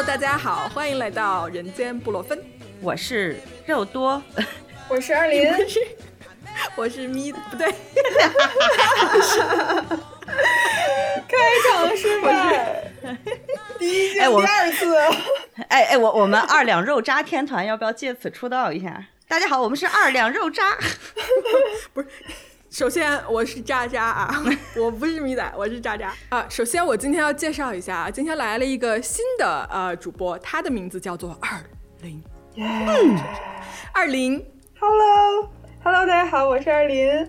[0.00, 2.42] Hello，大家好，欢迎来到人间布洛芬。
[2.80, 4.22] 我是肉多，
[4.88, 5.46] 我是二林，
[6.74, 7.70] 我是咪，不对，
[11.28, 11.36] 开
[11.68, 12.90] 场失败，
[13.78, 14.96] 第一季第二次。
[15.68, 19.04] 哎哎，我我们二两肉渣天团要不要借此出道一下？
[19.28, 20.78] 大家好，我们是二两肉渣。
[21.92, 22.08] 不是，
[22.70, 24.44] 首先我是渣渣啊，
[24.80, 26.46] 我不是米仔，我是渣渣啊。
[26.48, 31.60] 首先我今天要介绍一下，今天来了一个新的呃主播，他的名字叫做二
[32.02, 32.22] 零。
[33.92, 34.44] 二零
[34.78, 37.28] ，Hello，Hello，大家好，我是二林。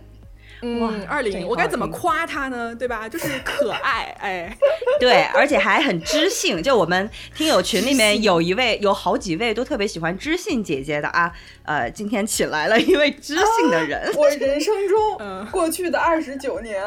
[0.64, 2.76] 嗯，二零，我该怎么夸他呢？
[2.76, 3.10] 对吧？
[3.10, 4.58] 就是可爱，哎，
[5.00, 6.62] 对，而且还很知性。
[6.62, 11.32] 就我们听友群里面有一位，有好几位都特别喜欢知性姐姐的啊。
[11.63, 14.12] 呃，今天请来了一位知性的人。
[14.16, 16.80] 我人生中 过去的二十九年，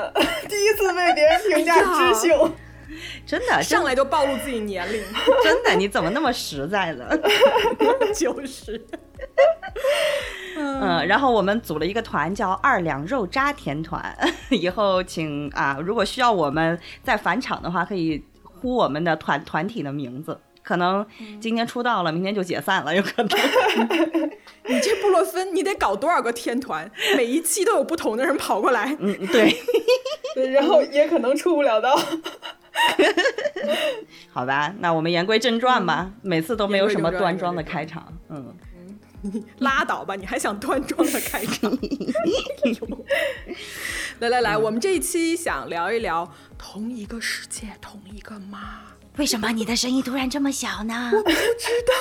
[0.49, 2.55] 第一次被别人评价知性。
[3.27, 5.03] 真的， 上来就暴露自己年龄。
[5.43, 7.09] 真的，你怎么那么实在呢？
[8.15, 8.81] 就是。
[10.57, 14.17] 嗯，然后我们组了一个团，叫二两肉渣甜团。
[14.51, 20.39] 以后请啊，如果需要我们再返场的话，可以呼我们的团团体的名字。
[20.63, 21.05] 可能
[21.41, 23.39] 今天出道了，明天就解散了，有可能。
[24.67, 26.91] 你这布洛芬，你得搞多少个天团？
[27.17, 28.97] 每一期都有不同的人跑过来。
[28.99, 29.55] 嗯，对。
[30.53, 31.95] 然后也可能出不了道。
[34.33, 36.11] 好吧，那我们言归正传吧。
[36.23, 38.11] 每次都没有什么端庄的开场。
[38.31, 38.55] 嗯。
[39.25, 41.73] 你 拉倒吧，你还想端庄的开场？
[44.21, 48.83] 来来来，我们这一期想聊一聊同一个世界，同一个妈。
[49.17, 51.11] 为什么你的声音突然这么小呢？
[51.15, 51.37] 我不知
[51.87, 51.95] 道，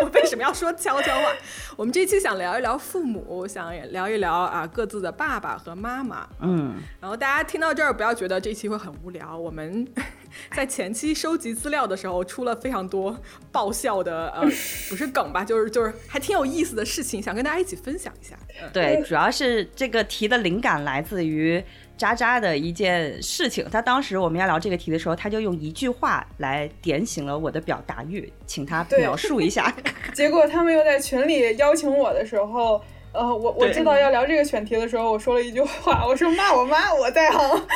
[0.06, 1.32] 我为什么要说悄悄话？
[1.76, 6.28] 我们这期想聊一聊父母，想聊一聊啊各自的爸爸和妈妈。
[6.40, 9.36] 嗯，然后大家听到这儿不要觉得这期会很无聊。
[9.36, 9.86] 我们
[10.54, 13.16] 在前期收集资料的时候出了非常多
[13.50, 14.42] 爆笑的呃，
[14.88, 18.36] 不是梗吧，就是就是还挺有意思的事情，想跟大家一起分享一下。
[18.72, 21.62] 对，主要是这个题的灵感来自于。
[22.00, 29.70] 渣渣的一件事情，他当时我们要聊这个题的时候，他就用一句话来点醒了我的表达欲，请他描述一下。
[30.14, 37.66] 结果他们又在群里邀请我的时候，呃，我我知道要聊这个选题的时候，我说了一句话，我说骂我妈，我在行。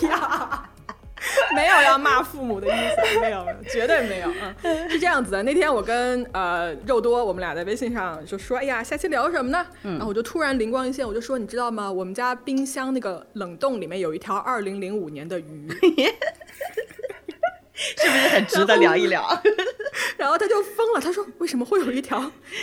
[0.08, 0.70] 呀。
[1.54, 4.30] 没有要骂父母的意思， 没有，绝对没有。
[4.62, 5.42] 嗯， 是这样子的。
[5.42, 11.90] 那天我跟呃肉多，我们俩在微信上就说：“哎呀，下期聊什么呢？”然后我就突然灵光一现，我就说：“你知道吗？
[11.90, 15.68] 我们家冰箱那个冷冻里面有一条二零零五年的鱼，
[17.74, 19.42] 是不是很值得聊一聊？”
[20.16, 22.18] 然后他就疯了，他说：“为什么会有一条？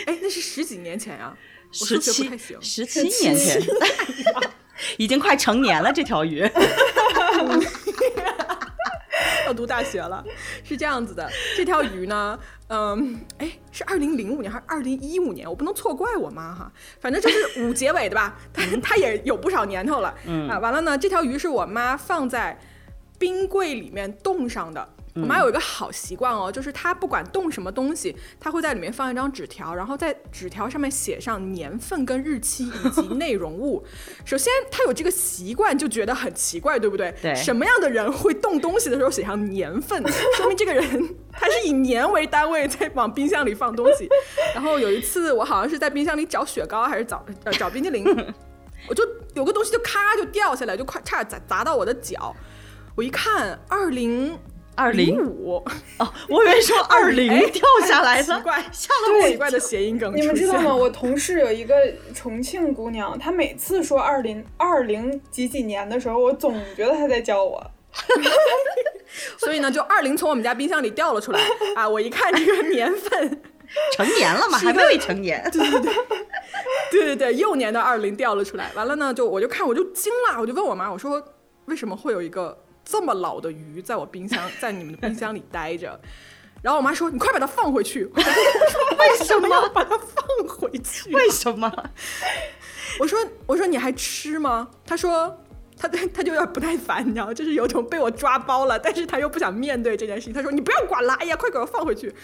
[0.06, 1.36] 哎，那是十几年前啊，
[1.72, 2.30] 十七
[2.60, 3.60] 十七年前，
[4.98, 6.48] 已经快成年了这条鱼。”
[9.62, 10.24] 要读大学了，
[10.64, 11.30] 是这样子的。
[11.56, 12.36] 这条鱼呢，
[12.68, 15.48] 嗯，哎，是二零零五年还是二零一五年？
[15.48, 16.70] 我不能错怪我妈哈。
[17.00, 20.12] 反正就是五结尾的吧，它它 也有不少年头了。
[20.26, 22.58] 嗯啊，完了呢，这条鱼是我妈放在
[23.18, 24.88] 冰柜里面冻上的。
[25.14, 33.84] 我妈有一个好习惯哦，就是她不管冻什么东西，她会在里面放一张纸条，然后在纸条上面写上年份跟日期以及 内容物。
[34.24, 37.14] 首先，她有这个习惯就觉得很奇怪，对不对？
[37.20, 37.34] 对。
[37.34, 40.02] 什么样的人会冻东西的时候写上年份？
[40.36, 44.08] 说明这个人他是以年为单位在往冰箱里放东西。
[44.54, 48.04] 然后有一次，我好像是在冰箱里找雪糕还是找呃找冰激凌，
[48.88, 52.34] 我就有个东西就咔就掉下来，就快差点砸砸到我的脚。
[52.94, 54.38] 我一看，二零。
[54.74, 55.62] 二零五
[55.98, 60.14] 哦，我以为说 二零掉下来的，奇怪，了奇怪的谐音梗。
[60.16, 60.74] 你们知道吗？
[60.74, 61.74] 我同事有一个
[62.14, 67.62] 重庆姑娘，她每次说二零二零几几年的时候，我总觉得她在教我。
[69.36, 71.40] 所以呢，就二零从我们家冰箱里掉了出来
[71.76, 71.86] 啊！
[71.86, 73.42] 我一看这个年份，
[73.94, 75.46] 成年了嘛，还没未成年。
[75.52, 75.94] 对对对，
[76.90, 78.70] 对对对，幼年的二零掉了出来。
[78.74, 81.22] 完了呢，就我就看我就惊了，我就问我妈，我说
[81.66, 82.56] 为什么会有一个。
[82.92, 85.98] 这么老的鱼在我冰箱， 在你们的冰箱里待着，
[86.60, 88.30] 然后我妈说：“你快把它放回去。”我说
[88.98, 91.10] 为什么要把它放回去？
[91.14, 91.72] 为什么？
[93.00, 95.38] 我说：“我说你还吃吗？”她说。
[95.78, 100.32] 他他就有点不耐烦，你知道，就是有种被我抓包了，但是她又不想面对这件事情。
[100.32, 102.14] 她说：“你不要管了，哎呀，快给我放回去。”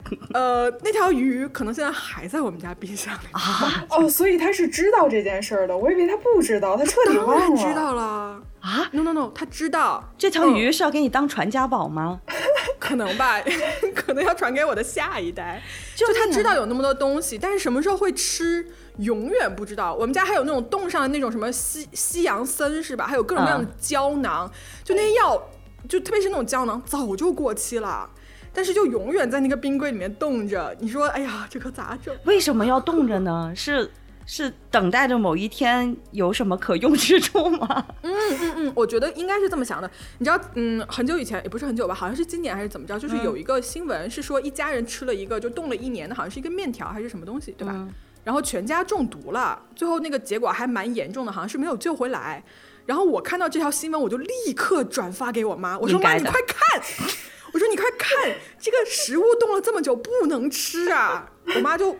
[0.32, 3.84] 呃，那条鱼可能现在还在我们家冰箱里啊。
[3.90, 7.56] 哦，所以她是知道这件事儿的，我以为她不知道，她彻底忘了。
[7.56, 12.20] 知道了啊？No No No，他知道这条鱼是要给你当传家宝吗？
[12.80, 13.38] 可能吧，
[13.94, 15.60] 可能要传给我的下一代。
[15.94, 18.66] 就他知道有那么多东西，但是什么时候会吃？
[18.98, 23.06] 永远不知道，我们家还有那种冻上的那种什么西西洋参是吧？
[23.06, 24.50] 还有各种各样的胶囊，
[24.84, 25.42] 就那些药，
[25.88, 28.08] 就特别是那种胶囊，早就过期了。
[28.52, 30.74] 但是就永远在那个冰柜里面冻着。
[30.78, 32.14] 你说，哎呀，这可咋整？
[32.24, 33.52] 为什么要冻着呢？
[33.54, 33.90] 是
[34.26, 37.86] 是等待着某一天有什么可用之处吗？
[38.02, 39.90] 嗯嗯嗯，我觉得应该是这么想的。
[40.18, 47.86] 你知道，嗯，很久以前也不是很久吧，好像是今年还是怎么着，就是有一个新闻是说一家人吃了一个就冻了一年的，好像是一个面条还是什么东西，对吧？
[48.24, 52.42] 然后全家中毒了，最后那个结果还蛮严重的，好像是没有救回来。
[52.86, 56.82] 然后我看到这条新闻，我就立刻转发给我妈，我说妈，你快看，
[57.52, 61.30] 我说你快看，这个食物冻了这么久不能吃啊！
[61.54, 61.96] 我妈就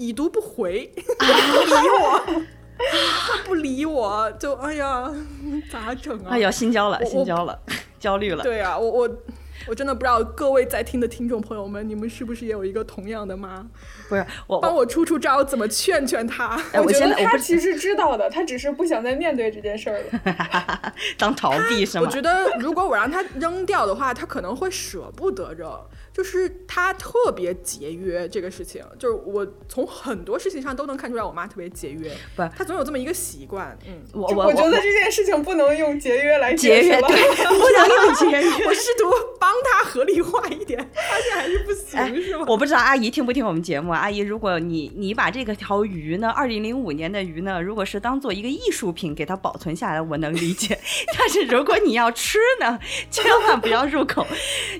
[0.00, 1.24] 已读不回， 不
[1.74, 2.22] 理我，
[3.26, 5.12] 他不理我，就哎呀，
[5.70, 6.28] 咋整啊？
[6.30, 7.58] 哎呀，心焦了，心焦了，
[8.00, 8.42] 焦虑了。
[8.42, 9.10] 对啊，我我。
[9.68, 13.62] 我真的不知道各位在听的听众朋友们，你们是不是也有一个同样的妈？
[14.08, 16.58] 不是我，帮我出出招，怎么劝劝他？
[16.82, 22.06] 我觉得他其实知道的，他只是不想再面对这件事儿了， 当逃避是吗？
[22.06, 25.70] 我觉得如果我让他扔掉的话，他可能会舍不得扔。
[26.20, 32.12] 就是他特别节约这个事情，就是我从很多事情上都能看出来，我妈特别节约。
[32.36, 33.74] 不，她总有这么一个习惯。
[33.88, 37.16] 嗯，我我我觉得这件事情不能用节约来节约，对，
[37.48, 38.66] 不能用节约。
[38.66, 42.44] 我试图帮她合理化一点，发现还是不行，是吗？
[42.46, 43.92] 我不知道阿姨听不听我们节目。
[43.92, 50.78] 阿姨，如果你你把这个条鱼呢，二零零五年的鱼呢，如果是当做一个艺术品给它保存下来，我能理解。
[51.18, 52.78] 但是如果你要吃呢，
[53.10, 54.26] 千万不要入口。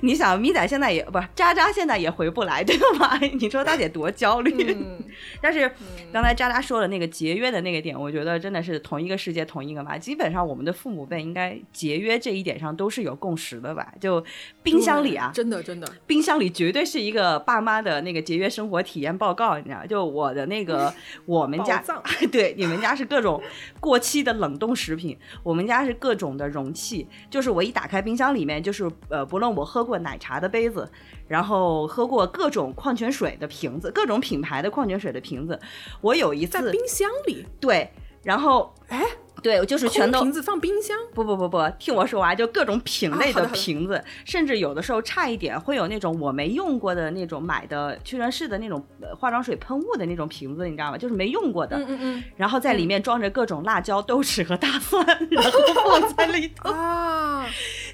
[0.03, 1.19] 你想，咪仔现在也不。
[1.35, 3.19] 渣渣现在也回不来，对吧？
[3.41, 4.77] 你说大姐多焦虑。
[5.41, 5.71] 但是
[6.13, 9.97] 刚才渣渣说的那个节约的那个点，我觉得真的是同一个世界同一个妈。
[9.97, 13.93] 基本上我们的父母辈应该节约这一点上都是有共识的吧？
[14.01, 14.25] 就
[14.63, 19.85] 冰箱里啊，真的真的，冰箱里绝对是一个爸妈的那个节约生活体验报告，你知道？
[19.87, 20.93] 就我的那个
[21.27, 21.83] 我们家，
[22.31, 23.43] 对，你们家是各种
[23.81, 30.91] 过期的冷冻食品，我们家是各种的容器，就是我一打开冰箱里面，就是呃，不论我喝过奶茶的杯子。
[31.31, 35.57] 然后喝过各种矿泉水的瓶子，各种品牌的矿泉水的瓶子。
[36.01, 37.89] 我有一次在冰箱里，对，
[38.25, 39.01] 然后哎。
[39.43, 40.97] 对，就是全都瓶子放冰箱。
[41.15, 48.85] 不不不不，听我说完，就各种品类的瓶子，甚至有的时候差一点会有那种我没用过的那种买的屈臣氏的那种
[49.19, 50.99] 化妆水喷雾的那种瓶子，你知道吗？
[50.99, 51.77] 就是没用过的。
[51.77, 52.25] 嗯嗯嗯。
[52.37, 55.51] 然后在里面装着各种辣椒、豆豉和大蒜，然后
[56.01, 56.71] 放在里头。
[56.71, 57.47] 啊！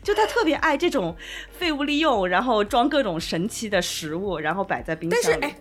[0.03, 1.17] 就他特别爱这种
[1.51, 5.39] 废物利用，然后装各种神奇的食物，然后摆在冰箱里。
[5.41, 5.59] 但是哎，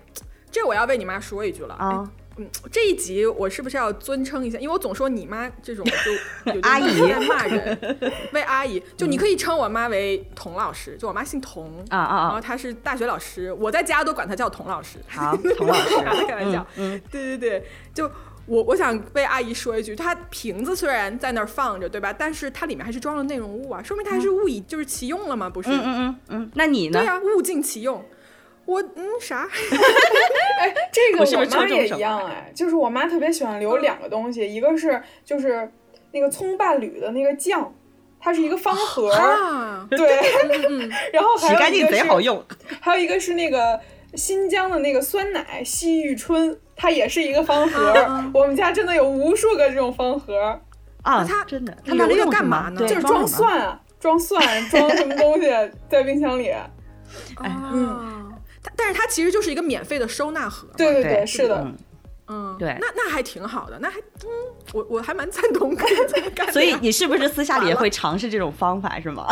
[0.52, 2.10] 这我要为你妈说一句了啊。
[2.38, 4.60] 嗯，这一集我是不是要尊称一下？
[4.60, 6.12] 因为我总说你妈这种就
[6.54, 7.78] 有阿姨在骂人，
[8.34, 15.00] 为阿姨，就你可以称我妈为童老师，就我妈姓童啊啊，然后她是大学老师，我在家都管她叫童老师。
[15.08, 15.96] 好，童老师，
[16.28, 18.12] 开玩笑，嗯，对对对，就
[18.48, 22.12] 我我想为阿姨说一句，她瓶子虽然在那儿放着，对吧？
[22.12, 25.70] 但是它里面还是装了内容物啊，说明它还是物以就是其用了嘛，不是？
[25.70, 27.00] 嗯嗯嗯嗯，那你呢？
[27.00, 28.04] 对呀，物尽其用。
[28.66, 29.48] 我嗯啥？
[30.60, 35.72] 哎，这个我妈也一样哎，就是我妈特别喜欢留两个东西，一个是就是
[36.12, 37.74] 那个葱伴侣的那个酱，
[38.20, 39.12] 它是一个方盒，
[39.92, 40.08] 对，
[41.14, 42.44] 然后洗干净贼好用。
[42.80, 43.80] 还有一个是那个
[44.16, 47.94] 新疆的那个酸奶西域春，它也是一个方盒。
[48.34, 50.60] 我们家真的有无数个这种方盒
[51.04, 52.80] 啊，它真的，它留着干嘛呢？
[52.82, 55.48] 就是装蒜啊，装蒜，装什么东西
[55.89, 56.50] 在冰箱里？
[56.50, 58.25] 哎，嗯。
[58.75, 61.72] 但是它其实就是一个免费的收纳盒，对对对，是的，
[62.27, 64.29] 嗯，对，那那还挺好的，那还嗯，
[64.74, 66.50] 我我还蛮赞同可以这么干。
[66.53, 69.27] 所以你是不是私下里也会尝试这种方法是吗？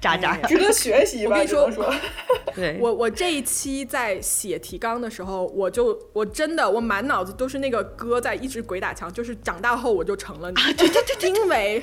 [0.00, 1.26] 渣渣，值得学习。
[1.26, 1.70] 我跟你说，
[2.54, 11.82] 对我我这一期在写提纲的时候，我就我真的我满脑子都是那个歌在一直鬼打墙，就是长大后我就成了你，对对对，因为。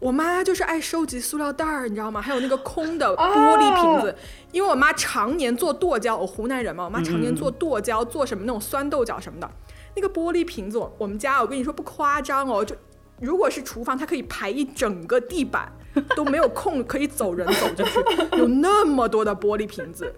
[0.00, 2.20] 我妈就是爱收集塑料袋儿，你知道吗？
[2.22, 4.16] 还有那个空的 玻璃瓶子，
[4.50, 9.50] 因为我妈常年做剁椒，我湖南人嘛，我妈常年做剁椒，做什么那种酸豆角什么的。
[9.94, 12.74] 那个玻璃瓶子，我们家我跟你说不夸张哦，就
[13.20, 15.70] 如果是厨房，它可以排一整个地板，
[16.16, 20.14] 都没有空可以走人走进去，有那么多的玻璃瓶子。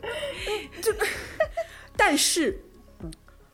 [0.80, 0.92] 就，
[1.96, 2.62] 但是，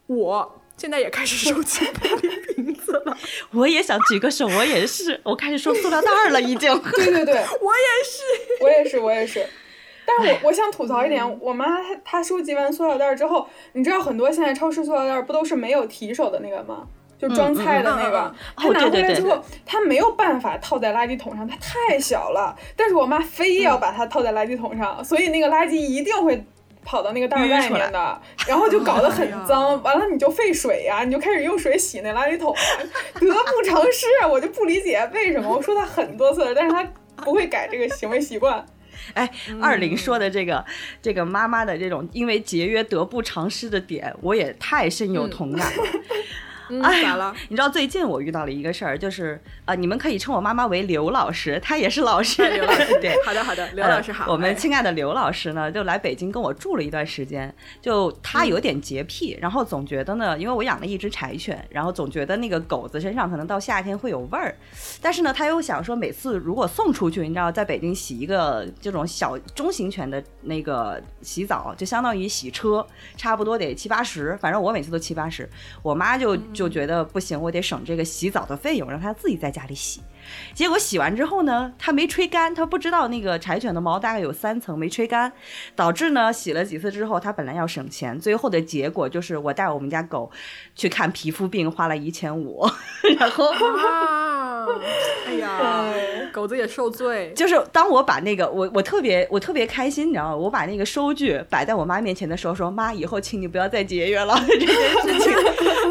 [0.06, 0.60] 我。
[0.78, 3.16] 现在也开始收集玻璃瓶子了，
[3.50, 6.72] 我也想举个手，我也是，我开始收塑料袋了，已经。
[6.94, 9.44] 对对对，我也是，我也是，我也是。
[10.06, 16.86] 但是我我想吐槽一点，我妈她她收集完塑料袋之后，你知道很多现在超市塑料袋不都是没有提手的那个吗？
[17.18, 22.56] 就装菜的那个，她拿回来之后，她没有办法套在垃圾桶上，它太小了。
[22.76, 26.46] 但是我妈非要把它套在垃圾桶上，所以那个垃圾一定会。
[26.88, 32.54] 跑到那个袋外面的，然后就搞得很 脏，完了你就费水呀，你就开始用水洗那垃圾桶，
[33.20, 34.06] 得不偿失。
[34.26, 36.82] 我就不理解为什么，我说他很多次了，但是他
[37.16, 38.64] 不会改这个行为习惯。
[39.12, 39.30] 哎，
[39.60, 40.64] 二零说的这个
[41.02, 45.82] 这个妈妈的这种因为节约得不偿失的点，我也太深有同感了。
[46.82, 47.34] 哎，咋了？
[47.48, 52.48] 你知道最近我遇到了一个事儿，就是啊，你们可以称我妈妈为刘老师，她也是老师。
[52.48, 54.30] 刘老师， 对，好的好的，刘老师好。
[54.30, 57.54] 我们亲爱的刘老师呢，就来北京跟我住了一段时间。
[57.80, 64.54] 就他有点洁癖，然后总觉得呢，因为我养了一只柴犬，然后总觉得那个狗子身上可能到夏天会有味儿。
[65.00, 75.48] 但是呢，他又想说，每次如果送出去，你知道，在北京洗一个这种小中型犬的那个洗澡，就相当于洗车，差不多得七八十，反正我每次都七八十。
[75.82, 77.40] 我妈就就觉得不行。
[77.40, 80.00] 我得省这个洗澡的费用，让她自己在家里洗。
[80.54, 85.32] 结果洗完之后呢，他没吹干，他不知道那个柴犬的毛大概有三层没吹干，
[85.76, 90.30] 导致呢洗了几次之后，他本来要省钱，最后的结果就是我带我们家狗
[90.74, 92.68] 去看皮肤病，花了一千五，
[93.18, 93.46] 然后。
[95.26, 95.90] 哎呀，
[96.30, 97.32] 狗子也受罪。
[97.34, 100.36] 就是当我把那个我我特别我特别开心，你知道吗？
[100.36, 105.32] 我把那个收据摆在我妈面前的时候，说妈，以后请你不要再节约了 这件事情。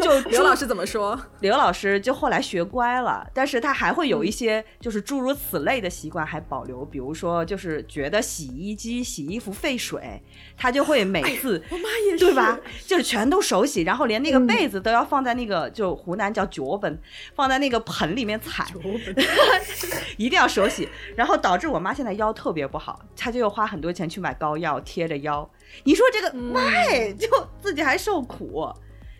[0.00, 1.18] 就刘老师怎么说？
[1.40, 10.22] 刘老师就后来学乖了，但是他还会有一些就是诸如此类的习惯还保留，比如说就是觉得洗衣机洗衣服费水，
[10.56, 12.58] 他就会每次我妈也是对吧？
[12.86, 17.00] 就是全都手洗，然后连那个被子都要放在那个就湖南叫脚本，
[17.34, 18.66] 放在那个盆里面踩。
[20.16, 25.48] 一定要手洗，然后导致我妈现在腰特别不好，她就又花很多钱去买膏药贴着腰。
[25.84, 27.28] 你说这个卖就
[27.60, 28.68] 自己还受苦，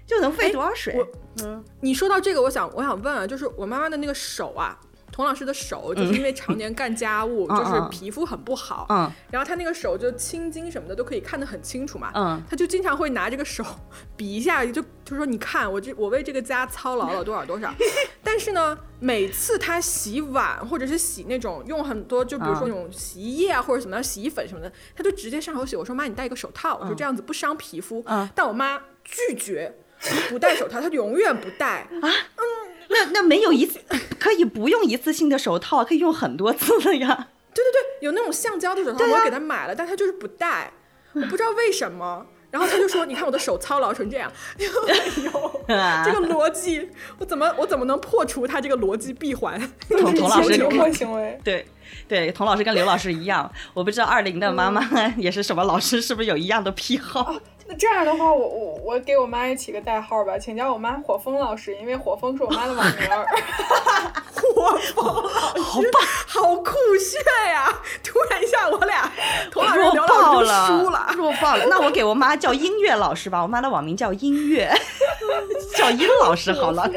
[0.06, 0.96] 就能费多少水？
[1.44, 4.78] 嗯，你说到这个，我想我想问啊，就是我妈妈的那个手啊。
[5.18, 8.86] 童老师的手就是因为常年干家务，就是皮肤很不好。
[8.88, 12.12] 嗯，然后他那个手就青筋什么的都可以看得很清楚嘛。
[12.14, 13.64] 嗯，他就经常会拿这个手
[14.16, 17.74] 比一下，就就说你看我这我为这个家操劳了多少多少。
[18.22, 25.74] 但是呢，每次他洗碗或者是洗那种用很多，就比如说那种洗衣液啊或者什么洗衣粉什么的，他就直接上手洗。
[25.74, 28.04] 我说妈，你戴一个手套，我说这样子不伤皮肤。
[28.06, 29.74] 嗯，但我妈拒绝
[30.28, 31.88] 不戴手套，她永远不戴啊。
[32.02, 32.57] 嗯。
[32.98, 33.78] 那那没有一次
[34.18, 37.28] 可以不用一次性的手套，可以用很多次的呀。
[37.54, 40.72] 对对对，有那种橡胶的手套，我给他买了，但他就是不戴，
[41.12, 42.26] 我不知道为什么。
[42.50, 44.32] 然后他就说：“你看我的手操劳成这样。
[44.56, 45.64] ”哎呦，
[46.02, 46.88] 这个逻辑，
[47.18, 49.60] 我怎么我怎么能破除他这个逻辑闭环？
[49.86, 50.54] 童童老师
[50.94, 51.66] 行为，对
[52.08, 54.82] 对，童老师跟刘老师一样，我不知道二零的妈妈
[55.18, 57.38] 也是什么老师，是不是有一样的癖好？
[57.68, 62.96] 那这样的话，我我我给我妈也起个代号吧，请叫我妈火风老师，因为火风是我妈的网名。
[64.54, 67.20] 火风好棒，好酷炫
[67.50, 67.72] 呀！
[68.02, 69.12] 突然一下，我俩
[69.52, 71.66] 同老师刘老师输了，弱爆了。
[71.68, 74.72] 那我给我妈叫音乐老师吧，我妈的网名叫音乐，
[75.76, 76.90] 叫音老师好了。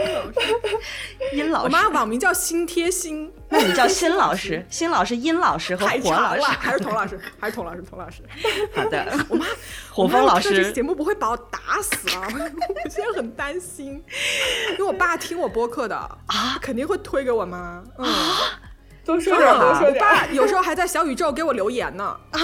[1.33, 3.31] 音老师，我妈网名叫心贴心。
[3.51, 7.19] 那你叫新老师， 新老师、殷老师和火老师，还是童老师？
[7.39, 7.81] 还是童老师？
[7.81, 8.23] 童老师。
[8.73, 9.45] 好的， 我妈
[9.91, 10.55] 火风老师。
[10.55, 12.27] 这期节目不会把我打死啊？
[12.31, 14.01] 我现在很担心，
[14.71, 17.83] 因为我爸听我播客的啊，肯定会推给我妈。
[17.97, 18.05] 啊，
[19.03, 19.95] 多说点，多说点。
[19.95, 22.17] 我爸有时候还在小宇宙给我留言呢。
[22.31, 22.39] 啊，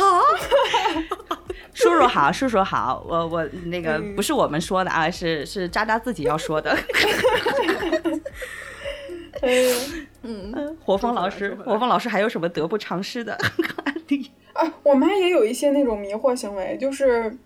[1.74, 6.78] 叔叔好，叔叔好，我我那个不是我们说的啊，是是渣渣自己要说的。
[10.28, 13.34] 嗯，火风老师，火风老师还有什么得不偿失的
[13.86, 14.30] 案例？
[14.52, 17.38] 啊，我妈也有一些那种迷惑行为，就是，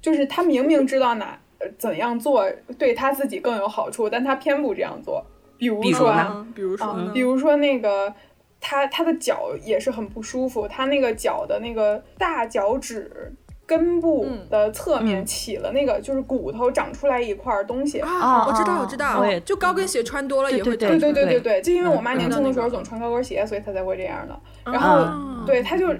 [0.00, 1.36] 就是她明明知道哪
[1.76, 5.24] 怎样做对她自己更有好处，但她偏不这样做。
[5.58, 8.14] 比如说，比如说，比如说那个，
[8.60, 13.32] 她她的脚也是很不舒服，她那个脚的那个大脚趾。
[13.70, 18.00] 根部的侧面起了那个，就是骨头长出来一块东西。
[18.00, 18.44] 啊！
[18.44, 24.36] 我知道，我知道，就高跟鞋穿多了也会对对对对对，就因为我妈年轻的时候总穿高跟鞋，所以她才会这样的。
[24.64, 25.06] 然后
[25.46, 25.94] 对，她就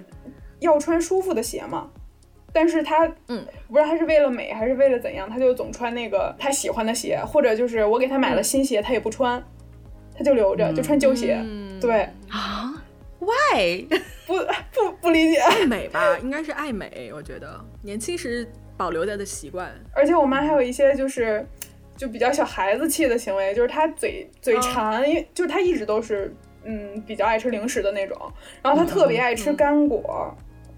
[0.58, 1.86] 要穿舒服的鞋嘛，
[2.52, 9.40] 但是她嗯，不知道她是为了美还是为了怎样，她就总穿那个她喜欢的鞋，或者就是我给她买了新鞋，她也不穿，
[10.12, 11.40] 她就留着，就穿旧鞋。
[11.80, 12.08] 对。
[12.28, 12.79] 啊
[13.20, 13.86] ，Why？
[14.26, 14.34] 不
[14.72, 17.10] 不不理解，爱美吧，应该是爱美。
[17.14, 19.72] 我觉得年轻时保留着的习惯。
[19.94, 21.44] 而且我妈还有一些就是，
[21.96, 26.34] 就比较小孩子气的行为，就是她嘴嘴馋，因为就是她一直都是
[26.64, 28.16] 嗯比较爱吃零食的那种，
[28.62, 30.32] 然后她特别爱吃干果，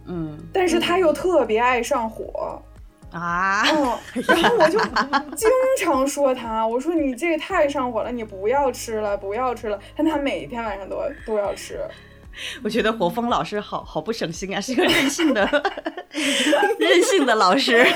[0.07, 2.59] 嗯，但是她又特别爱上火
[3.13, 4.79] 啊，嗯， 然后我就
[5.37, 9.79] 经常说她，我说你这个太上火了，你不要吃了，不要吃了。
[9.95, 11.79] 但她每天晚上都都要吃。
[12.63, 15.49] 我觉得火风老师好好不省心啊，是个任性的
[16.79, 17.87] 任性的老师。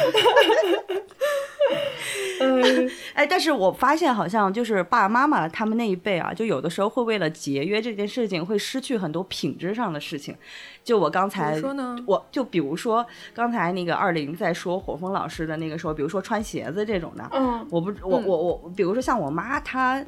[2.38, 10.36] 嗯， 哎，但是我发现好像就是爸爸妈妈他们那一辈啊，就有的时候会为了节约这件事情，会失去很多品质上的事情。
[10.84, 20.04] 就我刚才说呢，我就比如说刚才那个二零在说火风老师的那个时候，比如说穿鞋子这种的，嗯，我不我我我，比如说像我妈她。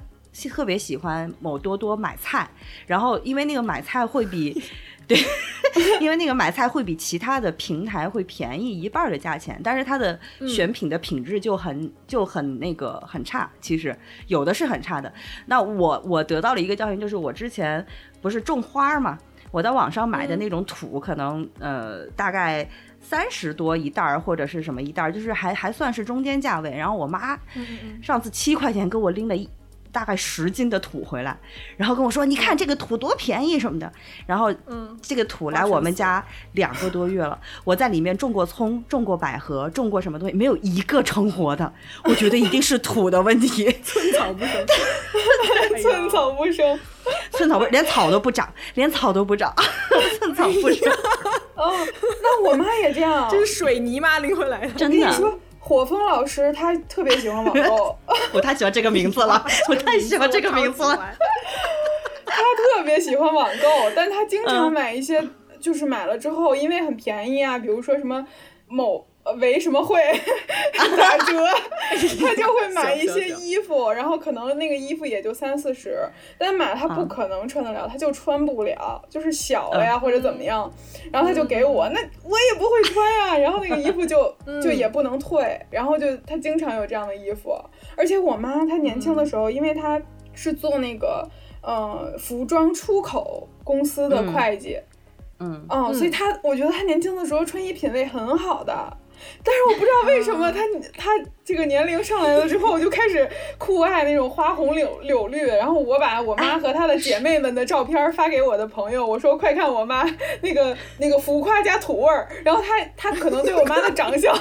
[0.47, 2.47] 特别喜欢某多多买菜，
[2.87, 4.62] 然后因为那个买菜会比，
[5.09, 5.16] 对，
[6.02, 15.11] 因为那个买菜会比其他的平台会便宜一半的价钱，但是它的选品的品质就很就很那个很差，其实有的是很差的。
[15.47, 17.85] 那我我得到了一个教训，就是我之前
[18.21, 19.18] 不是种花嘛，
[19.50, 22.68] 我在网上买的那种土，可能呃大概
[23.00, 26.71] 三十多一袋儿或者是什么一袋儿，就是还还算是中间价位。
[26.76, 27.38] 然后我妈
[28.02, 29.49] 上次七块钱给我拎了一。
[29.92, 31.38] 大概十斤的土回来，
[31.76, 33.90] 然后跟我说：“你看这个土多便宜什么的。”
[34.26, 41.73] 然后，嗯，这个土来我们家两个多月了， 我在里面种过葱，种过百合，种过什么东西，没有一个成活的。
[42.04, 44.66] 我觉得一定是土的问题， 寸草不生，
[45.83, 46.80] 寸草不生，
[47.33, 49.54] 寸草不连草都不长，连草都不长，
[50.18, 50.92] 寸草不生。
[51.54, 51.73] 哦，
[52.23, 54.18] 那我妈也这样，这是水泥吗？
[54.21, 55.38] 拎回来的，真的。
[55.68, 57.94] 火风老师他特别喜欢网购，
[58.32, 60.96] 我太喜欢这个名字了，我太喜欢这个名字了。
[62.25, 65.22] 他特别喜欢网购，但他经常买一些，
[65.60, 68.26] 就是买了之后因为很便宜啊，比如说什么
[68.66, 69.06] 某。
[69.35, 70.00] 为什么会
[70.97, 71.47] 打折？
[72.20, 75.99] 他就会买一些衣服，然后可能那个衣服也就三四十，
[76.37, 80.70] 但买他不可能穿得了，他就穿不了，就是小了呀或者怎么样，
[81.12, 87.58] 然后他就给我，那我也不会穿呀，然后那个衣服就 就也不能退，然后就他经常有这样的衣服，
[87.97, 90.00] 而且我妈她年轻的时候，因为她
[90.35, 91.26] 是做那个
[91.62, 94.78] 呃服装出口公司的会计，
[95.40, 98.97] 嗯，哦，所以她我觉得她年轻的时候穿衣品味很好的。
[99.44, 100.60] 但是我不知道为什么他
[100.97, 101.10] 他
[101.45, 105.47] 这个年龄上来了之后，我就开始酷爱那种花红柳柳绿。
[105.47, 110.04] 然后我把我妈和她的姐妹们的照片发给我的朋友，我说快看我妈
[110.43, 112.28] 那个那个浮夸加土味儿。
[112.45, 114.34] 然后他他可能对我妈的长相，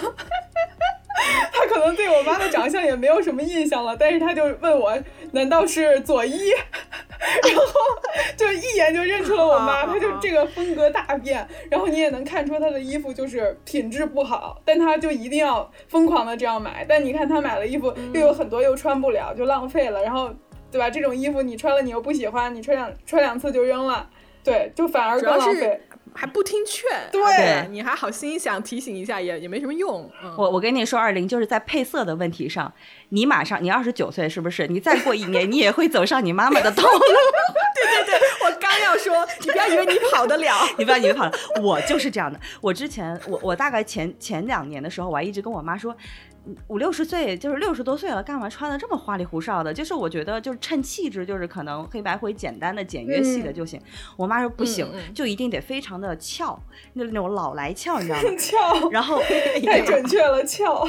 [1.52, 3.96] 他可能对我妈的长相也没有什么印象了。
[3.98, 4.98] 但是他就问我，
[5.32, 6.52] 难道是左一？
[7.20, 7.64] 然后
[8.38, 16.86] 就一眼就认出了我妈， 她就这个风格大变，然后你也能看出她的衣服就是品质不好，但她就一定要疯狂的这样买。
[16.88, 20.04] 但你看她买了衣服，又有很多又穿不了，就浪费了。
[20.04, 20.30] 然后，
[20.72, 20.90] 对吧？
[20.90, 24.08] 这种衣服你穿了你又不喜欢，你穿两穿两次就扔了，
[24.44, 25.82] 对，就反而更浪费。
[26.18, 30.10] 还不听劝，对，你还好心想提醒一下，也也没什么用。
[30.36, 32.74] 我我跟你说，二零就是在配色的问题上，
[33.10, 34.66] 你马上你二十九岁是不是？
[34.68, 37.00] 你再过一年，你也会走上你妈妈的道路。
[37.78, 42.40] 对对对，我刚要说，你不要以为你跑得了， 你不要以为跑了，我就是这样的。
[42.60, 45.96] 我之前我我大概前前两年的时候，我还一直跟我妈说。
[46.68, 49.74] 五六十岁就是六十多岁了，干嘛穿的这么花里胡哨的？
[49.74, 53.82] 就是我觉得就是趁气质，就是可能黑白灰简单的简约系的就行。
[54.16, 56.60] 我妈说不行，就一定得非常的俏，
[56.94, 58.30] 那那种老来俏，你知道吗？
[58.38, 59.20] 俏，然后
[59.66, 60.88] 太准确了，俏。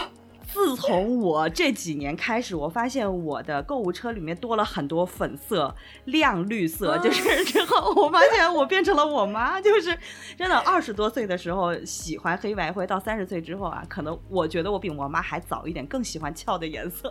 [0.58, 5.72] 自从我这几年开始，我发现我的购物车里面多了很多粉色、
[6.06, 9.96] 亮绿色，就是 之后我发现我变成了我妈，就是
[10.36, 17.08] 真的二十多岁的时候喜欢黑白灰，到三十岁之后啊，可能我觉得我比我妈还早一点，更喜欢俏的颜色，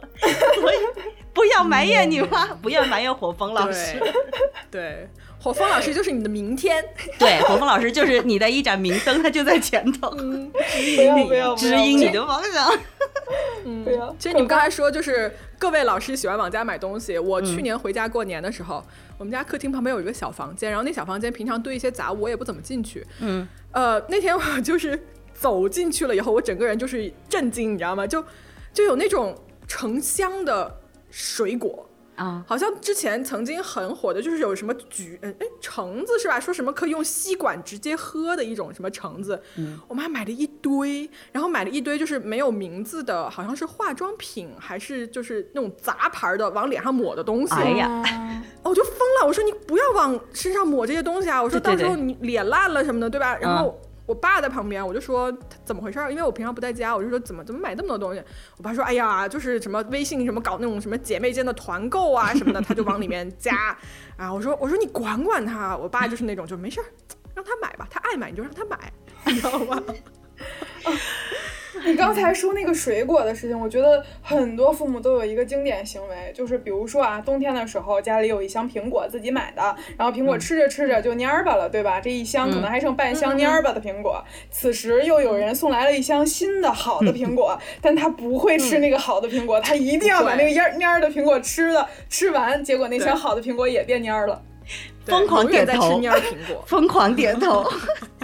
[0.60, 0.78] 所以
[1.34, 3.98] 不要埋怨你妈，不要埋怨火风老师，
[4.70, 5.10] 对。
[5.40, 6.84] 火风老师就是你的明天，
[7.20, 12.70] 对，火风老师就是你的一盏明灯，他就在前头，指引 你，指引你的方向。
[13.66, 13.86] 嗯，
[14.18, 17.20] 其实你们刚才说，就是各位老师喜欢往家买东西。
[17.20, 18.84] 我去年回家过年的时候，
[19.18, 23.06] 我们家客厅旁边有一个小房间，然后那小房间平常堆一些杂物，我也不怎么进去。
[23.20, 25.02] 嗯，呃，那天我就是
[25.34, 28.08] 走进去了以后，我整个人就是震惊，你知道吗？
[28.08, 28.24] 就
[28.74, 29.36] 就有那种
[29.68, 30.80] 成箱的
[31.12, 31.87] 水果。
[32.18, 36.40] 啊，好像之前曾经很火的，就是有什么橘，哎，橙子是吧？
[36.40, 48.04] 说什么可以用吸管直接喝的一种什么橙子，嗯，我妈买了一堆，然后买了一堆就是没有名字的，好像是化妆品还是就是那种杂牌的往脸上抹的东西，哎呀，
[48.64, 53.38] 我就疯了，我说你不要往身上抹这些东西啊，我说到时候你脸烂了什么的，对吧？
[53.38, 53.80] 然后。
[54.08, 55.32] 我爸在旁边，我就说
[55.64, 56.10] 怎么回事儿？
[56.10, 58.24] 因为我平常不在家，我就说怎么怎么买这么多东西？
[58.58, 63.78] 我爸说，哎呀，就是什么微信什么搞那种什么姐妹间的团购啊什么的，他就往里面加。
[64.18, 65.78] 啊，我说我说你管管他。
[65.78, 66.86] 我爸就是那种就没事儿，
[67.36, 68.92] 让他买吧，他爱买你就让他买，
[69.26, 69.84] 你知道吗？
[71.86, 82.02] 你刚才说那个水果的事情，我觉得很多父母都有一个经典行为，就是比如说啊，冬天的时候家里有一箱苹果自己买的，然后苹果吃着吃着就蔫儿吧了，对吧？
[82.02, 84.24] 这一箱可能还剩半箱蔫儿吧的苹果。
[84.50, 94.42] 此时又有人送来了一箱新的好的苹果， 但他不会吃那个好的苹果，他一定要把那个蔫蔫儿的苹果吃了吃完，结果那箱好的苹果也变蔫儿了。
[95.12, 96.02] 疯狂点头，
[96.66, 97.66] 疯狂点头。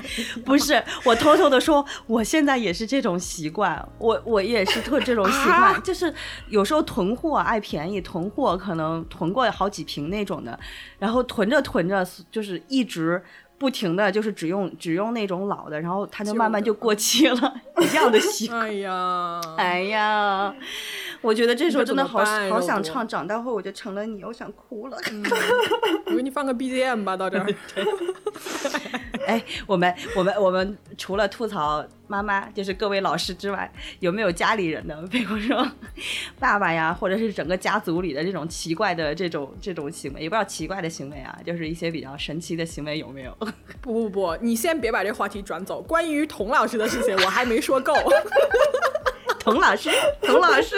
[0.44, 6.14] 不是，我偷偷的说，我现在也是这种习惯，我我也是特这种习惯，就是
[6.50, 10.60] 有时候囤货爱便宜，囤货可能囤过好几瓶那种的，
[11.00, 13.24] 然后囤着囤着，就是一直。
[13.64, 18.60] 不停的就是只用只用那种老的，然后它就慢慢就过期了，一样的习惯。
[18.68, 20.54] 哎呀，哎呀，
[21.22, 24.98] 我觉得这时候真的好好想唱，长大后我就成了你，我想哭了。
[26.08, 27.48] 我给你放个 BGM 吧，到这儿。
[29.26, 35.02] 哎，我们我们我们除了吐槽妈妈，就是各位老师之外，有没有家里人的？
[35.08, 35.66] 比如说
[36.40, 43.36] 爸爸呀，或者是整个家族里的这种奇怪的这种这种行为，也不知道奇怪的行为啊，就是一些比较神奇的行为有没有？
[43.82, 45.82] 不不不，你先别把这话题转走。
[45.82, 47.94] 关于童老师的事情，我还没说够。
[49.46, 49.90] 童老师，
[50.24, 50.76] 童老师，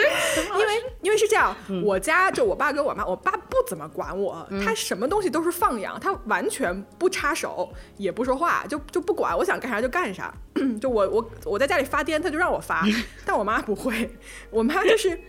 [0.59, 10.33] 因为因为是这样，我家就我爸跟我妈，我爸不怎么管我，他什么东西都是放养，他完全不插手，也不说话，就就不管我想干啥就干啥。
[10.81, 12.83] 就我我我在家里发癫，他就让我发，
[13.25, 14.09] 但我妈不会，
[14.49, 15.19] 我妈就是，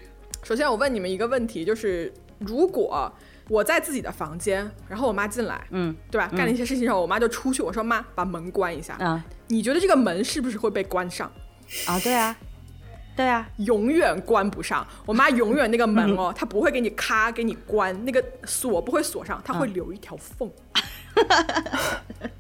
[0.43, 3.13] 首先我问你们一个问题，就是如果。
[3.49, 6.29] 我在自己的房间，然后我妈进来，嗯，对吧？
[6.37, 7.63] 干了一些事情之后，我妈就出去。
[7.63, 8.97] 我说妈，把门关一下。
[8.99, 11.31] 嗯，你觉得这个门是不是会被关上？
[11.87, 12.37] 啊，对啊，
[13.17, 14.87] 对啊，永远关不上。
[15.07, 20.51] 我妈永远那个门哦，她不会给你咔给你关，那个锁不会锁上，她会留一条缝，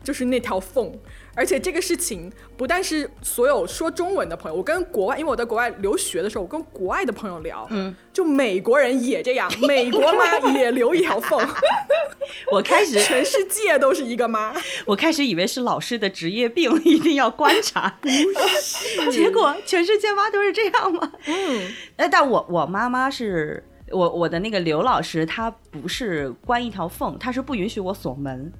[0.04, 0.92] 就是那条缝。
[1.36, 11.38] 而且这个事情不但是所有说中文的朋友，我跟国外，因为我在国外留学的时候，我跟国外的朋友聊，嗯，就美国人也这样， 美国妈也留一条缝。
[12.50, 14.52] 我开始全世界都是一个妈，
[14.86, 19.12] 我开始以为是老师的职业病，一定要观察，不是？
[19.12, 21.12] 结果全世界妈都是这样吗？
[21.26, 28.52] 嗯，哎，但我我妈妈是我我的那个刘老师，他不是关一条缝，他是不允许我锁门。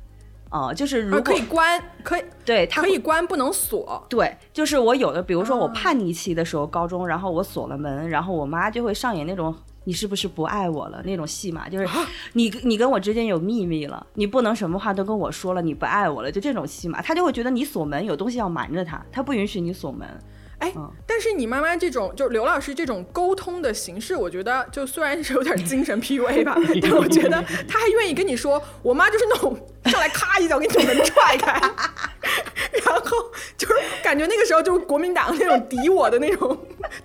[0.51, 4.07] 哦，就是如果可以关，可以对，它可以关，不能锁。
[4.09, 9.55] 对，就是我有的，比如说我叛逆期的时候，高中，然后我锁了门，然后我妈就会上演那种
[9.85, 11.89] 你是不是不爱我了那种戏码，就是
[12.33, 20.09] 你你跟我之间有秘密了，你不能什么话都跟我说了，你不爱我了，就这种戏码，他就会觉得你锁门有东西要瞒着他，他不允许你锁门。
[20.59, 20.73] 哎，
[21.07, 31.53] 但是你妈妈这种，就刘老师这种沟通的形式，我觉得就虽然是有点精神 PUA 吧，但我觉得他还愿意跟你说，我妈就是那种上来咔一脚给你把门踹开，
[32.85, 36.59] 然后就是感觉那个时候就是国民党那种敌我的那种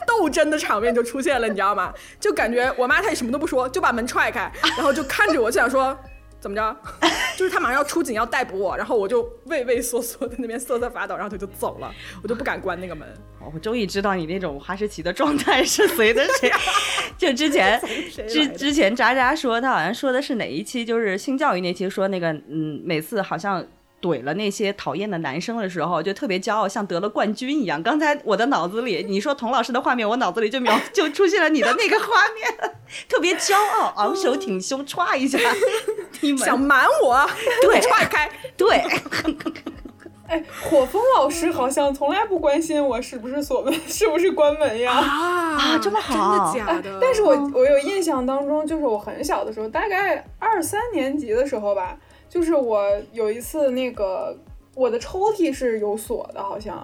[0.07, 1.93] 斗争的场面就出现了，你知道吗？
[2.19, 5.97] 就感觉我妈她也什么都不说，就把门踹开，然后就看着我，就想说。
[6.41, 6.75] 怎么着？
[7.37, 11.89] 就是他马上要出警要逮捕我，然后我就畏畏缩缩在那边瑟瑟发抖，然后他就走了，
[12.21, 13.07] 我就不敢关那个门。
[13.53, 16.51] 我终于知道你那种哈士奇的状态是随的谁？
[17.17, 17.79] 就之前
[18.27, 20.83] 之之前渣渣说他好像说的是哪一期？
[20.83, 23.65] 就是性教育那期说那个嗯，每次好像。
[24.01, 27.81] 怼了那些讨厌的男生的时候，就特别骄傲，像得了冠军一样。
[27.81, 32.71] 刚才我的脑子里，你说童老师的画面，我脑子里就描就出现了你的那个画面，
[33.07, 35.37] 特别骄傲，昂首挺胸，歘一下，
[36.43, 37.29] 想瞒我，
[37.61, 38.81] 对，踹开，对。
[40.31, 44.93] 哎，火风老师好像从来不关心我是不是锁门，是不是关门呀？
[44.93, 46.99] 啊，这么好，真的假的？
[47.01, 51.97] 但是我我有印象当中，就是我很小的时候，大概二三年级的时候吧。
[52.31, 54.33] 就是我有一次那个
[54.73, 56.81] 我的抽屉是有锁的，好像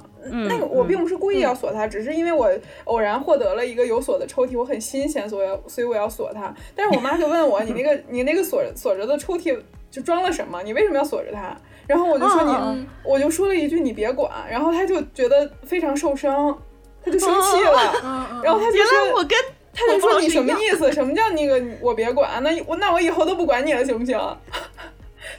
[0.50, 2.52] 那个我并不是故意要锁它，只是因为我
[2.84, 6.54] 偶然获得了一个有锁的抽屉，我很新鲜，所以所以我要锁它。
[6.76, 9.58] 但是我妈就问我，你那个 你那个锁锁着的抽屉
[9.90, 10.62] 就装了什么？
[10.64, 11.56] 你为什么要锁着它？
[11.88, 14.30] 然后我就说你，我就说了一句你别管。
[14.52, 16.62] 然后她就觉得非常受伤，
[17.02, 18.42] 她就生气了。
[18.44, 19.38] 然后她就说，我跟
[19.74, 20.92] 他就说你什么意思？
[20.92, 22.44] 什么叫那个我别管？
[22.44, 24.20] 那我那我以后都不管你了，行不行？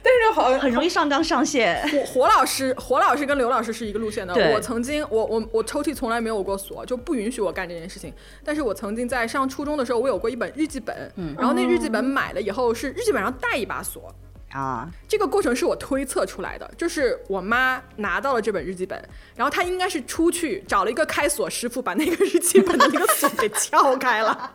[0.03, 1.81] 但是好很容易上纲上线。
[1.89, 4.33] 火火老师，火老师跟刘老师是一个路线的。
[4.53, 8.13] 我曾经，我我我抽屉从来没有过锁，就不允许我干这件事情。
[8.43, 14.13] 但是我曾经在上初中的时候，我有过一本日记本，然后那日记本买了以后是日记本上带一把锁
[14.51, 14.89] 啊。
[15.07, 18.97] 这个过程是我推测出来的，就是我妈拿到了这本日记本，
[19.35, 24.51] 然后她应该是出去找了一个开锁师傅，把那个日记本的那个锁给撬开了。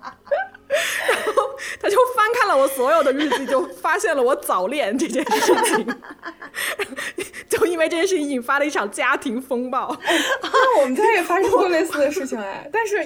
[1.24, 1.42] 然后
[1.80, 5.86] 他就翻看了我所有的日记，就发现了我早恋这件事情。
[7.48, 9.96] 就因为这件事情引发了一场家庭风暴。
[10.42, 12.96] 那我们家也发生过类似的事情哎，但是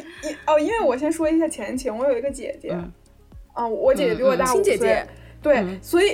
[0.46, 2.70] 哦，因为我先说一下前情，我有一个姐姐，
[3.52, 5.06] 啊，我姐姐比我大五岁。
[5.40, 6.12] 对，所以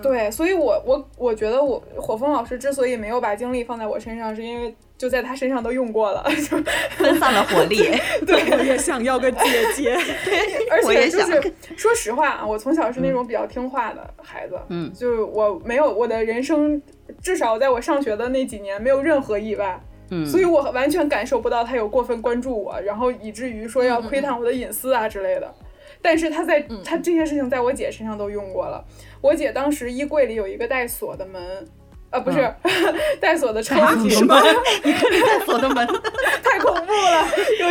[0.00, 6.22] 对，所以我我我觉得我火风老师之所以没有把精力放在我身上，是因为就在他身上都用过了，
[6.96, 7.78] 分散了火力。
[8.24, 9.38] 对，我也想要个姐
[9.74, 9.92] 姐，
[10.70, 16.80] 而且就是说实话啊，我从小是那种比较听话的孩子，嗯，就我没有我的人生，
[17.20, 25.52] 至少在我上学的那几年没有任何意外，嗯，所以我完全感受不到他有过分关注我，然后以至于说要窥探我的隐私啊之类的。
[26.00, 28.84] 但是他在他这些事情在我姐身上都用过了。
[29.20, 31.66] 我姐当时衣柜里有一个带锁的门，
[32.12, 32.54] 呃，不是
[33.20, 34.38] 带锁的抽屉，什么？
[34.84, 35.86] 一个 带锁的门，
[36.44, 37.26] 太恐怖了！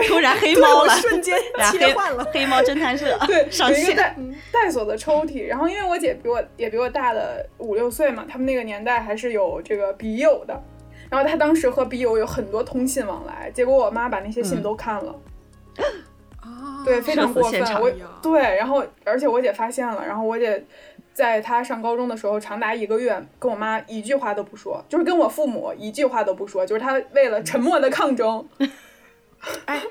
[0.07, 1.37] 突然黑猫了，瞬间
[1.71, 3.17] 切换了黑猫侦探社。
[3.27, 4.15] 对，有一个带
[4.51, 5.47] 带锁的抽屉。
[5.47, 10.59] 然后因为我姐比我也比我大了五六岁嘛，他们那个年代还是有这个笔友的。
[11.09, 15.15] 然后他当时和笔友有很多通信往来，结果我妈把那些信都看了。
[16.83, 17.61] 对，非常过分。
[17.79, 17.91] 我
[18.23, 20.63] 对，然后而且我姐发现了，然后我姐
[21.13, 28.47] 在他上高中的时候，长达一个月跟我妈一句话都不说，就是跟我父母一句话都不说，就是他为了沉默的抗争。
[29.65, 29.83] 哎，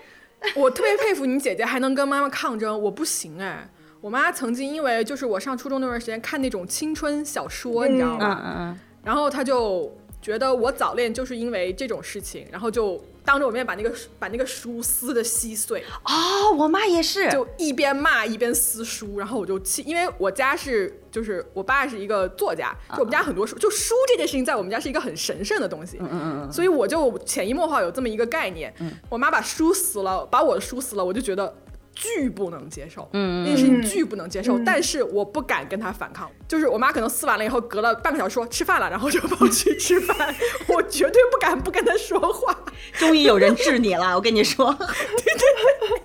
[0.57, 3.69] 我特别佩服你姐姐还能跟妈妈抗争，我不行哎。
[4.01, 8.41] 我妈曾经因为就是我上初中那段时间看那种青春小说，你知道吗？
[8.43, 8.79] 嗯嗯。
[9.05, 13.03] 然后她就觉得我早恋就是因为这种事情，然后就。
[13.25, 28.75] 当着我面把那个把那个书撕的稀碎哦，我妈也是，就一边骂一边撕书，然后我就气，因为我家是就是我爸是一个作家，就我们家很多书，就书这件事情在我们家是一个很神圣的东西，嗯嗯嗯，所以我就潜移默化有这么一个概念，
[29.09, 31.55] 我妈把书撕了，把我的书撕了，我就觉得。
[31.93, 36.31] 巨不能接受，嗯，那件事情巨不能接受，但是我不敢跟他反抗。
[36.49, 40.35] 就是我妈可能撕完了以后，隔了半个小时说吃饭了，然后就跑去吃饭，
[40.69, 42.57] 我绝对不敢不跟他说话。
[43.01, 44.73] 终于有人治你了， 我跟你说。
[44.73, 44.87] 对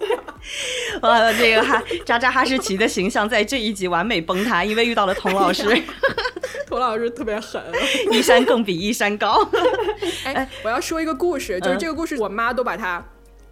[0.02, 0.18] 对对，
[1.02, 5.64] 呃，这个哈渣渣哈士奇的形象在这一集完美崩塌，因为遇到了童老师。
[6.66, 7.62] 童老师特别狠，
[8.12, 9.48] 一山更比一山高。
[10.26, 13.06] 哎，我要说一个故事，就是这个故事，我妈都把它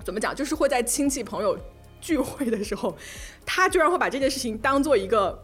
[0.03, 1.57] 怎么讲，就是会在亲戚朋友。
[2.01, 2.97] 聚会的时候，
[3.45, 5.41] 他居然会把这件事情当做一个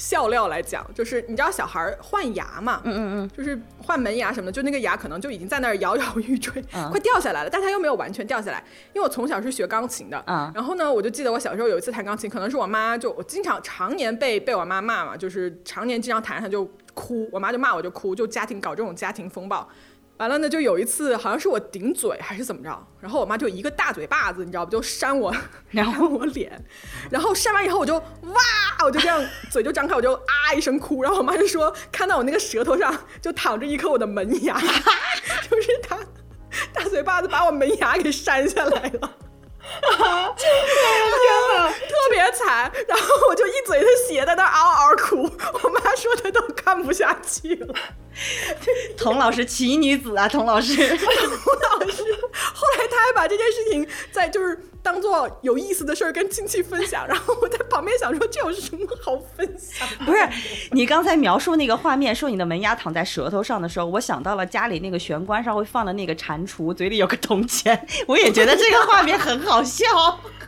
[0.00, 8.64] 笑料来讲，就是你知道小孩换牙嘛，嗯嗯嗯，就是换门牙什么的，就那个牙可能就已经在那儿摇摇欲坠，快掉下来了，但他又没有完全掉下来。
[8.94, 19.68] 因为我从小是学钢琴的，然后呢，我就记得我小时候有一次弹钢琴，可能是我妈就我经常常年被被我妈骂嘛，就是常年经常弹她就哭，我妈就骂我就哭，就家庭搞这种家庭风暴。
[20.20, 24.70] 完了呢，就有一次好像是我顶嘴还是怎么着，然后我妈就一个大嘴巴子，你知道不？
[24.70, 25.34] 就扇我，
[25.72, 26.62] 然后我脸，
[27.10, 29.18] 然后扇完以后我就哇，我就这样
[29.50, 34.60] 嘴就张开，我就啊一声哭，然后我妈就说看到我那个舌头上就躺着一颗我的门牙，
[35.50, 35.96] 就是她
[36.74, 39.16] 大嘴巴子把我门牙给扇下来了。
[40.04, 40.34] 啊！
[40.36, 40.50] 天
[41.54, 42.70] 哪，特别惨。
[42.88, 45.22] 然后我就一嘴的血在那嗷嗷哭，
[45.62, 47.74] 我妈说她都看不下去了。
[48.96, 51.06] 童老师奇女子啊，童老师， 童
[51.78, 52.02] 老师。
[52.32, 59.86] 后来他还把这件事情在就是当做有意思的事儿跟亲戚分享， 然后我在旁边想说这有什么好分享？
[60.04, 60.18] 不是
[60.72, 69.84] 你刚才描述那个画面，说你的门牙躺在舌头上的时候，我想到了家里那个玄关上会放的那个蟾蜍，嘴里有个铜钱， 我也觉得这个画面很好笑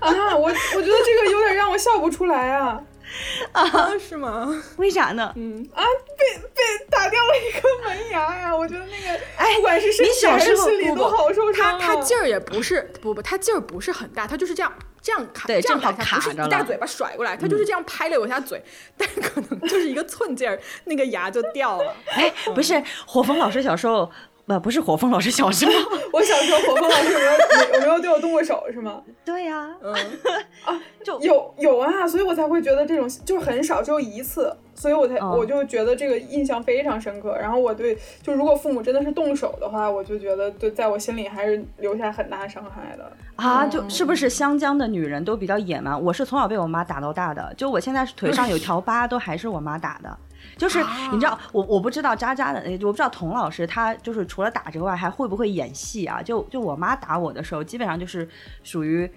[0.01, 0.35] 啊。
[0.37, 2.81] 我我觉得这个有点让我笑不出来啊。
[3.53, 4.63] 啊，是吗？
[4.77, 5.33] 为啥呢？
[5.37, 5.85] 嗯啊，
[6.19, 8.57] 被被打掉了一颗门牙呀！
[8.57, 11.79] 我觉得那个，哎，不管是身体还是心里都好受伤。
[11.79, 16.47] 他他劲儿也不是，不不，他劲儿不是很大，他就是这样这样卡，对，正好卡着了。
[16.47, 18.63] 一大嘴巴甩过来，他就是这样拍了我一下嘴，
[18.97, 21.95] 但是可能就是一个寸劲儿，那个牙就掉了。
[22.11, 24.11] 哎，不是，火风老师小时候。
[24.45, 25.73] 不不是火风老师小时候，
[26.13, 29.01] 我小时候火风老师有没有有没有对我动过手是吗？
[29.25, 29.95] 对呀，嗯
[30.67, 37.37] 啊，就有有啊，所以我才会觉得这种就是很少，只有一次，所以我才我就觉得这个印象非常深刻。
[37.39, 43.67] 然后我对就如果父母真的是动手的话，我就觉得对在我心里还是留下很大伤害的啊。
[43.67, 46.01] 就是不是湘江的女人都比较野蛮？
[46.03, 50.19] 我是从小被我妈打到大的，就我现在腿上有条疤都还是我妈打的。
[50.57, 56.23] 就是你知道我我不知道渣渣的，我不知道童老师他就是除了打之外还会不会演戏啊？
[56.23, 58.29] 就就我妈打我的时候，基本上就是
[58.63, 59.11] 属于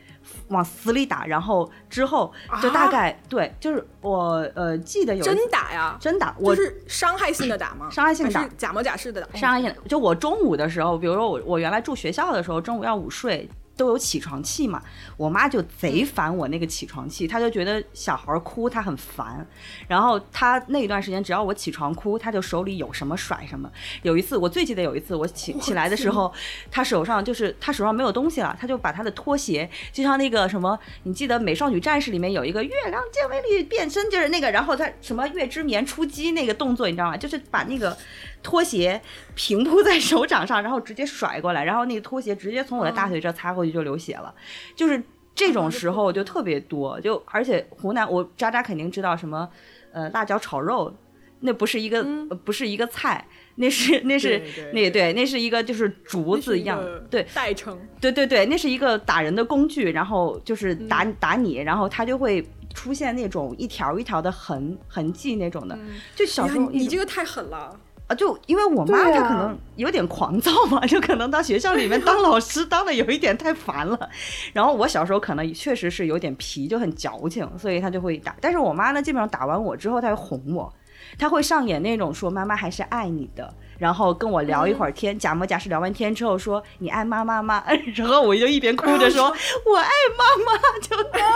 [0.48, 7.90] 往死里打，然后之后就大概对，就是我呃记得有真打呀，真打，我是伤害性的打吗？
[7.90, 9.40] 伤害性的打，假模假式的打。
[9.40, 13.50] 伤害性，就我中午的时候，比如说我我原来住学校的时候，中午要午睡。
[13.78, 14.82] 都有起床气嘛，
[15.18, 19.46] 我妈就贼烦我那个起床气，她就觉得小孩哭她很烦，
[19.88, 23.70] 然后她那一段时间只要我起床哭，她就手里有什么甩什么。
[24.04, 26.34] 有一次我最记得有一次我起起来的时候，
[26.72, 37.18] 她手上就是她手上没有东西了，她就把她的拖鞋，就像那个什么，你记得《美少女战士》里面有一个月亮健美里变身，就是那个，然后她什么月之眠出击那个动作，你知道吗？
[37.18, 37.98] 就是把那个。
[38.46, 39.02] 拖鞋
[39.34, 44.32] 平铺在手掌上，然后直接甩过来，然后那个拖鞋直接从我的大腿这擦过去就流血了，
[44.76, 45.02] 就是
[45.34, 49.50] 这种时候就特别多，就而且湖南我渣渣肯定知道什么，
[49.92, 50.96] 呃，辣椒炒肉，
[51.40, 52.04] 那不是一个
[52.46, 54.40] 不是一个菜，那是那是
[54.72, 56.80] 那对，那是一个就是竹子一样，
[57.10, 57.26] 对。
[57.34, 65.76] 代称，对对对，那是一个打人的工具，然后就是打打你，然后它就会出现那种一条一条的痕痕迹那种的，
[66.16, 67.80] 就小时候你这个太狠了。
[68.08, 74.10] 啊，就因为我妈她可能有点狂躁嘛， 就可能到学校里面当老师当的有一点太烦了。
[74.54, 78.36] 然后我小时候可能确实是有点皮，就很矫情，所以她就会打。
[78.40, 80.72] 但是我妈呢，基本上打完我之后，她会哄我，
[81.18, 87.64] 她会上演那种说妈妈还是爱你的，然后跟我聊一会儿天，假模假式聊完天之后说你爱妈妈吗？
[87.96, 89.26] 然后我就一边哭着说
[89.66, 91.28] 我爱妈妈，就啊，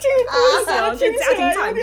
[0.00, 1.80] 这个不行，这家庭惨剧。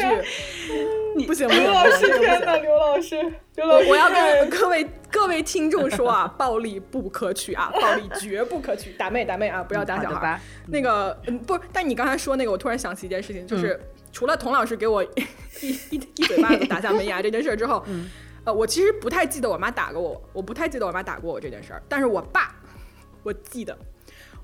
[1.28, 3.16] 不行，刘老师，天哪，刘老师，
[3.56, 10.40] 刘老师，我要跟各位各位听众说啊， 暴力不可取啊，暴力绝不可取，打妹打妹啊，不要打小孩。
[10.68, 13.78] 那个，嗯，不，但你刚才说那个，我突然想起一件事情，就是
[14.14, 15.10] 除了童老师给我一
[15.92, 17.84] 一一嘴巴子打下门牙这件事之后，
[18.44, 22.56] 呃，我其实不太记得我妈打过我，我不太记得我妈打过我这件事儿，但是我爸，
[23.24, 23.78] 我记得，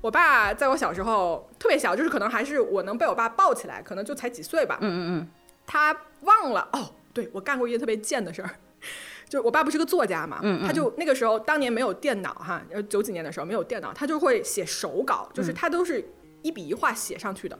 [0.00, 5.28] 我爸在我小时候特别小，就是可能还是我能被我爸抱起来，可能就才几岁吧，嗯嗯嗯。
[5.66, 8.50] 他忘了哦，对我干过一件特别贱的事儿，
[9.28, 16.08] 就我爸不是个作家嘛，他就那个时候当年没有电脑哈，九几年的时候没有电脑，他就会写手稿，就是他都是
[16.42, 17.58] 一笔一画写上去的。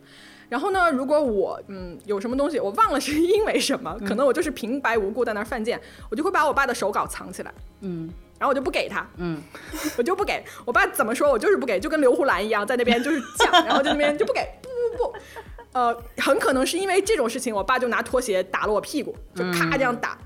[0.48, 5.80] 然后呢，如果我嗯有什么东西我忘了是因为什么，可能我就是平白无故在那儿犯贱，
[6.10, 9.42] 我就会把我爸的手稿藏起来，嗯，然后我就不给他，嗯，
[9.98, 15.18] 我就不给我爸怎么说我就是不给，就跟刘胡兰一样在那边就是犟， 然后在那边就不给，不不不。
[15.72, 20.16] 呃，很可能是因为这种事情，我爸就拿拖鞋打了我屁股，就咔这样打。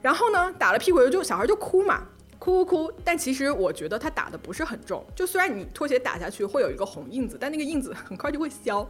[0.00, 2.04] 然后呢，打了屁股就小孩就哭嘛，
[2.38, 2.92] 哭哭哭。
[3.04, 8.88] 但其实我觉得他打的不是很重，就虽然你拖鞋打下去会有一个红印子，但那个印子很快就会消。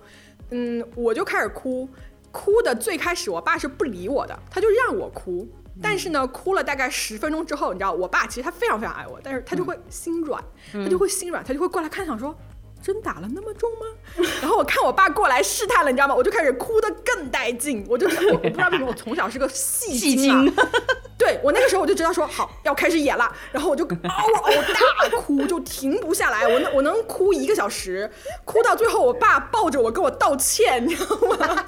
[0.50, 1.88] 嗯，我就开始哭，
[2.30, 5.46] 哭的最开始我爸是不理我的，他就让我哭。
[5.80, 12.34] 但是呢，哭了大概十分钟之后，你知道，我爸其实他非常非常爱我，但是他就会心软，他就会心软，他就会过来看，想说。
[12.82, 13.86] 真打了那么重吗？
[14.40, 16.14] 然后我看我爸过来试探了，你知道吗？
[16.14, 17.84] 我就开始哭得更带劲。
[17.88, 20.54] 我就我我不知道为什么我从小是个戏精，
[21.18, 26.46] 对我那个时候我就知道说好要开始演了，然后我就嗷嗷大哭，就停不下来。
[26.48, 28.10] 我能我能哭一个小时，
[28.44, 31.64] 哭到最后我爸抱着我跟我道歉， 你知道吗？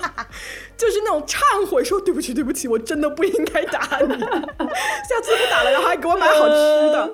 [0.77, 7.13] 就是那种忏悔，说对不起对不起，我真的不应该打你，下次不打了，然后还给我买好吃的。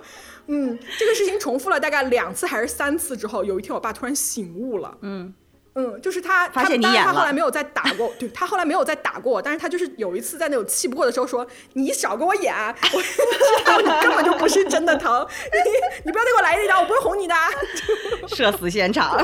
[0.48, 4.96] 嗯，这个事情重复了大概两次还是三次之后，有一天我爸突然醒悟了。
[5.02, 5.34] 嗯
[5.78, 12.54] 嗯，就是他发现你演他后来没有再打过， 对他后来没有再打过我，但是他就是有一次在那种气不过的时候说：“你少跟我演，
[12.94, 15.58] 我知道你根本就不是真的疼，你
[16.06, 17.34] 你不要再给我来这招，我不会哄你的。
[18.34, 19.22] ”社死现场。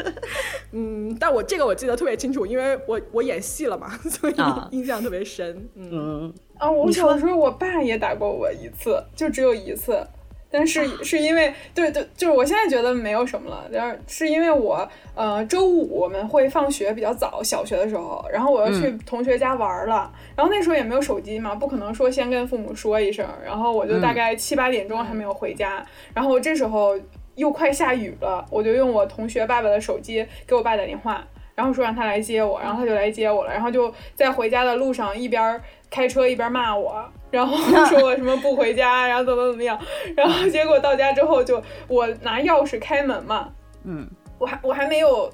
[0.72, 4.34] 嗯，但我这个我记得特别清楚，因为我我演戏了嘛，所以
[4.72, 5.66] 印象特别深。
[5.74, 10.06] 嗯啊，我小时候我爸也打过我一次，就只有一次。
[10.50, 25.84] 但是是因为对对，就是我现在觉得没有什么了，但是是因为我呃周五我们会放学比较早，小学的时候，然后我要去同学家玩了，然后那时候也没有手机嘛，不可能说先跟父母说一声，然后我就大概七八点钟还没有回家，
[26.14, 26.98] 然后这时候
[27.34, 31.22] 又快下雨了，我就用我同学爸爸的手机给我爸打电话，
[31.54, 37.04] 然后说让他来接我，然后他就来接我了，然后就在回家的路上一边开车一边骂我。
[37.30, 39.78] 然后 说我什么不回家，然后怎么怎么样，
[40.16, 43.48] 然后结果到家之后就我拿钥匙开门嘛，
[43.84, 45.30] 嗯，我还我还没有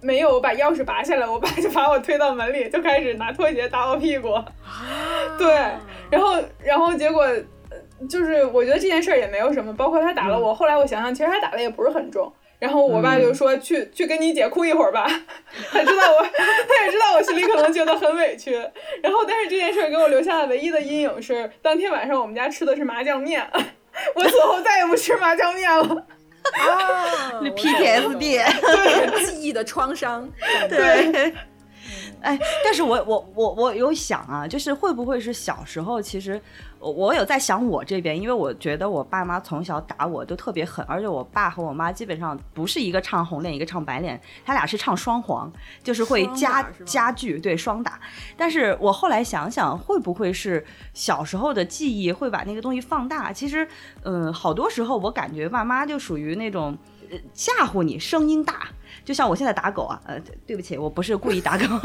[0.00, 4.34] 没有把钥匙拔下来，我爸就把我推到门里，就开始拿拖鞋打我屁股，
[5.38, 5.48] 对，
[6.10, 7.26] 然后然后结果
[8.08, 12.32] 就是我觉得这件事儿也没有什么，包括他打了我，后来我想想，其实他打的也不是很重。
[12.58, 15.06] 然后我爸就说去去跟你姐哭一会儿吧，
[15.70, 16.22] 他知道我，
[16.68, 18.52] 他也知道我心里可能觉得很委屈。
[19.02, 23.46] 然后但是这件事给我留下的唯一的阴影是，当天晚上我们家吃的是麻酱面，
[24.16, 26.06] 我此后再也不吃麻酱面了。
[26.46, 30.28] 啊那，PTSD，对记忆的创伤，
[30.70, 31.34] 对。
[32.22, 36.40] 哎，但是我我我我有想啊，就是会不会是小时候其实。
[36.78, 45.52] 我有在想我这边，因为我觉得我爸妈从小打我都特别狠，而且我爸和我妈基本上不是一个唱红脸一个唱白脸，他俩是唱双簧，
[45.82, 47.98] 就是会加加剧，对双打。
[48.36, 50.64] 但是我后来想想，会不会是
[50.94, 53.32] 小时候的记忆会把那个东西放大？
[53.32, 53.66] 其实，
[54.02, 56.76] 嗯，好多时候我感觉爸妈就属于那种
[57.34, 58.68] 吓唬你，声音大，
[59.04, 61.64] 就像我现在打狗啊，呃，对不起，我不是故意打狗。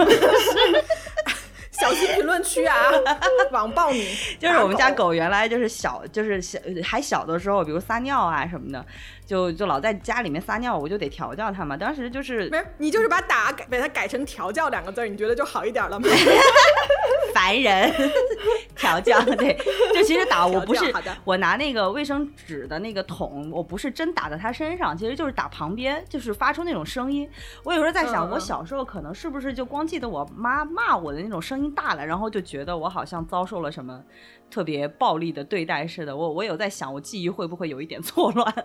[1.71, 2.75] 小心评论区啊！
[3.51, 4.05] 网暴你，
[4.39, 8.85] 就是我们家狗原来就是小，就是小还小的时候，比如撒尿啊什么的。
[9.31, 11.77] 就就老在家里面撒尿，我就得调教他嘛。
[11.77, 16.05] 当时就是没，你就是把打改把它改成调教两个字，你觉得就好一点了吗？
[17.33, 17.89] 烦人，
[18.75, 19.57] 调教对，
[19.93, 27.29] 就其实打我不是我拿那个卫生纸的那个桶，我不是真打在他身上，其实就是打旁边，就是发出那种声音。
[27.63, 34.03] 我有时候在想，我小时候可能是不是就光记得我妈骂我的那种声音大了，然后就觉得我好像遭受了什么
[34.51, 36.15] 特别暴力的对待似的。
[36.15, 38.53] 我我有在想，我记忆会不会有一点错乱？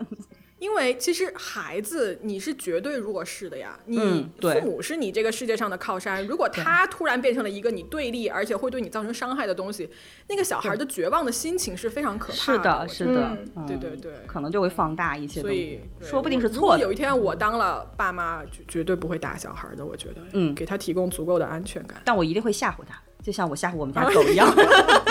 [0.58, 6.26] 因为其实孩子你是绝对弱势的呀，你父母是你这个世界上的靠山。
[6.26, 9.86] 如果他突然变成了一个你对立，而且会对你造成伤害的东西，
[10.28, 12.88] 那个小孩的绝望的心情是非常可怕的。
[12.88, 15.42] 是的，是的，对对对，可能就会放大一些。
[15.42, 16.82] 所以说不定是错的。
[16.82, 19.84] 有一天我当了爸妈，绝对不会打小孩的。
[19.84, 22.00] 我觉得，嗯，给他提供足够的安全感。
[22.02, 24.48] 但我一定会吓唬他，就像我吓唬我们家狗一样。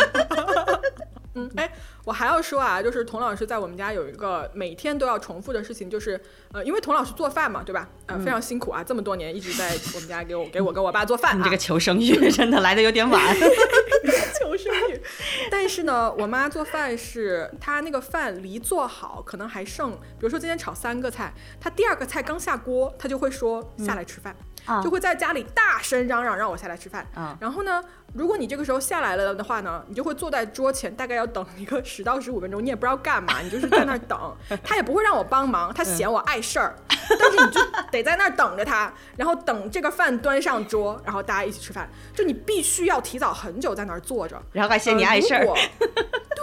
[1.35, 1.69] 嗯，哎，
[2.05, 6.19] 我还要说啊，就是童老师在我们家有一个每天都要重复的事情，就是
[6.53, 7.89] 呃，因为童老师做饭嘛，对吧？
[8.07, 11.37] 呃，非常辛苦啊，这么多年一直在我们家给我给我跟我爸做饭。
[11.39, 13.21] 你这个求生欲真的来的有点晚。
[14.39, 15.01] 求生欲，
[15.49, 24.35] 但是呢，我妈做饭是她那个饭离做好可能还剩，比如说今天炒三个菜，她第二个菜刚下锅，她就会说下来吃饭。
[24.83, 27.05] 就会在家里大声嚷嚷让我下来吃饭。
[27.39, 34.35] 然后呢，如果你这个时候下来了的话呢，你就会坐在桌前，大概要等一个十到十五分钟，你也不知道干嘛， 你就是在那儿等。
[34.63, 37.61] 他也不会让我帮忙，他嫌我碍事儿，但是你就
[37.91, 41.89] 得在那儿等着他，然后等这个饭端上桌，然后大家一起吃饭。
[42.13, 45.45] 就你必须要提早很久在那儿坐着，然后还嫌你碍事儿。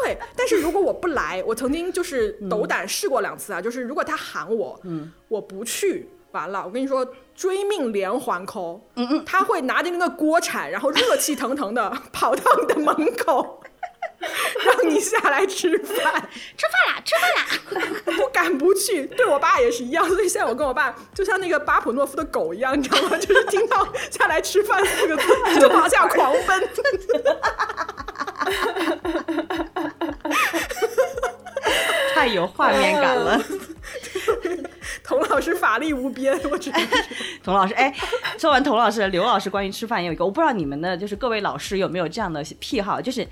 [0.03, 4.81] 对，但是如果我不来，我曾经就是斗胆试过两次啊，就是如果他喊我，
[5.29, 6.09] 我不去。
[6.33, 13.63] 完了，我跟你说，追命连环扣，嗯嗯，他会拿着那个锅铲，然后热气腾腾的 跑到你的门口，
[14.65, 15.97] 让你下来吃饭，
[16.57, 17.45] 吃饭啦，吃饭啦，
[18.17, 19.07] 不敢不去。
[19.07, 23.17] 对我爸也是一样，所以现在我跟我爸就像那个巴甫诺夫的狗一样，你知道吗？
[23.19, 26.69] 就是听到下来吃饭四个字就往下狂奔，
[32.15, 33.41] 太有画面感了。
[35.05, 36.79] 童老师法力无边，我觉得。
[37.43, 37.93] 童老师，哎，
[38.39, 43.27] 说完童老师，刘老师关于吃饭也有一个，我不知道你们的就是各位老师有没有这样的癖好，就是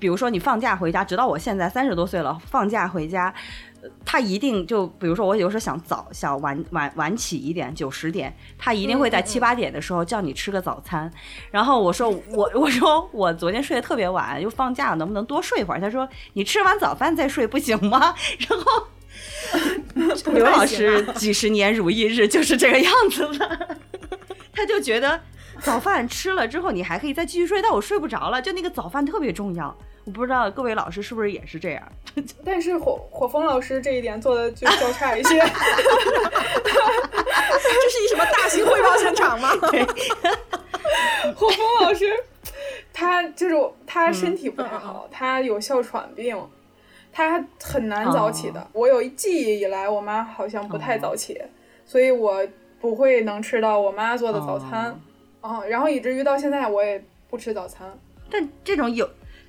[0.00, 3.32] 比如说你放假回家，直到我现在三十多岁了，放假回家，
[4.04, 11.08] 他一定就比如说我有时候想早想晚晚晚起一点，九十点，他一定会在七八点的时候叫你吃个早餐。
[11.52, 15.80] 然后我说 我我说我昨天睡得特别晚，又放假，能不能多睡会儿？
[15.80, 18.12] 他说你吃完早饭再睡不行吗？
[18.48, 18.82] 然后。
[20.32, 23.76] 刘老师几十年如一日就是这个样子了，
[24.52, 25.20] 他就觉得
[25.60, 29.76] 早饭吃了之后你还可以再继续睡，但我睡不着了，就那个早饭特别重要。
[30.04, 31.82] 我不知道各位老师是不是也是这样，
[32.44, 35.38] 但是火火风老师这一点做的就较差一些。
[37.58, 39.50] 这是一什么大型汇报现场吗？
[41.34, 42.06] 火风老师
[42.92, 46.36] 他就是他身体不太好，他有哮喘病。
[47.16, 51.40] 他很难早起的，我有记忆以来，我妈好像不太早起，
[51.86, 52.46] 所以我
[52.78, 54.94] 不会能吃到我妈做的早餐，
[55.40, 57.90] 哦，然后以至于到现在我也不吃早餐。
[58.30, 59.08] 但这种有，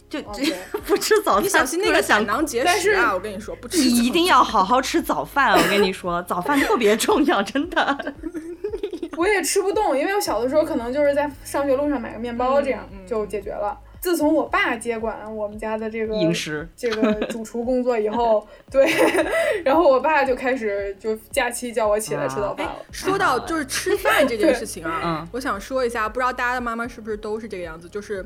[0.09, 0.22] 就
[0.88, 3.13] 不吃早餐，你小心那个胆囊结石啊！
[3.13, 5.51] 我跟你说，不吃，你一定要好好吃早饭。
[5.51, 8.13] 我跟你说， 早饭特别重要，真的。
[9.18, 13.78] 我也吃不动，因为我小的时候可能就是在上学路上买个面包，这样就解决了。
[14.00, 18.89] 自从我爸接管我们家的这个饮食、这个主厨工作以后， 对，
[19.64, 22.76] 然后我爸就开始就假期叫我起来吃早饭了。
[22.91, 28.26] 说到就是吃饭这件事情啊，我想说一下，不知道大家的妈妈是不是都是这个样子，就是。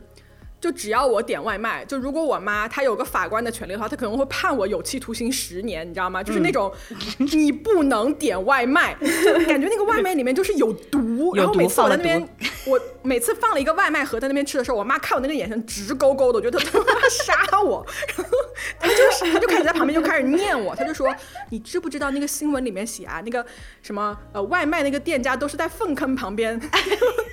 [0.61, 6.21] 就只要我点外卖，就如果我妈她有个法官的权利的话，她可能会判我有期徒刑十年，你知道吗？
[6.21, 6.71] 就是那种
[7.17, 12.29] 你不能点外卖，就感觉那个外卖里面就是有毒， 然后每次我在那边
[12.67, 17.83] 我每次放了一个外卖盒在那边吃的时候，我妈看我那个眼神直勾勾的，我觉得她要杀我。
[18.15, 18.37] 然 后
[18.79, 21.11] 她就是她就开始在旁边就开始念我，她就说
[21.49, 23.43] ：“你知不知道那个新闻里面写啊，那个
[23.81, 26.59] 什么呃外卖那个店家都是在粪坑旁边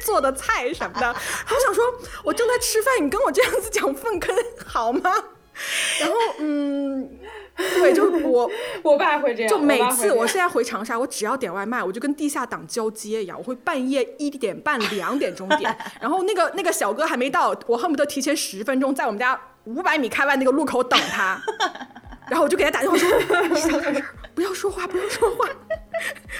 [0.05, 1.85] 做的菜什么的。”我想说，
[2.25, 4.35] 我正在吃饭，你跟我这样子讲粪坑
[4.67, 5.13] 好吗？
[6.01, 7.19] 然后嗯。
[7.59, 8.49] 对，就我
[8.85, 21.43] 我爸会这样，就每次我现在回长沙，我只要点外卖，我就跟地下党交接一样，我会半夜一点半、两点钟点， 然后那个那个小哥还没到，我恨不得提前十分钟在我们家五百米开外那个路口等他，
[22.29, 23.09] 然后我就给他打电话说：
[24.35, 25.49] “不要说话，不要说话。”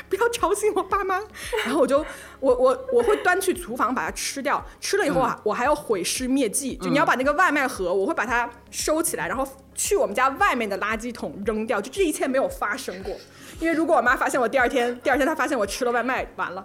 [0.09, 1.21] 不要吵醒我爸妈，
[1.65, 1.99] 然后我就
[2.39, 13.17] 我我我会端去厨房把它吃掉，吃了以后啊，我还要毁尸灭迹，就你要把那个外卖盒，我会把它收起来，然后去我们家外面的垃圾桶扔掉，就这一切没有发生过，
[13.59, 16.65] 因为如果我妈发现我第二天，第二天她发现我吃了外卖，完了，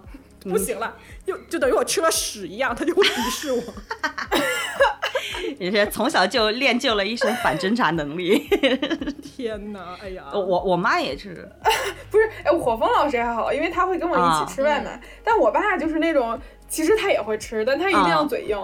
[0.49, 3.61] 不行了，就就等于我吃了屎一样，他就会鄙视我。
[5.59, 8.47] 也是从小就练就了一身反侦查能力。
[9.21, 11.49] 天哪，哎呀，我我妈也是，
[12.09, 18.57] 不是，哎，火风老师还好，因为他会跟我一起吃外卖，但我爸就是那种，其实他也会吃，但他一定要嘴硬。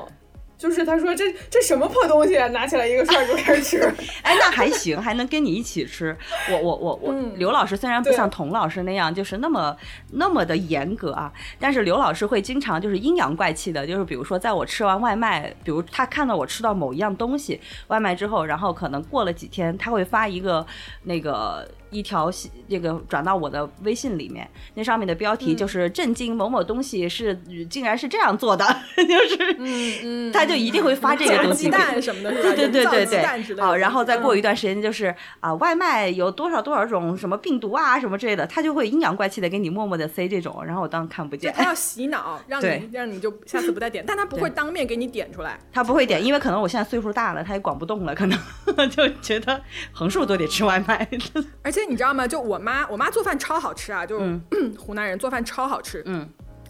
[0.59, 3.81] 就是他说这这什么破东西，拿起来一个串就开始吃。
[4.21, 6.13] 哎，那还行，还能跟你一起吃。
[6.51, 9.73] 我我我我，刘老师虽然不像童老师那样，就是那么
[10.11, 17.57] 那么的严格啊，但是刘老师会经常就是阴阳怪气的，就是比如说在我吃完外卖，比如他看到我吃到某一样东西
[17.87, 20.65] 外卖之后，然后可能过了几天，他会发一个
[21.03, 21.65] 那个。
[21.89, 22.31] 一条
[22.67, 27.35] 这个转到我的微信里面，那上面的标题就是震惊某某东西是
[27.69, 28.65] 竟然是这样做的，
[28.95, 32.59] 就是他就一定会发这个东西，鸡蛋什么的，对。
[32.59, 41.53] 对对对对，好，然后再过一段时间就是啊，外卖有多少多少种什么病毒啊什么之类的，他就会阴阳怪气的给你默默的塞这种，然后我当看不见。
[41.55, 48.37] 他要洗脑，让你让你就下次不再点，但他不会当面给你点出来，他不会点，因为可能我现在岁数大了，他也管不动了，可能
[48.91, 49.59] 就觉得
[49.91, 51.07] 横竖都得吃外卖，
[51.63, 51.78] 而且。
[51.85, 52.27] 你知道吗？
[52.27, 54.05] 就我妈，我妈做饭超好吃啊！
[54.05, 54.19] 就
[54.77, 56.01] 湖南人做饭超好吃。
[56.05, 56.27] 嗯，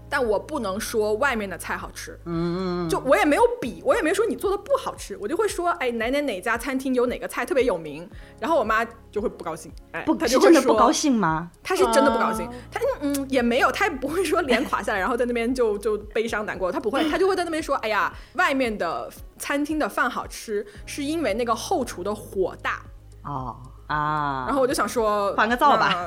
[0.10, 2.20] 但我不能说外面的菜好吃。
[2.26, 9.72] 嗯嗯就我也没有比，我也没说你做的不好吃，我就会说，哎，哪哪哪家餐厅有哪个菜特别有名，然后我妈就会不高兴。
[9.92, 11.52] 哎，不，她就真的不高兴吗？
[11.64, 12.50] 她是真的不高兴。
[12.72, 16.72] 她嗯也没有，她也不会说脸垮下来，然后在那边就就悲伤难过。
[16.72, 22.82] 她不会，她就会在那边说，哎呀，外面的餐厅的饭好吃，是因为那个后厨的火大。
[23.24, 23.56] 哦。
[23.90, 26.06] 啊，然后我就想说换个灶吧，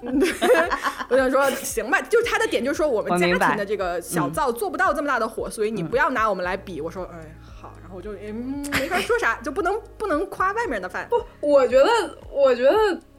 [1.10, 6.80] 我想说行吧，就是他的点就是说我们家庭的这个小灶做不到这么大的火，所以你不要拿我们来比。
[6.80, 11.08] 我说哎好，然后我就嗯没法说啥，就不能不能夸外面的饭。
[11.10, 11.88] 不，我觉得
[12.30, 12.72] 我觉得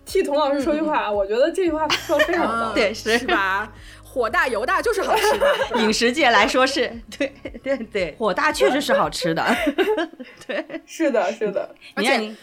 [0.05, 3.71] 替童老师说句话，我觉得这句话说非常 棒，对是吧？
[4.15, 5.45] 火大油大就是好吃的，
[5.83, 6.87] 饮食界来说是
[7.17, 9.45] 对对对，火大确实是好吃的，
[10.47, 11.75] 对，是的，是的。
[11.95, 12.33] 而且，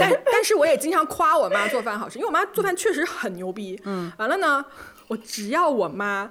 [0.00, 3.78] 但但是我也经常夸我妈做饭好吃，因为我妈做饭确实很牛逼。
[3.84, 4.64] 嗯，完了呢，
[5.08, 6.30] 我只要我妈，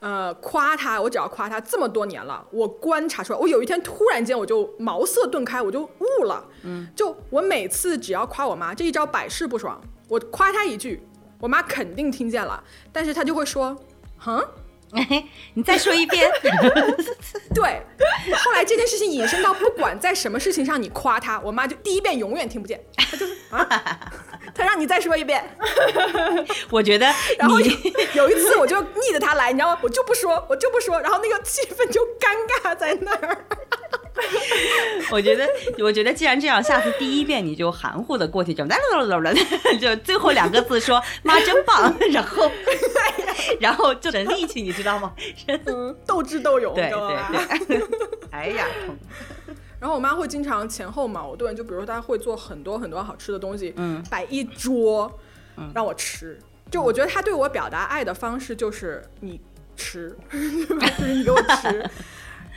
[0.00, 6.44] 呃，夸她，我只要夸她这么多年了，我观察出来，我有一天突然间我就茅塞顿开，我就悟了。
[6.64, 11.00] 嗯，就我每次只要夸我妈，这一招百试不爽，我夸她一句，
[11.38, 12.60] 我妈肯定听见了，
[12.92, 13.80] 但是她就会说。
[14.22, 14.42] 哼，
[15.54, 16.30] 你再说一遍。
[17.54, 17.82] 对，
[18.36, 23.66] 后来这件事情引申到，不管在什么事情上你夸他，我妈就第一遍永远听不见，她就是啊，
[24.54, 25.44] 她让你再说一遍。
[26.70, 27.06] 我觉得，
[27.38, 29.78] 然后有一次我就逆着她来，你知道吗？
[29.82, 33.46] 我就不说，我就不说，然后那个气氛就尴尬在那儿。
[35.10, 35.48] 我觉得，
[35.78, 38.64] 我觉得既然这样，下次第一遍你就含糊的过去，就
[39.80, 42.50] 就最后两个字说“妈真棒”，然后，
[43.60, 45.12] 然后就省力气，你知道吗？
[45.66, 47.82] 嗯斗智斗勇，对对对。
[48.30, 48.66] 哎呀，
[49.80, 55.10] 然后我妈会经常前后矛盾，就比如说她会做很多很多好吃的东西，嗯，摆一桌，
[55.74, 56.38] 让我吃。
[56.70, 59.40] 就我觉得她对我表达爱的方式就是你
[59.76, 61.90] 吃，就是你给我吃。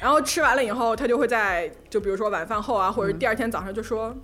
[0.01, 4.15] 然后吃完了以后，他就会在就比如说晚饭后啊，或者第二天早上就说：“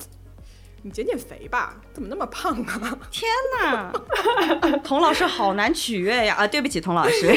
[0.83, 3.91] 你减减肥吧，怎么那么胖啊？”天哪，
[4.83, 6.35] 童老师好难取悦呀！
[6.35, 7.27] 啊，对不起，童老师。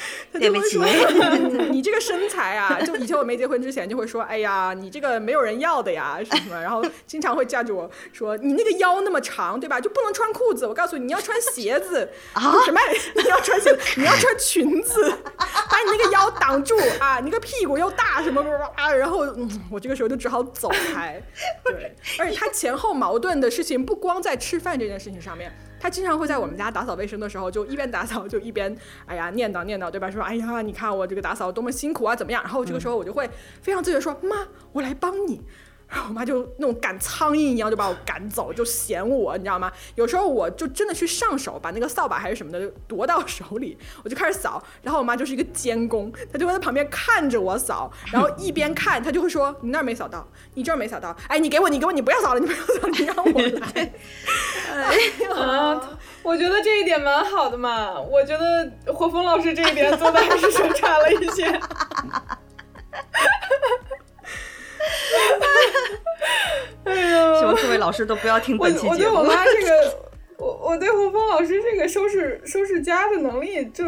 [0.32, 0.78] 对不起，
[1.70, 6.60] 你这个身材啊，就以前我没结婚之前就会说，哎呀，你这个没有人要的呀，什么？
[6.60, 9.80] 然后经常会架着我说，你那个腰那么长，对吧？
[9.80, 10.66] 就不能穿裤子。
[10.66, 12.54] 我告诉你，你要穿鞋子啊？
[12.64, 12.80] 什么？
[13.16, 13.76] 你要穿鞋？
[13.96, 17.20] 你要穿裙子，把你那个腰挡住啊！
[17.20, 18.40] 你个屁股又大，什么
[18.76, 18.92] 啊？
[18.92, 19.26] 然后
[19.70, 21.20] 我这个时候就只好走开。
[21.64, 25.52] 对，而且他前后矛盾的事情不光在吃饭这件事情上面。
[25.80, 28.76] 他经常会在我们家打扫卫生的时候，就一边打扫就一边
[29.06, 30.10] 哎呀念叨念叨，对吧？
[30.10, 32.42] 说哎呀，你看我这个打扫多么辛苦啊，怎么样？
[32.44, 33.28] 然后这个时候我就会
[33.62, 35.40] 非常自觉说妈，我来帮你。
[35.90, 39.70] 然后我妈就那种赶苍蝇一样就把我赶走，就嫌我，你知道吗？
[39.96, 44.62] 有时候我就真的去上手，把那个扫把还是什么的夺到手里，我就开始扫。
[44.82, 53.92] 然后我妈就是一个监工，她就会在旁边看着我扫，然后一边看，她就会说：“你那儿没扫到，你这儿没扫到，哎，你给我，你给我，你不要扫了，你不要扫，你让我来。
[55.34, 57.98] ”啊，我觉得这一点蛮好的嘛。
[58.00, 61.60] 我觉得火风老师这一点做的还是生产了一些。
[67.90, 68.92] 老师都不要听本期节目。
[68.92, 69.98] 我对我妈这个，
[70.38, 73.84] 我我对洪峰老师这个收拾收拾家的能力，就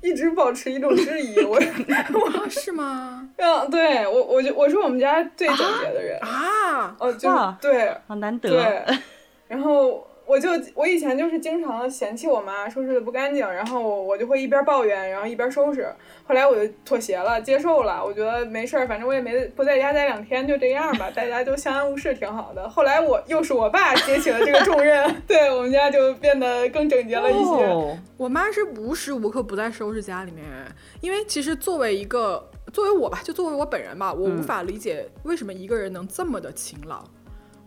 [0.00, 1.38] 一直保持一种质疑。
[1.44, 3.28] 我我 是吗？
[3.36, 6.96] 嗯， 对我，我就我是我们家最整洁的人啊！
[6.98, 7.30] 哦，就
[7.60, 8.50] 对，好难得。
[8.50, 8.84] 对，
[9.46, 10.04] 然后。
[10.26, 15.88] 我就我以前就是经常嫌弃我妈收拾的不干净，然后我就会一边抱怨，然后一边收拾。
[16.26, 18.04] 后来我就妥协了，接受了。
[18.04, 22.68] 我觉得没事儿，反正我也没不在家待两天，就这样吧，大家都相安无事，挺好的。
[22.68, 27.98] 后来我又是我爸接起了这个重任， 对我们家就变得更整洁了一些。
[28.16, 30.44] 我妈是无时无刻不在收拾家里面，
[31.00, 37.04] 因为其实作为一个作为我吧，就作为我本人吧，我无法理解为什么一个人能这么的勤劳，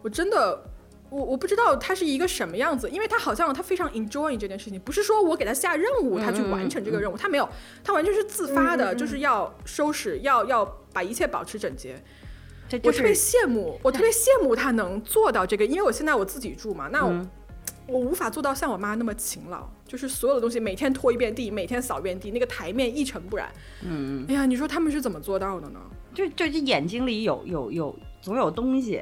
[0.01, 0.61] 我真的。
[1.09, 7.49] 我我不知道他是一个什么样子，因为他好像他非常 enjoy 这件事情，不是说我给他下任务，他去完成这个任务，他没有，
[7.83, 12.01] 他完全是自发的，就是要收拾，要要把一切保持整洁。
[12.83, 17.25] 我特别羡慕，我特别羡慕他能做到这个，因为我现在我自己住嘛，那我
[17.87, 23.51] 我无法做到像我妈那么勤劳，就是所有的东西每天拖一遍地，每天扫一遍地，那个台面一尘不染。
[23.81, 25.79] 嗯，哎呀，你说他们是怎么做到的呢？
[26.13, 29.01] 就就眼睛里有有有总有东西。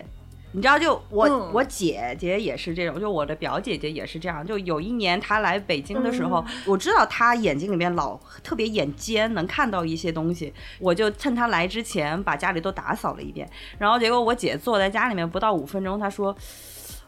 [0.57, 4.43] 你知道，就我我姐姐也是这种，就我的表姐姐也是这样。
[4.43, 10.51] 就有一年她来北京的时候，我知道她眼睛里面老特别眼尖，能看到一些东西。
[10.79, 13.47] 我就趁她来之前把家里都打扫了一遍，
[13.77, 16.35] 然后结果我姐坐在家里面不到五分钟，她说。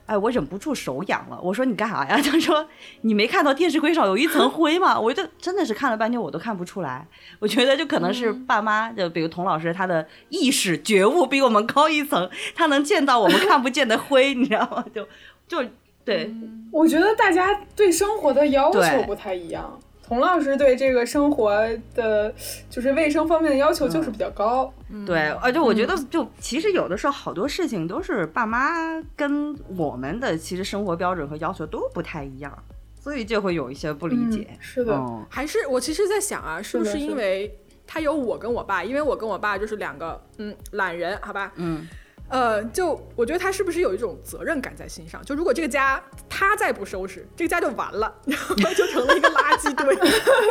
[0.09, 1.39] 哎，我忍不住手痒了。
[1.39, 2.17] 我说你干啥呀？
[2.25, 2.67] 他说
[3.01, 4.99] 你没看到电视柜上有一层灰吗？
[4.99, 7.05] 我就真的是看了半天，我都看不出来。
[7.37, 14.83] 我觉得就可能是爸妈，就比如童老师，他的意识觉悟比我们高一层，他能见到我们看不见的灰，你知道吗？
[14.93, 15.07] 就
[15.47, 15.69] 就
[16.03, 16.33] 对，
[16.71, 19.79] 我觉得大家对生活的要求不太一样。
[20.09, 21.55] 童老师对这个生活
[21.93, 22.33] 的，
[22.67, 24.73] 就是卫生方面的要求就是比较高。
[25.05, 32.51] 对，而且我觉得，就其实有的时候好多事情都是爸妈跟我们的其实生活标准和要求都不太一样，
[32.99, 34.47] 所以就会有一些不理解。
[34.59, 34.99] 是的，
[35.29, 37.55] 还是我其实在想啊，是不是因为
[37.85, 41.53] 他有我跟我爸，因为我跟我爸就是两个嗯懒人，好吧？
[41.55, 41.87] 嗯。
[42.29, 45.23] 呃，就我觉得他是不是有一种责任感在心上？
[45.25, 49.95] 就如果这个家他再不收拾，这个家就完了，然 后就成了一个垃圾堆，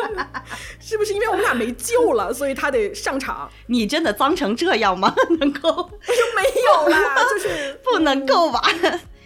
[0.81, 1.15] 是不是？
[1.15, 3.49] 因为我们俩没救了，所以他得上场。
[3.67, 5.15] 你真的脏成这样吗？
[5.39, 5.71] 能够？
[5.71, 8.61] 就没有啦， 就是不能够吧？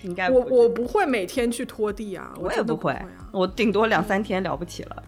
[0.03, 2.95] 应该我我不会每天去拖地啊，我也不会，
[3.33, 5.03] 我顶多两三天了不起了。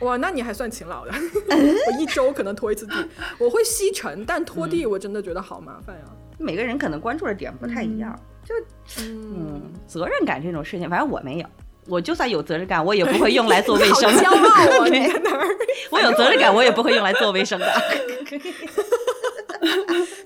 [0.00, 1.12] 哇，那你还算勤劳的。
[1.48, 2.94] 我一周可能拖一次地，
[3.38, 6.02] 我会吸尘，但拖地我真的觉得好麻烦呀。
[6.38, 8.54] 每个人可能关注的点不太一样，就
[9.02, 11.46] 嗯，责任感这种事情，反正我没有。
[11.86, 14.10] 我就算有责任感，我也不会用来做卫生。
[14.12, 14.64] 骄傲啊！
[14.88, 15.46] 你在哪儿？
[15.90, 17.66] 我有责任感，我也不会用来做卫生的。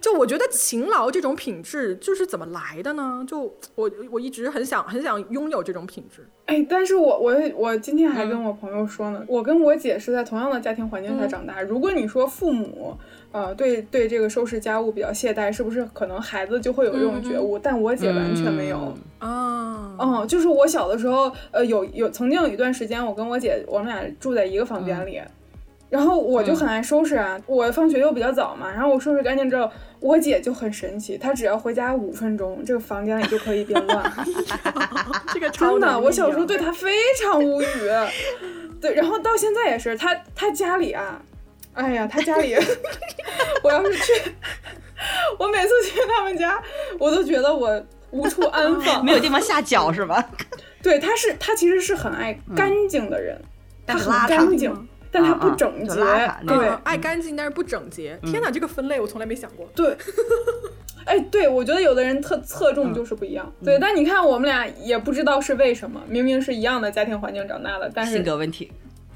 [0.08, 3.22] 就我觉得勤劳这种品质就是怎么来的呢？
[3.28, 3.42] 就
[3.74, 6.26] 我我一直很想很想拥有这种品质。
[6.46, 11.60] 哎，但是我我我今天还跟我朋友说呢，我跟我姐是在同样的家庭环境下长大。
[11.60, 12.96] 如果你说父母
[13.32, 17.58] 呃对对这个收拾家务比较懈怠，是不是可能孩子就会有这种觉悟？
[17.58, 19.94] 但我姐完全没有啊。
[19.98, 25.20] 嗯，就是我小的时候，呃，有有曾经有一段时间，我跟我姐我们俩住在一个房间里。
[25.90, 29.70] 然后我就很爱收拾啊，我放学又比较早嘛，然后我收拾干净之后，
[30.00, 34.12] 我姐就很神奇，她只要回家五分钟，这个房间里就可以变乱。
[35.34, 36.90] 这个真的，我小时候对她非
[37.20, 37.66] 常无语。
[38.80, 41.20] 对，然后到现在也是，她她家里啊，
[41.72, 42.54] 哎呀，她家里，
[43.64, 44.32] 我要是去，
[45.38, 46.62] 我每次去他们家，
[46.98, 50.30] 我都觉得我无处安放， 没有地方下脚是吧？
[50.80, 53.40] 对，她是她其实是很爱干净的人，
[53.84, 54.88] 她很干净。
[55.18, 55.96] 但它不整洁，
[56.46, 58.18] 对，爱干净但是不整洁。
[58.22, 59.68] 天哪，这个分类我从来没想过。
[59.74, 59.96] 对，
[61.04, 63.52] 哎，对，我觉得有的人特侧重就是不一样。
[63.64, 68.70] 对，但你看我们俩也不知道是为什么，明明是一样的家庭环境长大的，但是性格问题。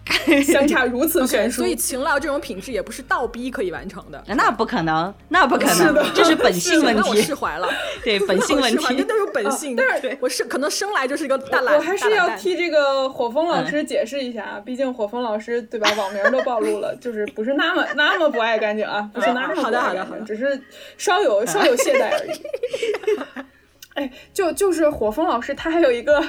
[0.42, 1.58] 相差如此悬殊。
[1.62, 4.22] 所以勤劳这种品质也不是倒逼可以完成的。
[4.26, 7.00] 那不可能，那不可能，这是本性问题。
[7.02, 7.68] 那我释怀了。
[8.02, 9.76] 对，本性问题，这都是本性。
[9.76, 11.76] 但是，我是可能生来就是一个大懒。
[11.76, 20.60] 我还是要替这个火风老师解释一下啊，毕竟火风老师对吧，网名都暴露了，就是不是那么那么不爱干净啊，不是那么好的好的好的，只是
[20.98, 23.42] 稍有稍有懈怠而已。
[23.94, 26.24] 哎，就就是火风老师，他还有一个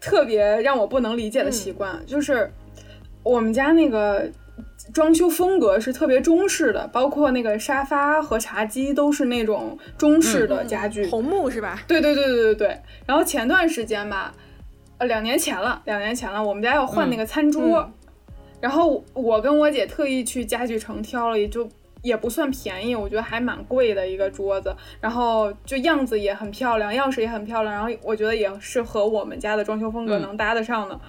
[0.00, 2.52] 特别让我不能理解的习惯，就是
[3.30, 4.30] 我们家那个
[4.94, 11.82] 装修风格是特别中式的，包括那个沙发和茶几都是那种中式的家具，红木是吧？
[11.88, 12.80] 对对对对对对。
[13.04, 14.32] 然后前段时间吧，
[14.98, 17.90] 呃，两年前了，两年前了，我们家要换那个餐桌，
[18.60, 21.68] 然后我跟我姐特意去家具城挑了，也就。
[22.02, 31.00] 也不算便宜，我觉得还蛮贵的一个桌子，然后就样子也很漂亮，样式也很漂亮，然后我觉得也是和我们家的装修风格能搭得上的。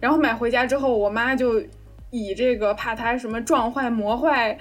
[0.00, 1.62] 然后买回家之后，我妈就
[2.10, 4.58] 以这个怕它什么撞坏、磨坏、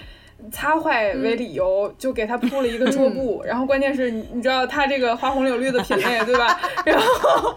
[0.51, 3.41] 擦坏为理由，就给它铺了一个桌布。
[3.47, 6.59] 然后关键是你知道它这个花红柳绿的品类对吧？
[6.85, 7.55] 然后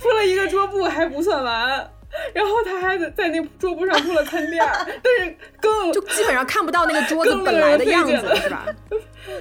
[0.00, 1.90] 铺了一个桌布还不算完。
[2.32, 4.64] 然后他还在在那桌布上铺了餐垫，
[5.02, 8.66] 但是更就基本上看不到那个桌子本来的样子，是吧？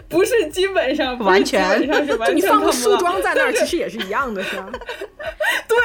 [0.10, 4.70] 不是基本上，完全是完全你放个梳妆在那儿，其实也是一样的，是吧？
[5.68, 5.78] 对，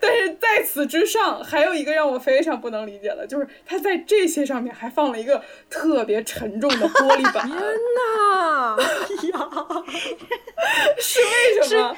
[0.00, 7.46] 但是在此之上，还有一个让我非常不能理解的，就是他在这些上面还放了一个特别沉重的玻璃板。
[7.50, 8.76] 天哪！
[8.76, 9.50] 呀，
[11.00, 11.96] 是为什么？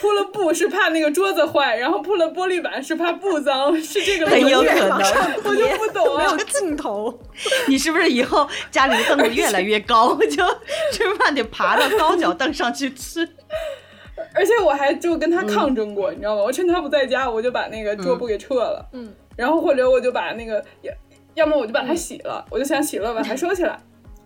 [0.00, 4.98] 铺了布是怕那个桌子坏，然后铺了玻璃板是怕布脏，是这个很有可能，
[5.42, 7.18] 我就不懂，没有镜头。
[7.66, 10.44] 你是不是以后家里的凳子越来越高， 就？
[10.92, 13.26] 吃饭得爬到高脚凳上去吃，
[14.34, 16.42] 而且我还就跟他抗争过，你知道吗？
[16.42, 20.92] 我趁他不在家，我就把那个桌布给撤了，嗯，然后或者我就把那个要
[21.34, 23.78] 要么我就把它洗了，我就想洗了把它收起来，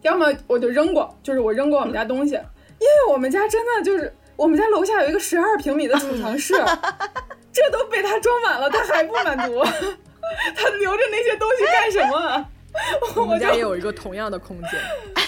[0.02, 6.54] 要么我就扔过，就是我扔过我们家东西，因为我们家真的就是我们家楼下有一个十二平米的储藏室，
[7.52, 9.62] 这都被他装满了，他还不满足，
[10.56, 12.46] 他留着那些东西干什么？
[13.16, 14.70] 我们家也有一个同样的空间，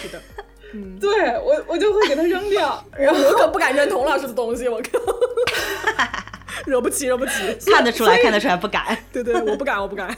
[0.00, 0.20] 是的。
[0.72, 2.82] 嗯 对我，我就会给他扔掉。
[2.96, 4.98] 然后我可不敢扔童老师的东西，我靠，
[6.66, 7.56] 惹不起，惹不起。
[7.70, 8.96] 看得出来，看得出来，不敢。
[9.12, 10.16] 对对，我不敢，我不敢。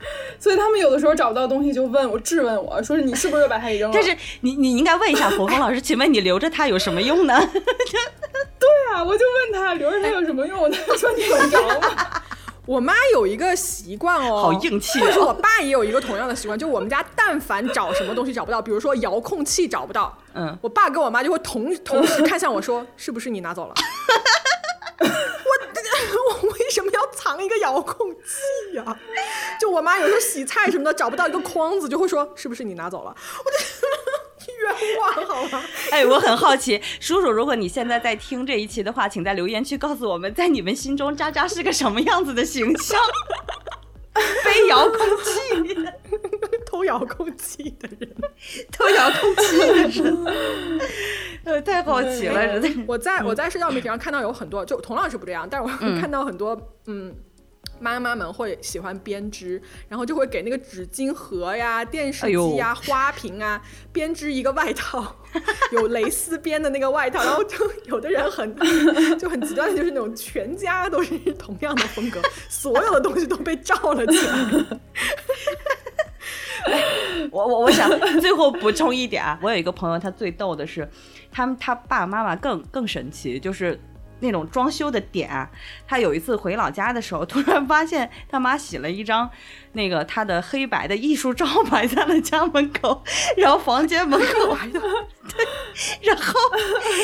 [0.38, 7.38] 所以他们有的时候找不到东西，就问我，质问我说：“你是不是把它给扔了？”但是你，你应该问一下国风老师， 请问你留着它有什么用呢？
[7.52, 12.22] 对啊，我就问他留着它有什么用，他说你管着吗？
[12.66, 15.00] 我妈有一个习惯哦，好硬气。
[15.00, 23.74] 就是我爸也有一个同样的习惯，就我们家但凡找什么东西找不到，比如说遥控器找不到，嗯，我爸跟我妈就会同同时看向我说：“是不是你拿走了？”
[26.70, 28.96] 为什么要藏一个遥控器呀？
[29.60, 33.10] 就我妈有时候洗菜什么的找不到一个筐子，就会说：“是不是你拿走了？”
[33.44, 33.58] 我就。
[34.60, 35.64] 冤枉好吗？
[35.90, 43.00] 哎，我很好奇，叔叔，如果你现在在听这一期的话，请在留言区告诉我们，在你们心中渣渣是个什么样子的形象？
[44.44, 45.76] 背遥控器，
[46.66, 48.10] 偷遥控器的人，
[48.72, 50.26] 偷遥控器的人，
[51.44, 52.84] 呃，太好奇了，真的。
[52.86, 57.14] 我在我在社交媒体上看到有很多，就童老师不这样，但是我看到很多，嗯。
[57.80, 63.60] 妈妈们会喜欢编织，然后就会给那个纸巾盒呀、电视机呀、花瓶啊
[63.92, 65.16] 编织一个外套，
[65.72, 67.22] 有蕾丝边的那个外套。
[67.24, 67.56] 然后就
[67.86, 68.54] 有的人很
[69.18, 74.64] 就很极端的，就是那种全家都是同样的风格，所有的东西都被罩了起来。
[77.32, 80.86] 我我我想最后补充一点啊，我有一个朋友，他最逗的是，
[81.32, 83.80] 他们他爸爸妈妈更更神奇，就是。
[84.20, 85.48] 那种装修的点，
[85.86, 89.30] 他有一次回老家的时候，突然发现他妈洗了一张。
[89.72, 93.04] 那个他的黑白的艺术照摆在了家门口，
[93.38, 95.46] 然后房间门口，对，
[96.02, 96.34] 然后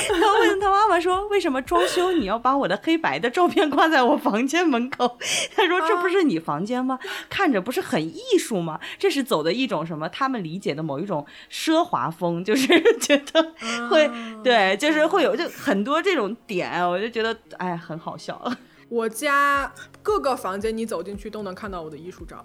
[0.09, 5.17] 他问他妈妈说：“为什么装修你要把我的黑白的照片挂在我房间门口？”
[5.55, 6.99] 他说：“这不是你房间吗？
[7.31, 8.81] 看着不是很艺术吗？
[8.99, 10.09] 这是走的一种什么？
[10.09, 12.67] 他们理解的某一种奢华风，就是
[12.99, 13.55] 觉得
[13.89, 14.11] 会
[14.43, 18.41] 对，就是会有就很多这种点，我就觉得哎，很好笑。
[18.89, 22.43] ”我家各个房间，你走进去都能看到我的艺术照。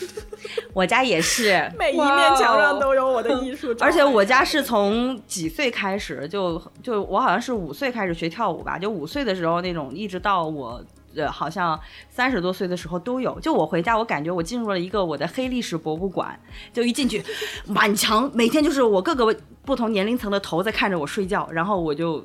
[0.72, 3.84] 我家也是， 每一面墙上都有我的艺术照。
[3.84, 10.82] 而且我家是从几岁开始，就就我好像是五岁开始学跳舞吧，就五岁的时候那种，一直到我
[11.16, 11.78] 呃好像
[12.10, 13.38] 三十多岁的时候都有。
[13.40, 16.38] 就我回家，我感觉我进入了一个我的黑历史博物馆。
[16.74, 17.22] 就一进去，
[17.66, 19.34] 满墙每天就是我各个
[19.64, 22.22] 不同年龄层的头在看着我睡觉，然后我就。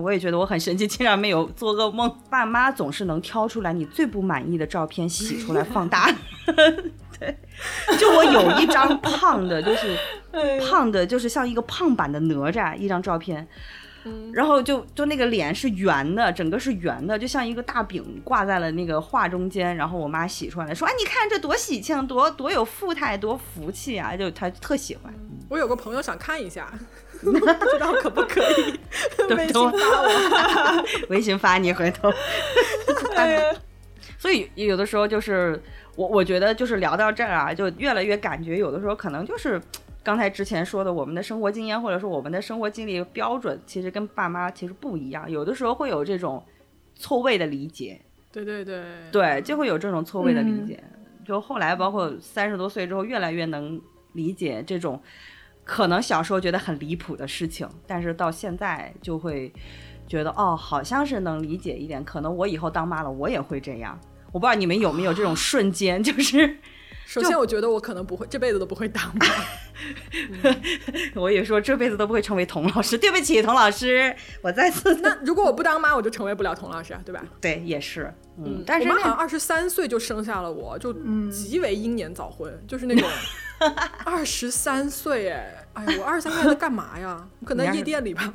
[0.00, 2.14] 我也觉得我很神奇，竟然没有做噩梦。
[2.30, 6.10] 爸妈总是能挑出来你最不满意的照片，洗出来放大。
[7.18, 7.36] 对，
[7.98, 9.96] 就我有一张胖的，就是
[10.70, 13.46] 胖的，就是像一个胖版的哪吒一张照片。
[14.32, 19.76] 然后就就那个脸是圆的，整个是圆的，就像一个大饼挂在了那个画中间。
[19.76, 25.12] 然后我妈洗出来说：“哎，你看这多喜庆，多多有富态，多福气啊！”就她特喜欢。
[25.50, 26.72] 我有个朋友想看一下，
[27.20, 28.78] 不知道可不可以
[29.36, 29.70] 微信发
[30.02, 30.84] 我？
[31.08, 32.10] 微信发你回头。
[34.18, 35.60] 所以有的时候就是
[35.96, 39.60] 我，我觉得就是聊到这儿啊，就越来越感觉有的时候可能就是。
[40.00, 46.42] 刚才之前说的，我们的生活经验或者说我们的生活经历标准，其实跟爸妈其实不一样，有的时候会有这种
[46.94, 48.00] 错位的理解。
[48.32, 50.82] 对对对，对，就会有这种错位的理解。
[51.26, 53.78] 就后来包括三十多岁之后，越来越能
[54.14, 54.98] 理解这种
[55.68, 59.52] 可能小时候觉得很离谱的事情，但是到现在就会
[60.06, 62.02] 觉得哦，好像是能理解一点。
[62.02, 64.00] 可能我以后当妈了，我也会这样。
[64.32, 66.56] 我不知道你们有没有这种瞬间，就是。
[67.08, 69.26] 首先，我觉得我可能不会，这辈子都不会当妈。
[71.14, 72.98] 我也说这辈子都不会成为童老师。
[72.98, 74.94] 对不起，童老师，我再次。
[74.96, 77.24] 那如果我不当妈，我就成为不了童老师，对吧？
[77.40, 78.12] 对，也是。
[78.36, 80.92] 嗯，但是我妈好像二十三岁就生下了我，就
[81.30, 83.08] 极为英年早婚，就是那种
[84.04, 87.26] 二十三岁，哎，哎呀，我二十三块在干嘛呀？
[87.44, 88.32] 可能夜店里吧，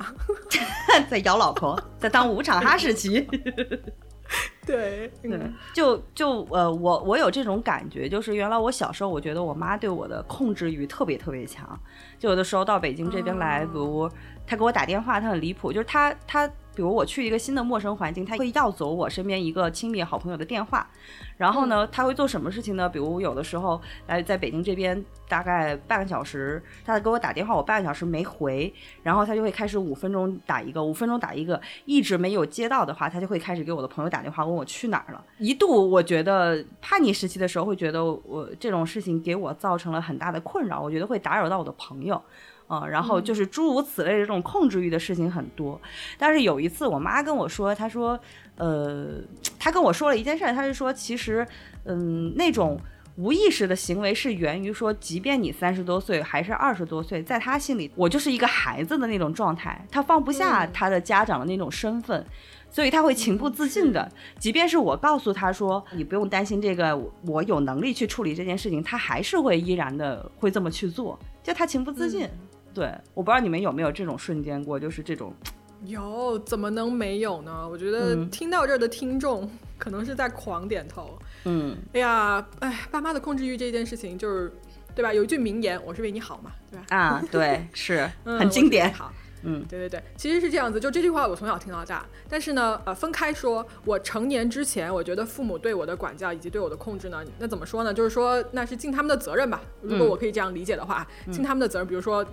[1.10, 3.20] 在摇老婆，在当五场哈士奇。
[4.66, 5.38] 对，对，
[5.74, 11.78] 就就呃，我我有这种感觉，就是原来我小时候，我觉得我妈对我的控制欲特别特别强，
[12.18, 14.10] 就有的时候到北京这边来，比如
[14.46, 16.50] 她给我打电话，她很离谱，就是她她。
[16.74, 20.88] 比如我去一个新的陌生环境，他会要走我身边一个亲密好朋友的电话，
[21.36, 22.88] 然后呢，他会做什么事情呢？
[22.88, 28.72] 比如有的时候来在北京这边大概半个小时，他给我打电话，我半个小时没回，
[29.02, 35.24] 然后他就会开始五分钟打一个，五分钟打一个，一直没有接到的话，他就会开始给我的朋友打电话问我去哪儿了。
[35.38, 42.20] 一度我觉得叛逆时期的时候会觉得我这种事情给我造成了很大的困扰，我觉得会打扰到我的朋友。
[42.68, 45.78] 嗯，然后就是诸如此类的这种控制欲的事情很多，
[46.16, 48.18] 但是有一次我妈跟我说，她说，
[48.56, 49.20] 呃，
[49.58, 51.46] 她跟我说了一件事，她是说，其实，
[51.84, 52.80] 嗯，那种
[53.16, 62.24] 无意识的行为是源于说，即便你三十多岁还是二十多岁，在她心里，我就是一个孩子的那种状态，她放不下她的家长的那种身份，
[62.70, 72.26] 所以她会情不自禁的，即便是我告诉她说，你不用担心这个，我有能力去处理这件事情，她还是会依然的会这么去做，就她情不自禁。
[72.74, 75.32] 对，我不知道你们有没有这种瞬间过，就是这种，
[75.86, 77.66] 有，怎么能没有呢？
[77.68, 79.48] 我觉得听到这儿的听众
[79.78, 81.16] 可能是在狂点头。
[81.44, 84.52] 嗯，哎呀，哎，爸妈的控制欲这件事情，就是，
[84.94, 85.14] 对吧？
[85.14, 86.86] 有一句名言，我是为你好嘛，对吧？
[86.90, 88.92] 啊，对，是 很经典。
[88.92, 89.12] 好。
[89.44, 92.04] 嗯，对对对，其实是这样子，就这句话我从小听到大。
[92.28, 97.92] 但是呢，呃，分开说，我成年之前，我觉得父母对我的管教以及对我的控制呢，那怎么说呢？
[97.92, 99.62] 就是说那是尽他们的责任吧。
[99.82, 102.26] 如果我可以这样理解的话，尽他们的责任，比如说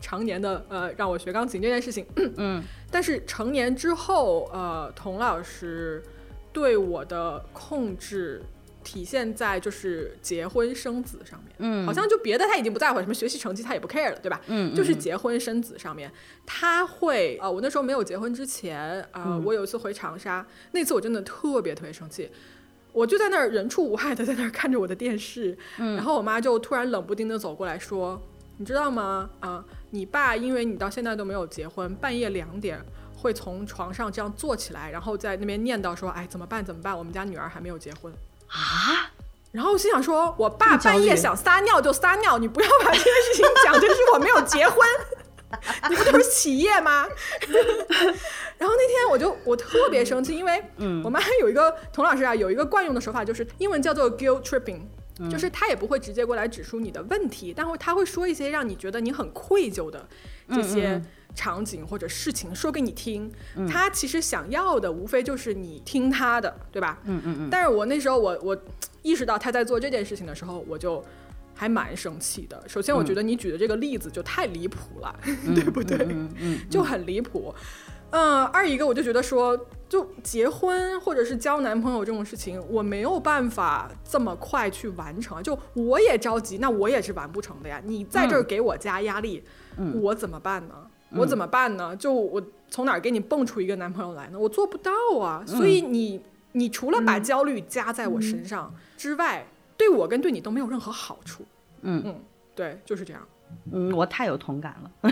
[0.00, 2.06] 常年的呃让我学钢琴这件事情。
[2.36, 2.62] 嗯。
[2.90, 6.02] 但是成年之后，呃，童老师
[6.52, 8.42] 对我的控制。
[8.84, 14.40] 体现在就是结婚生子上面，嗯，好像就别的他已经不在乎，什么学习成绩他也不 care 了，对吧？
[14.46, 16.12] 嗯，就是结婚生子上面，
[16.46, 22.30] 他会呃，我那时候没有结婚之前啊，我有一次回长沙，那次我真的特别特别生气，
[22.92, 28.20] 我就在那儿人畜无害的在那儿看着我的电视，嗯，然后我妈就突然冷不丁的走过来说，
[28.58, 29.30] 你知道吗？
[29.40, 32.78] 啊，你爸因为你到现在都没有结婚，半夜两点
[33.16, 36.62] 会从床上这样坐起来，然后在那边念叨说，哎，怎么办？
[36.62, 36.96] 怎么办？
[36.96, 38.12] 我们家女儿还没有结婚。
[38.54, 39.10] 啊！
[39.50, 44.86] 然后我心想说，我爸半夜想撒尿就撒尿，你不要把这件事情讲成是我没有结婚，
[45.90, 47.06] 你不就是企业吗？
[48.58, 50.62] 然后那天我就我特别生气，因为
[51.04, 54.80] 我妈有一个童老师啊，有一个惯用的手法，就是英文叫做 guilt tripping，
[55.30, 60.08] 就是他也不会直接过来指出你的问题，但会他会说一些让你觉得你很愧疚的
[60.52, 61.00] 这些。
[61.34, 63.30] 场景或者事情说给你听，
[63.68, 66.98] 他其实想要的无非就是你听他的，对吧？
[67.04, 67.48] 嗯嗯嗯。
[67.50, 68.56] 但是我那时候我我
[69.02, 71.04] 意识到他在做这件事情的时候，我就
[71.54, 72.62] 还蛮生气的。
[72.68, 75.14] 首先，我觉得你举的这个例子就太离谱了，
[75.54, 75.98] 对不对？
[75.98, 76.60] 嗯嗯。
[76.70, 77.54] 就很离谱。
[78.10, 79.58] 嗯，二一个我就觉得说，
[79.88, 85.42] 就结婚或者是交男朋友这种事情，我没有办法这么快去完成。
[85.42, 87.82] 就我也着急，那我也是完不成的呀。
[87.84, 89.42] 你在这儿给我加压力，
[90.00, 90.74] 我怎么办呢？
[91.16, 91.94] 我怎么办呢？
[91.96, 94.38] 就我从哪儿给你蹦出一个男朋友来呢？
[94.38, 94.90] 我做不到
[95.20, 95.42] 啊！
[95.46, 96.20] 所以你
[96.52, 99.46] 你除了把焦虑加在我身上之外，
[99.76, 101.44] 对我跟对你都没有任何好处。
[101.82, 102.14] 嗯嗯，
[102.54, 103.22] 对，就是这样。
[103.70, 105.10] 嗯，我太有同感了，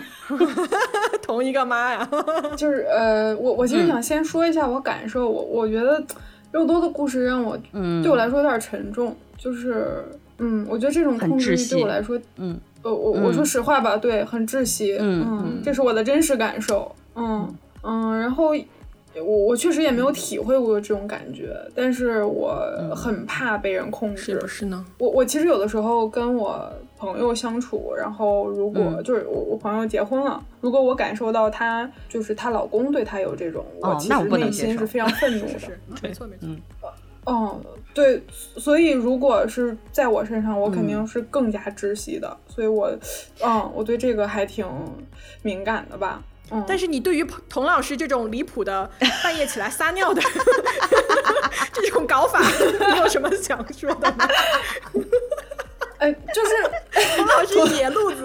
[1.23, 2.09] 同一个妈呀。
[2.57, 6.03] 就是呃，我我其实想先说一下我感受，我我觉得
[6.51, 7.57] 肉多的故事让我
[8.03, 10.05] 对我来说有点沉重，就是
[10.39, 18.53] 嗯，我觉得这种控制欲对我来说，嗯，呃，我我说实话吧，对，很窒息，嗯，这是我的真实感受，嗯嗯，然后。
[19.15, 22.65] 我我确实也没有体会过这种感觉，但是我
[22.97, 24.41] 很怕被人控制。
[24.41, 24.83] 是是呢。
[24.97, 35.59] 我我其实有的时候跟我朋友相处，然后如果就是我我朋友结婚了，如果我感受到她就是她老公对她有这种，我其实内心是非常愤怒的。
[35.59, 36.49] 是，没错没错。
[37.27, 37.65] 嗯，
[37.95, 38.23] 对，
[38.57, 42.37] 所以如果是在我身上，我肯定是更加窒息的。
[42.49, 42.91] 所以我，
[43.41, 44.67] 嗯，我对这个还挺
[45.43, 46.23] 敏感的吧。
[46.51, 48.91] 嗯但是你对于童老师这种离谱的
[49.25, 50.21] 半夜起来撒尿的
[51.73, 52.41] 这种搞法，
[52.91, 54.29] 你有什么想说的吗？
[55.97, 56.53] 哎，就是
[57.17, 58.25] 童老师野路子，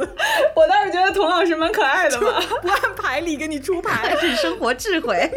[0.55, 5.31] 我倒是觉得童老师蛮可爱的嘛，不按牌理给你出牌，是生活智慧。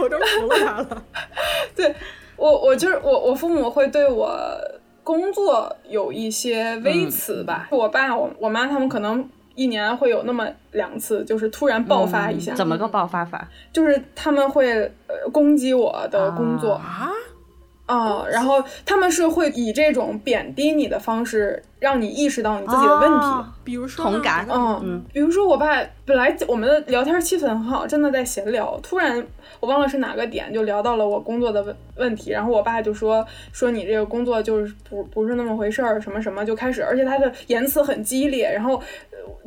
[0.00, 1.04] 我都服了他了。
[1.76, 1.94] 对
[2.36, 4.36] 我，我就是我，我父母会对我
[5.02, 7.68] 工作有一些微词吧。
[7.70, 9.28] 我爸、我我妈他们可能。
[9.56, 12.52] 一年会有那么两次，就是突然爆发一下。
[12.54, 13.48] 怎么个爆发法？
[13.72, 14.68] 就是他们会
[15.06, 17.08] 呃攻击我的工作啊
[17.86, 23.26] 啊，然后他们是会以这种贬低你的方式，让你意识到你自己的问题。
[23.62, 29.24] 比如说同感，嗯，比如说我爸本来我们的聊天气氛很好，真的在闲聊，突然。
[29.60, 38.82] 我忘了是哪个点，就聊到了我工作的问问题，然后我爸就说说你这个工作就是不不是那么回事儿，什么什么就开始，而且他的言辞很激烈，然后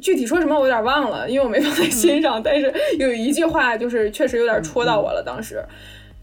[0.02, 5.64] 具体说什么我有点忘了，因为我没放在心上，但是有一句话就是确实有点戳到我了，当时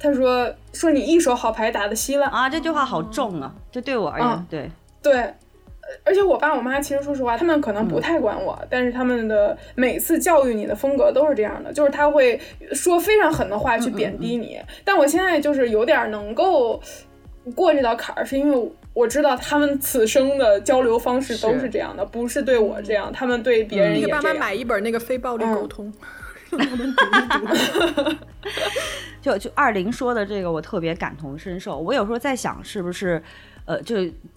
[0.05, 2.29] 他说说你一手好牌打得稀烂。
[2.29, 4.71] 啊，这句话好重啊，这对我而言，对。
[5.03, 5.35] 对。
[6.03, 12.41] 而且我爸我妈其实说实话，他们可能不太管我，但是他们的每次教育你的风格都是这样的，就是他会
[12.73, 14.59] 说非常狠的话去贬低你。
[14.83, 16.81] 但我现在就是有点能够
[17.55, 21.69] 过这道坎儿，是因为我知道他们此生的交流方式都是。
[21.69, 24.19] 这样的，不是对我这样，他们对别人也这样。
[24.19, 25.93] 你给爸妈买一本那个非暴力沟通，
[26.57, 28.17] 让他们读一读。
[29.21, 31.79] 就就二零说的这个，我特别感同身受。
[31.79, 33.23] 我有时候在想，是不是
[33.65, 33.97] 呃，就。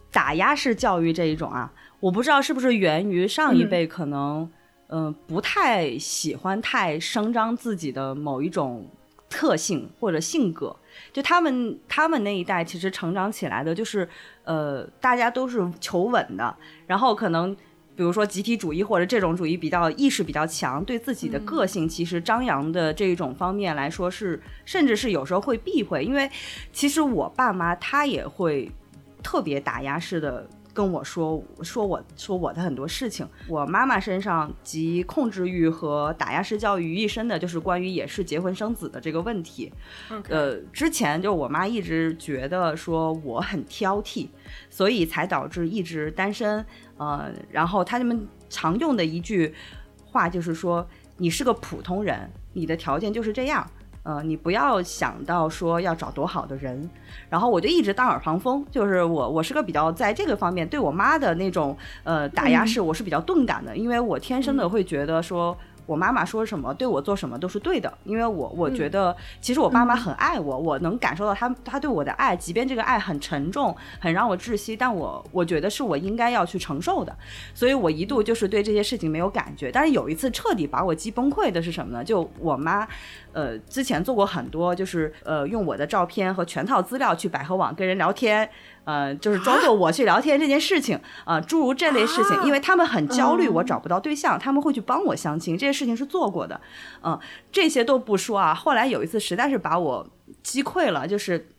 [0.10, 4.50] 打压式教育这一种啊，我不知道是不是源于上一辈可能，
[4.88, 8.90] 嗯，不太喜欢太声张自己的某一种
[9.30, 10.76] 特性或者性格。
[11.14, 14.10] 就他们他们那一代其实成长起来的就是，
[14.44, 16.56] 呃，大家都是求稳的，
[16.88, 17.56] 然后可能
[17.98, 26.32] 比如说集体主义或者这种主义比较意识比较强，对自己的个性其实张扬的这一种方面来说是，甚至是有时候会避讳，因为
[26.72, 28.72] 其实我爸妈他也会。
[29.24, 39.74] 特别打压式的跟我说说我说我的很多事情，我妈妈身上集控制欲和打压式教育于一身的，就是关于也是结婚生子的这个问题。
[40.30, 44.28] 呃，之前就我妈一直觉得说我很挑剔，
[44.70, 46.66] 所以才导致一直单身。
[46.98, 49.54] 呃，然后他们常用的一句
[50.06, 50.88] 话就是说，
[51.18, 53.70] 你是个普通人，你的条件就是这样。
[54.04, 56.90] 呃，你不要想到说要找多好的人，
[57.30, 65.58] 然后我就一直当耳旁风，就是我我是个比较在这个方面对我妈的那种呃打压式，我是比较钝感的，因为我天生的会觉得说。
[65.88, 77.18] 我妈妈说什么，对我做什么都是对的，因为我我觉得其实我爸妈很爱我，我能感受到他他对我的爱，即便这个爱很沉重，很让我窒息，但我我觉得是我应该要去承受的，
[77.56, 79.72] 所以我一度就是对这些事情没有感觉。
[79.72, 82.04] 但是有一次彻底把我击崩溃的是什么呢？
[82.04, 82.88] 就我妈，
[83.32, 88.50] 呃，之前做过很多，就是呃用我的照片和全套资料去百合网跟人聊天。
[88.88, 96.62] 呃，就是装作我去聊天这件事情啊，诸如这类事情，因为他们很焦虑，我找不到对象，他们会去帮我相亲，这些事情是做过的，
[97.04, 97.20] 嗯，
[97.52, 98.54] 这些都不说啊。
[98.54, 100.08] 后来有一次实在是把我
[100.42, 101.50] 击溃了，就是。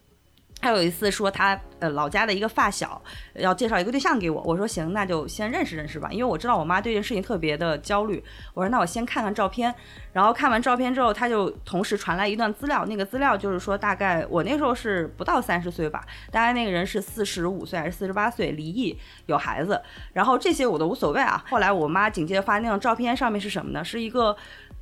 [0.60, 3.00] 他有一次说他呃老家的一个发小
[3.34, 8.22] 要介绍一个对象给我，我说行，那就先认识认识吧，因为我知道我妈对这件事情特别的焦虑。
[8.54, 9.72] 我说那我先看看照片，
[10.12, 19.80] 然后看完照片之后，他就同时传来一段资料，那个资料就是说大概我那时候是不到三十岁吧，大概那个人是四十五岁还是四十八岁，离异有孩子，
[20.12, 21.44] 然后这些我都无所谓啊。
[21.48, 23.84] 后来我妈紧接着发那张照片，上面是什么呢？
[23.84, 24.36] 是一个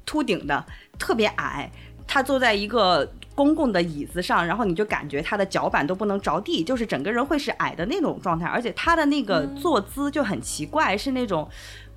[0.07, 0.64] 秃顶的，
[0.99, 1.70] 特别矮，
[2.07, 3.09] 他坐在一个。
[3.36, 11.46] 公共的椅子上，然后你就感觉他的脚板都不能着地，就是整个人会是矮的那种状态，而且他的那个坐姿就很奇怪，是那种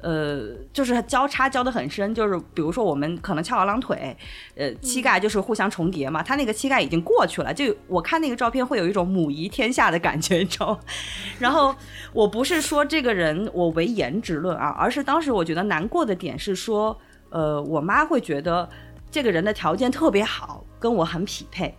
[0.02, 4.14] 呃，就是交叉交的很深，就是比如说我们可能翘二郎腿，
[4.58, 6.22] 呃，膝盖就是互相重叠嘛。
[6.22, 10.80] 他那个膝盖已经过去了，就我看那个照片会有一种母仪天下的感觉，你知道吗。
[11.40, 11.74] 然后
[12.12, 17.00] 我不是说这个人我为颜值论啊，而是当时我觉得难过的点是说，
[17.30, 18.70] 呃，我妈会觉得
[19.12, 21.76] 这个人的条件特别好，跟我很匹配。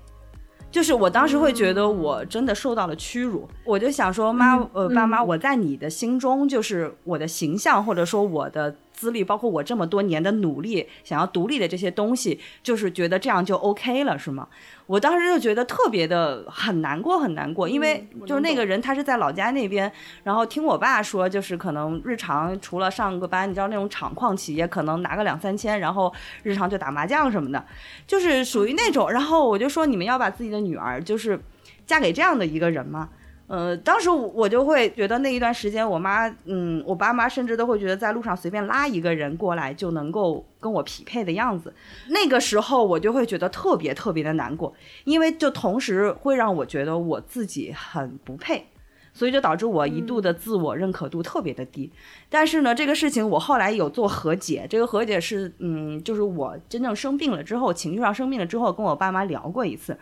[0.70, 8.74] 就是我当时会觉得我真的受到了屈辱，我就想说妈，呃，爸妈，我在你的心中就是我的形象，或者说我的。
[9.00, 14.46] 资历包括我这么多年的努力，想要独立的这些东西，就是觉得这样就 OK 了，是吗？
[14.86, 19.90] 我当时就觉得特别的很难过，很难过，因为就是那个人他是在老家那边，
[20.24, 27.64] 然后听我爸说，就是可能日常除了上个班，你知道那种厂矿企业，可能拿个两三千，然后日常就打麻将什么的，
[28.06, 29.10] 就是属于那种。
[29.10, 31.40] 然后我就说，你们要把自己的女儿就是
[31.86, 33.08] 嫁给这样的一个人吗？
[33.50, 41.74] 呃，当时我就会觉得那一段时间，我妈，嗯，我爸妈甚至都会觉得在路上随便拉一个人过来就能够跟我匹配的样子。
[42.10, 44.72] 那个时候我就会觉得特别特别的难过，
[45.02, 48.66] 因为就同时会让我觉得我自己很不配，
[49.12, 51.90] 所以就导致我一度的自我认可度特别的低。
[52.28, 59.98] 但是呢，这个事情我后来有做和解，这个和解是，嗯，就是我真正生病了之后，情绪上生病了之后，跟我爸妈聊过一次，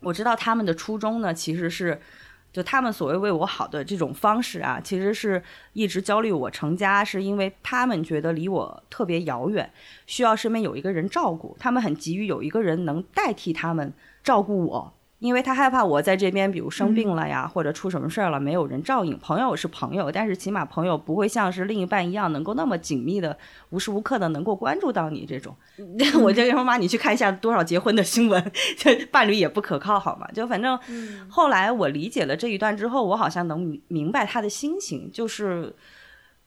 [0.00, 2.00] 我知道他们的初衷呢，其实是。
[2.54, 5.42] 就他们所谓为我好的这种方式啊，其实是
[5.72, 9.68] 一直焦虑我成家，是因为他们觉得离我特别遥远，
[10.06, 13.92] 需要身边有一个人照顾，他们很急于有一个人能代替他们
[14.22, 14.94] 照顾我。
[15.20, 19.18] 因为他害怕我在这边，比如生病了呀，或者出什么事儿了，没有人照应。
[19.18, 23.38] 朋友是朋友，但是起码朋友不会像是另一半一样，能够那么紧密的、
[23.70, 25.56] 无时无刻的能够关注到你这种。
[26.20, 30.28] 我就说妈，你去看一下多少结婚的新闻，这伴侣也不可靠，好吗？
[30.34, 30.78] 就反正
[31.30, 35.74] 后来我理解了这一段之后，我好像能明白他的心情，就是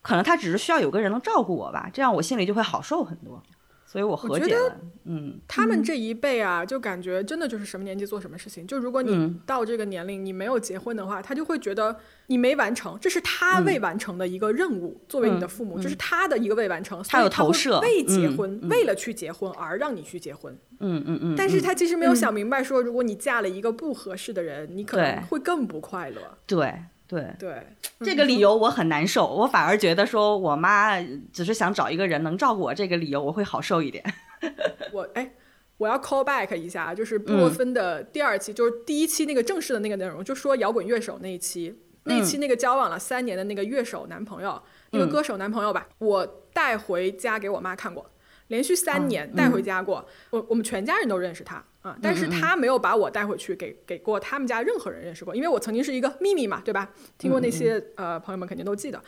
[0.04, 3.42] 可能他只是需要有个人能照顾我吧，这样我心里就会好受很多。
[3.90, 4.76] 所以我和解了。
[5.06, 8.68] 嗯，他们这一辈啊，就感觉真的就是什么年纪做什么事情。
[8.68, 15.00] 就如果你到这个年龄，你没有结婚的话，他就会觉得你没完成，这是他未完成的一个任务。
[15.08, 20.54] 作为你的父母，这是他的一个未完成，他有投射，为结婚，为了去结婚而让你去结婚。
[20.80, 21.36] 嗯嗯嗯。
[21.38, 26.38] 但是他其实没有想明白，说如果你嫁了一个不合适的人，你可能会更不快乐。
[26.46, 26.74] 对。
[27.08, 27.34] 对。
[27.40, 27.66] 对，
[28.02, 31.02] 这个理由我很难受，我反而觉得说我妈
[31.32, 34.04] 只是想找一个人能照顾我，这个理由我会好受一点。
[34.92, 35.32] 我哎，
[35.78, 48.10] 我要 call back 一下，就是布洛芬的第二期，就是第一期那个正式的那个内容，就说摇滚乐手那一期，那一期那个交往了三年的那个乐手男朋友，那个歌手男朋友吧，我带回家给我妈看过。
[48.48, 56.92] 连续三年带回家过，我我们全家人都认识他啊，但是他没有把我带回去给给过他们家任何人认识过，因为我曾经是一个秘密嘛，对吧？
[57.18, 59.02] 听过那些呃朋友们肯定都记得。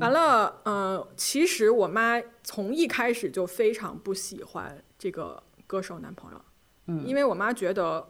[0.00, 6.40] 完了，呃，其实我妈从一开始就非常不喜欢这个歌手男朋友，
[6.86, 8.08] 嗯，因为我妈觉得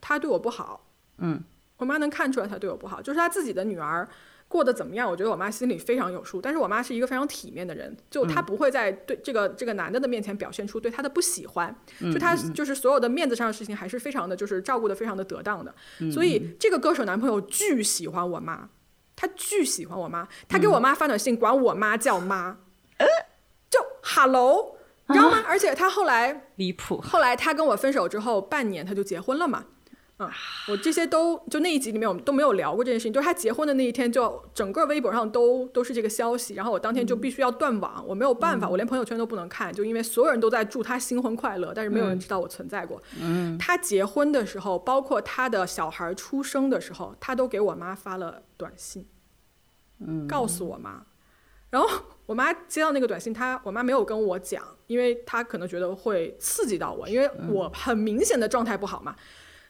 [0.00, 0.88] 他对我不好，
[1.18, 1.42] 嗯，
[1.76, 4.08] 我妈能看出来他对我不好，就是他自己的女儿。
[4.54, 5.10] 过得怎么样？
[5.10, 6.40] 我觉得我妈心里非常有数。
[6.40, 11.76] 但是我妈是一个非常体面的人，就她不会在对这个这个男的的面前表现出对他的不喜欢。
[11.98, 15.74] 就她就是所有的面子上的事情，还是非常的就是照顾的非常的得当的。
[16.12, 18.68] 所以这个歌手男朋友巨喜欢我妈，
[19.16, 22.56] 他巨喜欢我妈，他给我妈发短信，管我妈叫妈，
[23.68, 24.78] 就 hello，
[25.10, 25.42] 你知道吗？
[25.48, 29.64] 而且他后来离谱，后来他跟我分手之后半年他就结婚了嘛。
[30.18, 30.30] 嗯，
[30.68, 43.02] 我这些都就那一集里面我们都没有聊过这件事情，就是他结婚的那一天，就整个微博上都都是这个消息，然后我当天就必须要断网，我没有办法，我连朋友圈都不能看，就因为所有人都在祝他新婚快乐，但是没有人知道我存在过。
[43.20, 49.04] 嗯，他结婚的时候，包括他的小孩出生的时候，他都给我妈发了短信，
[49.98, 51.04] 嗯，告诉我妈，
[51.70, 51.88] 然后
[52.26, 59.16] 我妈接到那个短信，她我妈没有跟我讲，因为她可能觉得会刺激到我，因为我很明显的状态不好嘛。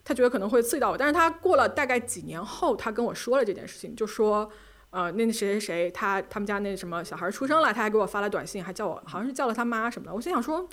[0.05, 4.51] 他觉得可能会刺激到我，但是他过了大概几年后，他跟我说了这件事情，就说，
[4.91, 10.15] 呃，那谁谁谁，他他们家那什么小孩出生了，他还给我发了短信，还叫我，好像是叫了他妈什么的。
[10.15, 10.69] 我心想说，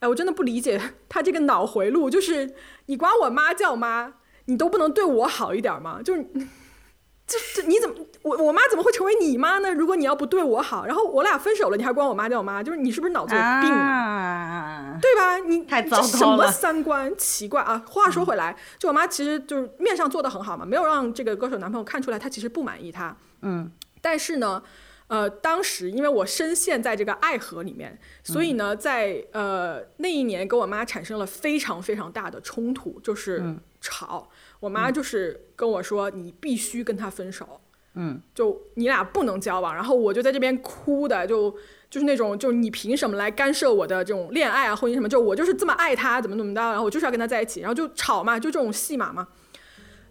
[0.00, 2.54] 哎，我真的不理解他这个脑回路，就是
[2.86, 4.14] 你管我妈叫妈，
[4.44, 6.00] 你都不能对我好一点吗？
[6.02, 6.26] 就是。
[7.28, 9.70] 这这你怎么我我妈怎么会成为你妈呢？
[9.74, 14.98] 如果你要不对我好，然后我俩分手了，你还管我妈叫我妈，就是你是不是脑子有病啊？
[15.00, 15.36] 对吧？
[15.36, 16.08] 你太糟糕了。
[16.08, 17.84] 什么三观奇怪啊？
[17.86, 23.14] 话说回来，就我妈其实就是面上做的很好嘛，没有让这个歌手男朋友看出来她其实不满意他。
[23.42, 23.70] 嗯。
[24.00, 24.62] 但是呢，
[25.08, 34.30] 呃，当时因为我深陷在这个爱河里面，所以呢，在呃那一年跟我妈产生了非常非常大的冲突，就是吵。
[34.60, 37.60] 我妈就是跟我说：“你必须跟他分手。”
[38.00, 41.50] 嗯，就你俩不能交往，然后我就在这边哭的，就
[41.90, 45.08] 就是那种，就你凭什么来干涉我的这种恋爱啊、婚姻什么？
[45.08, 49.26] 就我就是这么爱他，怎么怎么的，然后我就是要跟他在一起，然后就吵嘛，就这种戏码嘛，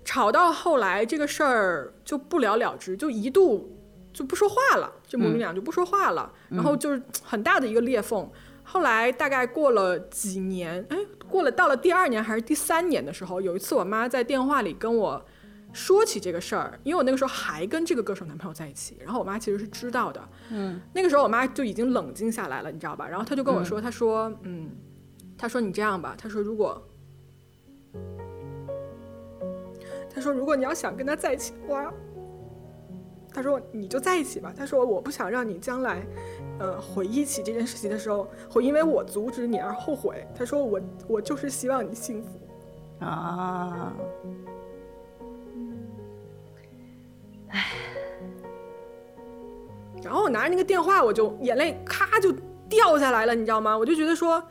[0.03, 3.77] 吵到后来这个事儿就不了了之，就一度
[4.11, 8.29] 就不说话了，就母女俩就不说话了，然后就是很大的一个裂缝。
[8.69, 10.97] 后来大概过了几年，哎，
[11.29, 15.25] 过了到了第二年还是第三年的时候，有一次我妈在电话里跟我
[15.71, 23.07] 说起这个事儿，因为我那个时候还跟这个歌手男朋友在一起，然后我妈其实是知道的，嗯，那个时候我妈就已经冷静下来了，你知道吧？
[23.07, 24.69] 然后她就跟我说，她说，嗯，
[25.37, 26.85] 她说你这样吧，她说如果，
[30.13, 31.93] 她说如果你要想跟他在一起的话，
[33.33, 36.05] 她说你就在一起吧，她说我不想让你将来。
[36.59, 40.25] 呃，回忆起这件事情的时候，会因为我阻止你而后悔。
[40.35, 42.29] 他说我我就是希望你幸福
[43.05, 43.93] 啊，
[47.49, 47.65] 唉。
[50.03, 52.33] 然后我拿着那个电话，我就眼泪咔就
[52.69, 53.77] 掉下来了，你知道吗？
[53.77, 54.41] 我就觉得说，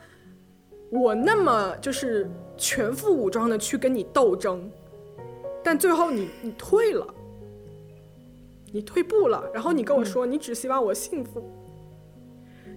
[0.90, 4.70] 我那么就是全副武装的去跟你斗争，
[5.64, 7.06] 但最后你你退了，
[8.72, 11.42] 你退步了，然后你跟我说你只希望我幸福。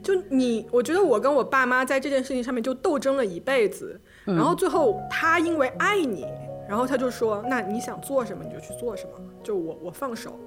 [0.03, 6.25] 就你，我觉得我跟我爸妈在这件事情上面就斗争了一辈子，然后最后他因为爱你，
[6.67, 9.11] 然后他就说，那你想做什么你就去做什么，
[9.43, 10.39] 就我我放手，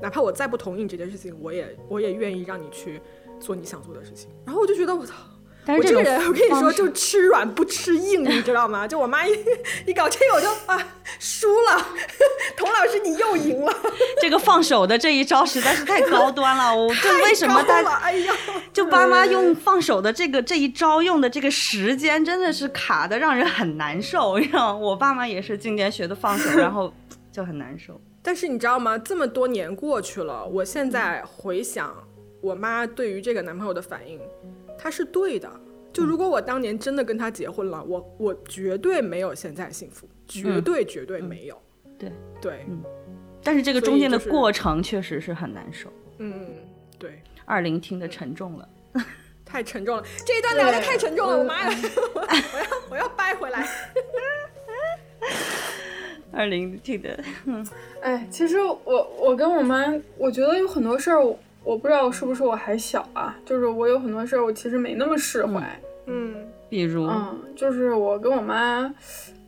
[0.00, 3.00] 哪怕我再不同意你这件事情，我也我也愿意让你去
[3.40, 4.30] 做你想做的事情。
[4.44, 5.14] 然后我就觉得我操。
[5.76, 8.88] 我这个人，我跟你说，就吃软不吃硬，你知道吗？
[8.88, 9.32] 就我妈一
[9.86, 10.86] 一搞这个，我就啊
[11.18, 11.86] 输了。
[12.56, 13.74] 童老师，你又赢了。
[14.20, 16.74] 这个放手的这一招实在是太高端了。
[16.74, 18.34] 我就为什么他，哎呀，
[18.72, 24.38] 就爸妈用放手的这个这一招用的这个时间真的是卡的让人很难受。
[24.38, 26.92] 你知道，我爸妈也是今年学的放手，然后
[27.30, 28.00] 就很难受。
[28.22, 28.98] 但是你知道吗？
[28.98, 31.94] 这么多年过去了，我现在回想
[32.40, 34.18] 我妈对于这个男朋友的反应。
[34.78, 35.50] 他是对的，
[35.92, 41.60] 就如果我当年真的跟他结婚了，我我绝对没有现在幸福，绝对绝对没有。
[41.98, 42.80] 对对，嗯，
[43.42, 45.92] 但是这个中间的过程确实是很难受。
[46.18, 46.54] 嗯，
[46.98, 47.20] 对。
[47.44, 48.68] 二零听的沉重了，
[49.44, 51.78] 太沉重了，这一段聊的太沉重了，我妈呀，
[52.14, 53.66] 我要我要掰回来。
[56.30, 57.24] 二零听的，
[58.02, 61.36] 哎，其实我我跟我妈，我觉得有很多事儿。
[61.64, 65.62] 我不知道是不是我还小啊，就是我有很多事儿，我其实没那么释怀。
[66.06, 66.34] 嗯，
[66.70, 68.90] 比如，嗯，就是我跟我妈，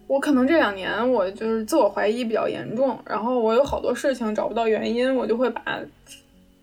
[0.07, 5.81] 我可能这两年我就是自我怀疑比较严重，然后我有好多事情找不到原因，我就会把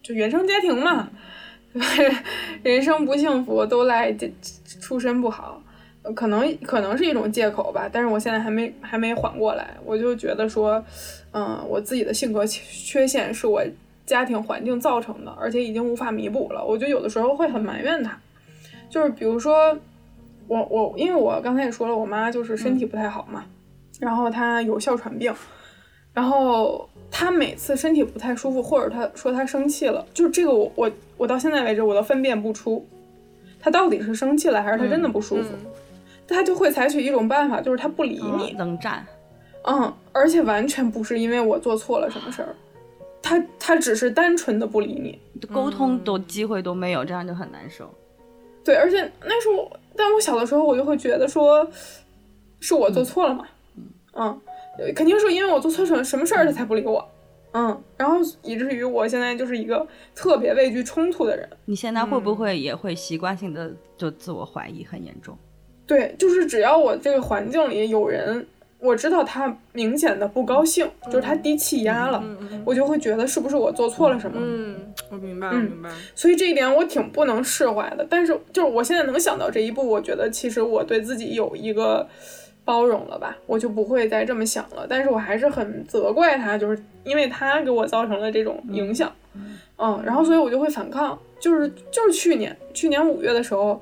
[0.04, 1.10] 就原生家庭嘛，
[2.62, 4.32] 人生不幸福都赖这
[4.80, 5.60] 出身不好，
[6.16, 7.90] 可能可能是一种借口吧。
[7.92, 10.84] 但是我现在还没还没缓过来，我就觉得说，
[11.32, 13.64] 嗯，我自己的性格缺陷是我。
[14.08, 16.66] 家庭环境造成的，而且已经无法弥补了。
[16.66, 18.18] 我就有的时候会很埋怨他，
[18.90, 19.78] 就是比如说
[20.48, 23.44] 我我，因为我刚才也说了，我妈就是身体不太好嘛，
[24.00, 25.34] 然后她有哮喘病，
[26.14, 32.88] 然后她每次身体不太舒服，或者她说她生气了，就是这个我我我到现在为止我都分辨不出，
[33.60, 35.50] 她到底是生气了还是她真的不舒服，
[36.26, 39.06] 她就会采取一种办法，就是她不理你，冷战，
[39.64, 42.56] 嗯，而且完全不是因为我做错了什么事儿。
[43.28, 45.20] 他他只是单纯的不理你，
[45.54, 47.94] 沟通都机会都没有，这样就很难受。
[48.64, 51.70] 对，而且那时候，但我小的时候，我就会觉得说，
[52.62, 53.46] 是我做错了嘛，
[54.14, 54.42] 嗯，
[54.96, 57.06] 肯定是因为我做错什么什么事儿，他才不理我，
[57.52, 59.86] 嗯，然后以至于我现在就是一个
[60.16, 61.50] 特别畏惧冲突的人。
[61.66, 65.38] 你现在会不会也会习惯性的就自我怀疑很严重？
[65.86, 68.48] 对，就是只要我这个环境里有人。
[68.80, 72.24] 我知道他明显的不高兴，就是他低气压了，
[72.64, 74.38] 我就会觉得是不是我做错了什么？
[74.40, 75.90] 嗯，我明白，我明白。
[76.14, 78.06] 所以这一点我挺不能释怀的。
[78.10, 82.08] 但是就是我现在能想到这一步，我觉得其实我对自己有一个
[82.64, 84.86] 包容了吧，我就不会再这么想了。
[84.88, 89.12] 但是我还是很责怪他，就是因为他给我造成了这种影响，
[89.80, 91.18] 嗯，然后所以我就会反抗。
[91.40, 93.82] 就是就是去年去年五月的时候，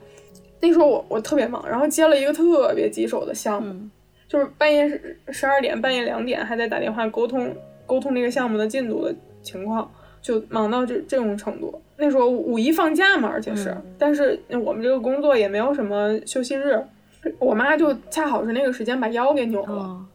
[0.62, 3.74] 那时候我我特别忙，然后接了一个特别棘手的项目。
[4.28, 9.90] 就是半夜十十二点，半夜两点还在打电话沟通沟通这个项目的进度的情况，
[10.22, 11.82] 就忙到这这种程度。
[11.98, 16.84] 那时候五一放假嘛，而且是，但是我们这个工作也没有什么休息日。
[17.40, 20.06] 我妈就恰好是那个时间把腰给扭了，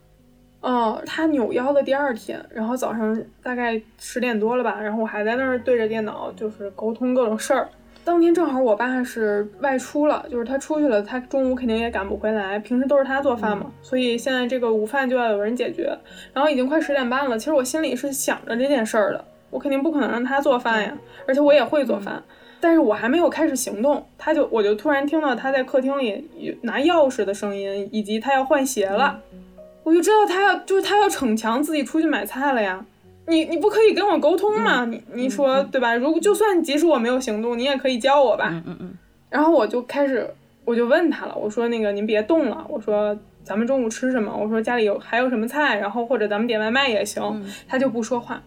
[0.61, 7.69] 嗯，她扭腰的第二天，然后早上大概十点多了吧，然后我还在那儿对着电脑就是沟通各种事儿。
[8.11, 12.59] 当天正好我爸是外出了，就是他出去了，他中午肯定也赶不回来。
[12.59, 15.97] 平时都是他做饭嘛，所以现在这个午饭就要有人解决。
[16.33, 20.93] 然后已经快十点半了，其实我心里是想着这件事儿的，我肯定不可能让他做饭呀，
[21.25, 22.21] 而且我也会做饭。
[22.61, 29.21] 但是我还没有开始行动，他就我就突然听到他在客厅里拿钥匙的声音，以及他要换鞋了，
[29.85, 32.85] 我就知道他要就是他要逞强自己出去买菜了呀。
[33.31, 34.85] 你你不可以跟我沟通吗？
[34.85, 35.95] 你你说对吧？
[35.95, 38.49] 如果就算即使我没有行动，你也可以教我吧。
[38.51, 38.95] 嗯嗯嗯。
[39.31, 40.29] 然后我就开始
[40.65, 44.37] 我就问他了，我说那个您别动了，我说咱们中午吃什么？
[44.37, 45.79] 我说家里有还有什么菜？
[45.79, 47.23] 然后或者咱们点外卖也行。
[47.69, 48.43] 他就不说话，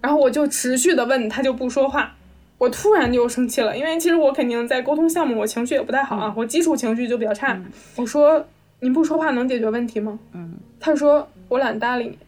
[0.00, 2.14] 然后我就持续的问他就不说话。
[2.58, 7.60] 我突然就生气了，因为其实我肯定在沟通项目，我情绪也不太好啊，我基础情绪就比较差。
[7.96, 8.46] 我说
[8.78, 10.16] 您不说话能解决问题吗？
[10.32, 12.18] 嗯，他说我懒搭理你。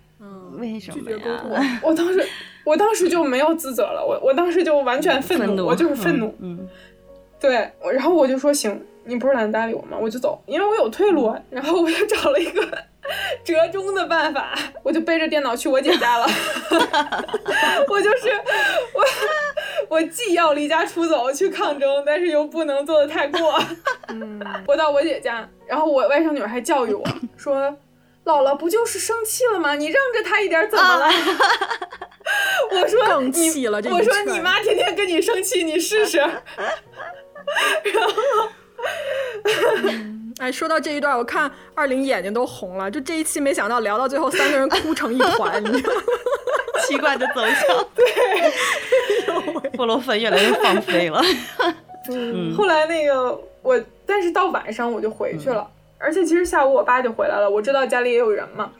[0.55, 1.81] 嗯，为什么呀？
[1.83, 2.27] 我当时，
[2.65, 6.35] 我当时就没有自责了，我我当时就完全愤怒，我就是愤怒。
[6.41, 6.67] 嗯，
[7.41, 9.97] 对，然后我就说行，你不是懒得搭理我吗？
[10.01, 11.35] 我就走，因为我有退路。
[11.51, 12.67] 然后我就找了一个
[13.45, 16.27] 折中的办法，我就背着电脑去我姐家了。
[17.89, 18.29] 我就是
[18.95, 19.03] 我。
[19.91, 23.61] 我既要离家出走去抗争，但是又不能做的太过。
[24.09, 27.05] 嗯，我到我姐家，然后我外甥女还教育我
[27.37, 27.77] 说
[28.25, 29.75] ：“姥姥不就是生气了吗？
[29.75, 31.09] 你让着她一点怎么了？”
[32.73, 36.19] 我说：“更气了。”我说：“你妈天天跟你生气，你试试。
[37.93, 38.49] ”然后，
[40.41, 42.91] 哎，说到这一段，我看二零眼睛都红了。
[42.91, 46.03] 就这一期，没想到聊到最后，三个人哭成一团，你知道吗？
[46.87, 51.23] 奇怪的走向，对，布洛芬越来越放飞了。
[52.11, 55.67] 嗯，后来那个我，但是到晚上我就回去了，
[56.05, 57.49] 而且其实下午我爸就回来了。
[57.49, 58.71] 我知道家里也有人嘛，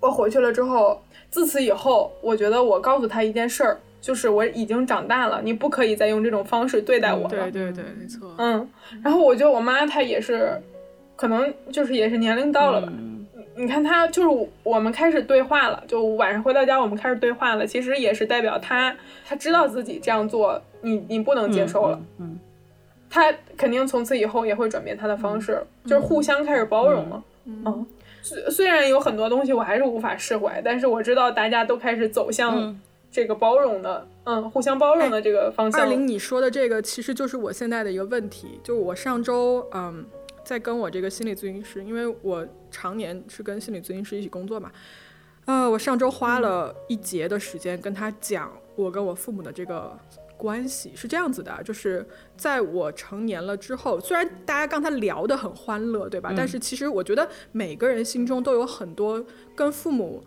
[0.00, 7.28] 我回去了之后，自此以后，我觉得我告诉他一件事儿，就是我已经长大了，你不可以再用这种方式对待我了。
[7.30, 8.34] 对对对，没错。
[8.38, 8.68] 嗯，
[9.02, 10.60] 然后我觉得我妈她也是，
[11.16, 12.92] 可能就是也是年龄到了吧。
[13.58, 18.94] 你看她就是我们开始对话了，就晚上回到家我们开始对话了，其实也是代表她，
[19.26, 22.38] 她知道自己这样做你你不能接受了，嗯，
[23.08, 27.86] 他肯定从此以后也会转变他的方式，就是互相开始包容嘛，嗯，
[28.22, 32.78] 虽虽然有很多东西我还是无法释怀，但是我知道大家都开始走向
[33.10, 35.80] 这个包容的，嗯，互相包容的这个方向。
[35.80, 40.04] 二零你说的这个其实就是我现在的一个问题，就我上周嗯。
[40.46, 44.70] 在跟我这个心理咨询师，因为我常年是跟心理咨询师一起工作嘛，
[45.44, 49.98] 呃，我上周花了一节的时间跟他讲我跟我父母的这个
[50.36, 52.06] 关系是这样子的，就是
[52.36, 56.32] 在我成年了之后，虽然大家刚才聊得很欢乐，对吧？
[56.36, 60.24] 但是其实我觉得每个人心中都有很多跟父母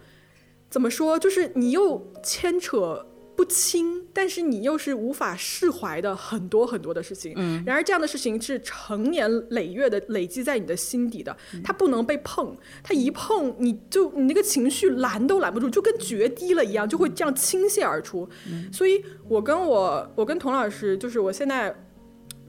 [0.70, 3.06] 怎么说，就是你又牵扯。
[3.40, 7.32] 不清，但是你又是无法释怀的很多很多的事情。
[7.38, 12.54] 嗯，然而这样的事情是成年累月的累积在你的心底的，它不能被碰，
[12.84, 18.28] 它一碰你就你那个情绪拦都拦不住，就跟决堤了一样，就会这样倾泻而出。
[18.74, 21.74] 所以，我跟我我跟童老师，就是我现在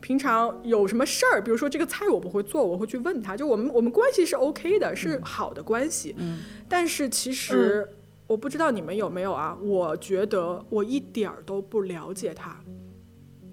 [0.00, 6.16] 平常有什么事儿，比如说这个菜我不会做，我会去问他，就我们我们关系是 OK 的，是好的关系。
[6.18, 7.88] 嗯，但是其实。
[8.30, 9.58] 我不知道你们有没有啊？
[9.60, 12.56] 我觉得我一点儿都不了解他。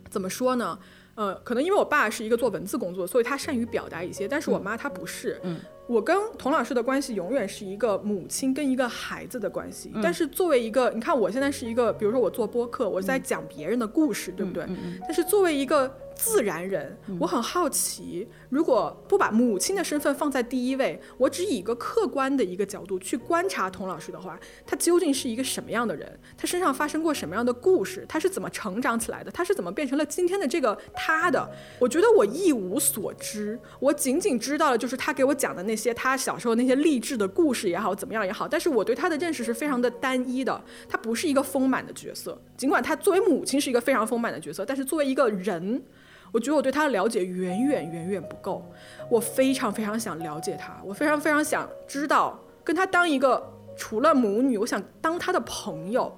[0.07, 0.77] 怎么说呢？
[1.15, 5.39] 呃，可能因为我爸是一个做文字工作，所以他善于表达一些，但是我妈她不是。
[5.41, 5.59] 嗯。
[5.87, 9.91] 我跟童老师的关系永远是一个母亲跟一个孩子的关系。
[10.03, 14.63] 但是作为一个，你看我现在是一个，比如说我做播客，我在讲别人的故事，对不对？
[15.01, 15.91] 但是作为一个。
[16.17, 26.19] 自然人，我很好奇，如果不把母亲的身份放在第一位，我只以一个客观的一个角度去观察童老师的话，他究竟是一个什么样的人？
[26.35, 28.03] 他身上发生过什么样的故事？
[28.09, 29.31] 他是怎么成长起来的？
[29.31, 31.49] 他是怎么变成了今天的这个他的？
[31.79, 42.41] 我觉得我一无所知，我仅仅知道了就是他给我讲的那些他小时候那些励志的故事也好，怎么样也好，但是我对他的认识是非常的单一的，他不是一个丰满的角色。
[42.57, 45.83] 尽管他作为母亲是一个非常丰满的角色，但是作为一个人。
[46.31, 48.65] 我觉得我对他的了解远远远远不够，
[49.09, 53.41] 我非常非常想了解他，我非常非常想知道跟他当一个
[53.75, 56.15] 除了母女，我想当他的朋友，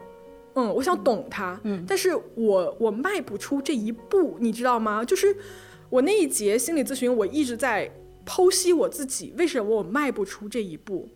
[0.56, 5.06] 嗯，我想懂他，嗯，但是我我迈不出这一步，你知道吗？
[5.06, 5.36] 就是
[5.90, 7.92] 我那一节心理咨询，我一直在
[8.26, 11.08] 剖析我自己，为什么我迈不出这一步？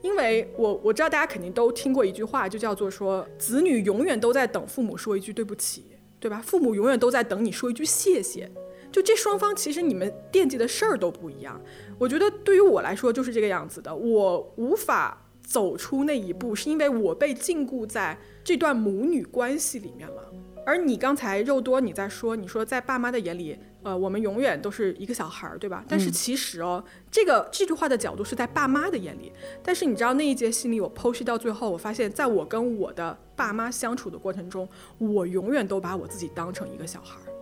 [0.00, 5.84] 因为我我知道大家肯定都听过一句话，就叫做说子女永远都在等父母说一句对不起。
[6.20, 6.42] 对吧？
[6.44, 8.50] 父母永远都在等你说一句谢谢。
[8.90, 11.60] 就这双方，其实你们惦记的事儿都不一样。
[11.98, 13.94] 我觉得对于我来说就是这个样子的。
[13.94, 20.32] 我无法走出那一步，是因为我被禁锢在这段母女关系里面了。
[20.64, 25.84] 而你刚才肉多你在说，你说在爸妈的眼里，呃，我们永远都是一个小孩儿，对吧？
[25.88, 29.32] 但是其实哦，这个这句话的角度是在爸妈的眼里。
[29.62, 34.68] 但是你知道那一节心理我剖析到最后，我发现在我跟我的爸妈相处的过程中，
[34.98, 37.32] 我永远都把我自己当成一个小孩儿，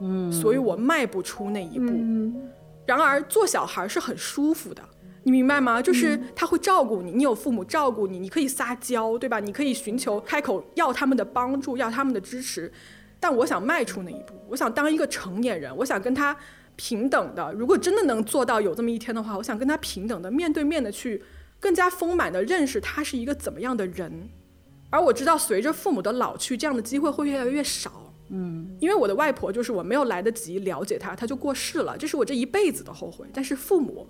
[0.00, 1.86] 嗯，所以我迈不出那一步。
[1.88, 2.48] 嗯
[2.86, 4.82] 然而做小孩是很舒服的，
[5.24, 5.82] 你明白吗？
[5.82, 9.38] 就是他会照顾你，你有父母照顾你，你可以撒娇，对吧？
[9.40, 12.72] 你可以寻求开口要他们的帮助，要他们的支持。
[13.20, 16.36] 但我想迈出那一步，我想当一个成年人，我想跟他
[16.76, 17.52] 平等的。
[17.52, 21.22] 如果真的能做到有这么一天的话，我想跟他平等的面对面的去
[21.58, 24.28] 更加丰满的认识他是一个怎么样的人。
[24.90, 28.12] 而我知道，随着父母的老去，这样的机会会越来越少。
[28.30, 33.26] 嗯，因为我的外婆就是我没有来得及了解她，她就过世了，这是我这一辈子的后悔。
[33.34, 34.08] 但是父母，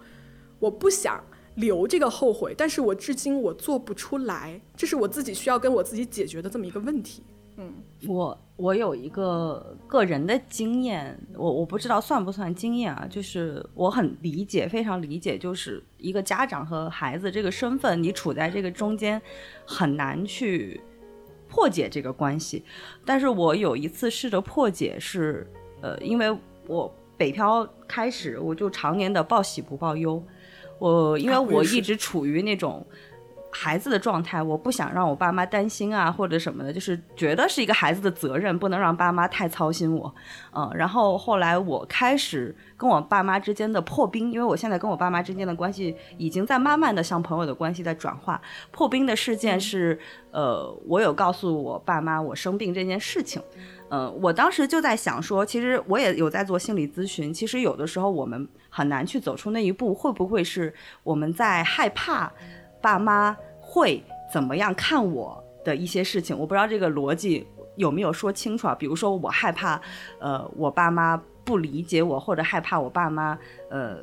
[0.59, 1.25] 我不想
[1.55, 7.23] 留这个后悔，但是我至今我做不出来，这是我自己需要跟我自己解决的这么一个问题。
[7.61, 7.75] 嗯，
[8.07, 19.21] 我我有一个个人的经验，我我不知道算不算经验啊，就是我很理解，非常理解，就是一个家长和孩子这个身份，你处在这个中间，
[19.67, 20.81] 很难去
[21.49, 22.63] 破解这个关系。
[23.05, 25.45] 但是我有一次试着破解是，
[25.81, 26.31] 呃，因为
[26.69, 30.23] 我北漂开始，我就常年的报喜不报忧，
[30.79, 32.87] 我因为我一直处于那种。
[33.51, 40.15] 孩子的状态，我不想让我爸妈担心啊，或者什么的，就是觉得是一个孩子的责任，不能让爸妈太操心我，
[40.55, 48.41] 嗯，然后后来我开始跟我爸妈之间的破冰，因为我现在跟我爸妈之间的关系已经在慢慢的向朋友的关系在转化。
[48.71, 49.99] 破冰的事件是，
[50.31, 53.43] 呃，我有告诉我爸妈我生病这件事情，
[53.89, 62.31] 嗯，我当时就在想说，其实我也有在做心理咨询，其实有的时候我们很难去走出那一步，会不会是我们在害怕？
[62.81, 64.03] 爸妈会
[64.33, 67.47] 怎么样看我的一些事情，我不知道这个逻辑
[67.77, 68.75] 有没有说清楚啊？
[68.75, 69.81] 比如说，我害怕，
[70.21, 73.39] 呃，我爸妈不理解我，或者害怕我爸妈，
[73.71, 73.99] 呃。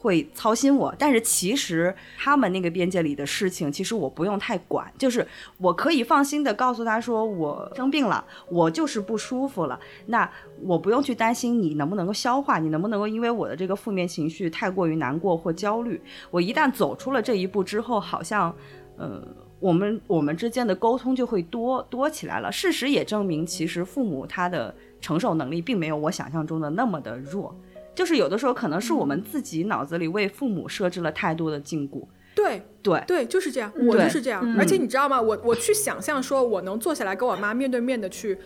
[0.00, 5.26] 会操心我，但是其实他们那个边界里的事情，其实我不用太管，就是
[5.58, 10.30] 我可以放心的告诉他说，我生病了，我就是不舒服了，那
[10.62, 16.00] 我不用去担心你能不能够消化，你能不能够因为我的这个负面情绪太过于难过或焦虑。
[16.30, 18.54] 我一旦走出了这一步之后，好像，
[18.96, 19.20] 呃，
[19.58, 22.52] 我们我们之间的沟通就会多多起来了。
[22.52, 27.52] 事实也证明，其实父母他的承受能力并没有我想象中的那么的弱。
[27.98, 32.06] 就是有的时候可能是我们自己脑子里为父母设置了太多的禁锢。
[32.32, 34.40] 对对对，就是这样，我就是这样。
[34.44, 35.20] 嗯而且你知道吗？
[35.20, 38.38] 我我去想象说，我能坐下来跟我妈面对面的去。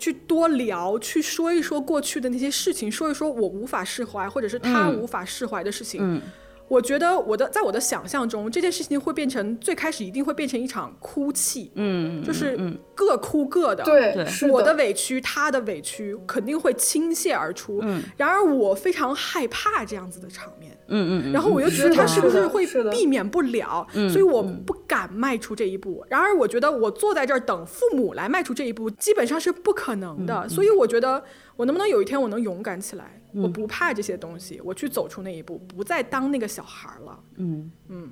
[0.00, 6.00] 去多聊，去说一说过去的那些事情，说一说我无法释怀，或者是他嗯无法释怀的事情。
[6.02, 6.22] 嗯
[6.68, 13.82] 我觉得我的在我的想象中，这件事情会变成最开始一定会变成一场哭泣，嗯，就是嗯各哭各的。
[13.84, 14.14] 对，
[14.50, 17.80] 我的的，委屈，他的委屈肯定会倾泻而出。
[17.82, 20.76] 嗯然而我非常害怕这样子的场面。
[20.90, 26.04] 嗯嗯，然后我又觉得他是不是会避免不了，嗯所以我不敢迈出这一步。
[26.08, 30.44] 然而我觉得我坐在这儿等父母来迈出这一步，基本上是不可能的。
[30.44, 31.22] 嗯所以我觉得
[31.56, 37.20] 我能不能有一天我能勇敢起来，我不怕这些东西，我去走出那一步，不再当那个小孩儿了。
[37.36, 38.10] 嗯嗯，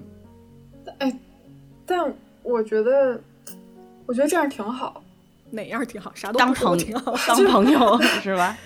[1.85, 3.21] 但我觉得，
[4.07, 5.03] 我觉得这样挺好。
[5.51, 6.13] 哪样挺好？
[6.15, 7.15] 啥都当朋挺好。
[7.29, 8.57] 当朋友 是吧？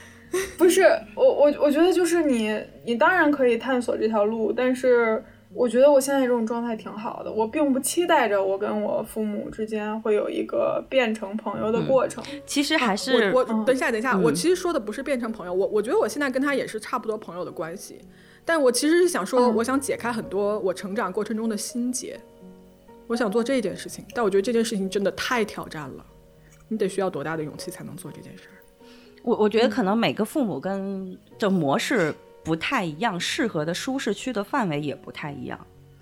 [0.56, 0.82] 不是
[1.14, 5.22] 我我我觉得就是你你当然可以探索这条路，但是
[5.52, 7.32] 我觉得我现在这种状态挺好的。
[7.32, 12.22] 我并不期待着我跟我父母之间会有一个变成朋友的过程。
[12.47, 18.01] 其实还是我我嗯等一下，等一下，嗯我其实说的不是变成朋友，我我觉得我现在跟他也是差不多朋友的关系，
[18.44, 22.18] 但我其实是想说，嗯我想解开很多我成长过程中的心结，
[23.09, 26.06] 我想做这件事情，但我觉得这件事情真的太挑战了，
[26.68, 28.55] 你得需要多大的勇气才能做这件事儿？
[29.22, 35.59] 我我觉得可能每个父母跟的模式不太一样，适合的舒适区的范围也不太一样。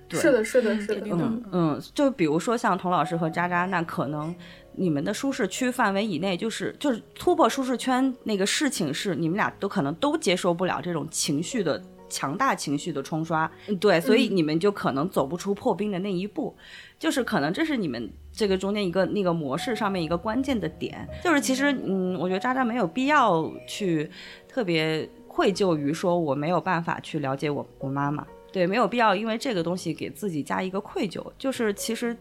[0.09, 0.21] 对。
[0.21, 1.07] 是的，是的，是的。
[1.11, 4.35] 嗯嗯，就比如说像童老师和渣渣，那可能
[4.75, 13.77] 你们的舒适区范围以内，就是就是突破舒适圈那个事情是你们俩都可能都接受不了这种情绪的强大情绪的冲刷，嗯。
[13.77, 16.57] 对，所以你们就可能走不出破冰的那一步，
[16.99, 24.09] 就是可能这是你们这个中间一个那个模式上面一个关键的点，就是其实嗯，我觉得渣渣没有必要去
[24.49, 25.07] 特别
[25.39, 28.27] 愧疚于说我没有办法去了解我我妈妈。
[28.51, 32.17] 对，没有必要因为这个东西给自己加一个愧疚，就是其实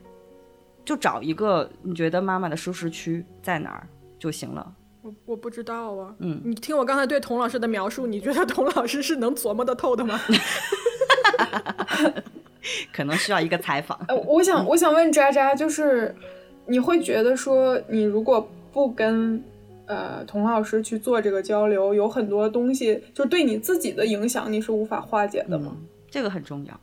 [0.85, 3.87] 就找一个你觉得妈妈的舒适区在哪儿
[4.19, 4.71] 就行了。
[5.01, 10.19] 我我不知道啊，嗯，你听我刚才对童老师的描述，你觉得童老师是能琢磨得透的吗？
[12.93, 13.99] 可能需要一个采访。
[14.09, 16.15] 呃，我想我想问渣渣，就是
[16.67, 19.43] 你会觉得说，你如果不跟
[19.87, 25.75] 呃童老师去做这个交流，有很多东西就对你自己的影响你是无法化解的吗？
[26.09, 26.79] 这个很重要。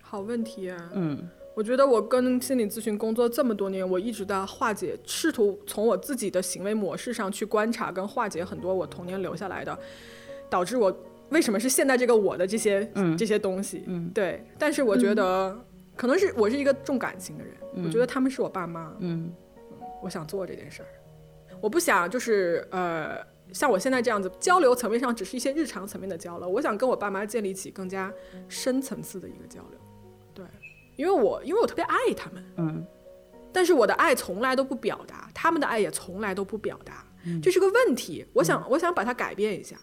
[0.00, 0.90] 好问题啊。
[0.94, 1.28] 嗯。
[1.56, 9.78] 我觉得我跟心理咨询工作这么多年，我一直在化解，试图从我自己的行为模式上去观察跟化解很多我童年留下来的，
[10.50, 10.92] 导致我
[11.28, 12.84] 为什么是现在这个我的这些
[13.16, 13.84] 这些东西。
[13.86, 14.44] 嗯，对。
[14.58, 15.56] 但是我觉得
[15.94, 17.54] 可能是我是一个重感情的人，
[17.84, 18.92] 我觉得他们是我爸妈。
[18.98, 19.32] 嗯，
[20.02, 20.88] 我想做这件事儿，
[21.64, 23.16] 我不想就是呃
[23.50, 28.12] 像我现在这样子交流层面上只是一些日常层面的交流，我想跟我爸妈建立起更加
[28.50, 29.80] 深层次的一个交流。
[30.34, 30.44] 对。
[30.96, 32.86] 因为我因为我特别爱他们，嗯，
[33.50, 37.02] 但是我的爱从来都不表达，他们的爱也从来都不表达，
[37.42, 38.26] 这是个问题。
[38.34, 39.78] 我想我想把它改变一下，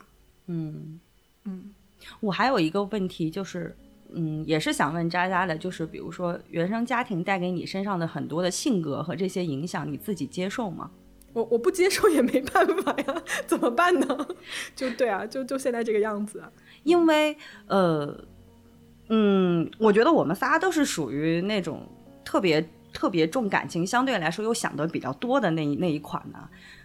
[0.45, 0.99] 嗯
[1.45, 1.73] 嗯。
[2.19, 3.75] 我还有一个问题就是，
[4.09, 10.91] 嗯，也是想问渣渣的，就是比如说原生家庭带给你身上的很多的性格和这些影响，你自己接受吗？
[11.33, 14.27] 我我不接受也没办法呀，怎么办呢？
[14.75, 16.43] 就对啊，就就现在这个样子。
[16.83, 17.37] 因为
[17.67, 18.25] 呃。
[19.13, 21.85] 嗯，我觉得我们仨都是属于那种
[22.23, 26.39] 特别特别重感情，相对来说又想的比较多的那一那一款呢。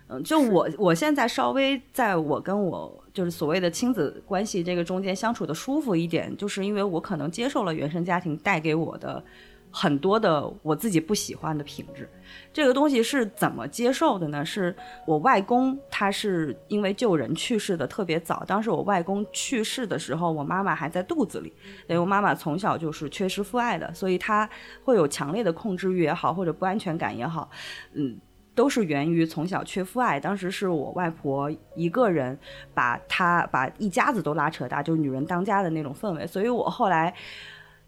[0.08, 9.22] 嗯，就我我现在稍微在我跟我就是所谓的亲子关系这个中间相处的舒服一点，就是因为我可能接受了原生家庭带给我的。
[9.78, 12.08] 很多的我自己不喜欢的品质，
[12.50, 14.42] 这个东西是怎么接受的呢？
[14.42, 14.74] 是
[15.04, 18.42] 我外公，他是因为救人去世的特别早。
[18.46, 21.52] 当时我外公去世的时候，我妈妈还在肚子里，
[21.88, 24.48] 因为我妈妈从小就是缺失父爱的，所以她
[24.82, 27.50] 会有强烈的控制欲也好，或者不安全感也好，
[27.92, 28.18] 嗯，
[28.54, 30.18] 都是源于从小缺父爱。
[30.18, 32.38] 当时是我外婆一个人
[32.72, 36.26] 把她把一家子都拉扯大，就是女人当家的那种氛围。
[36.26, 37.14] 所以我后来。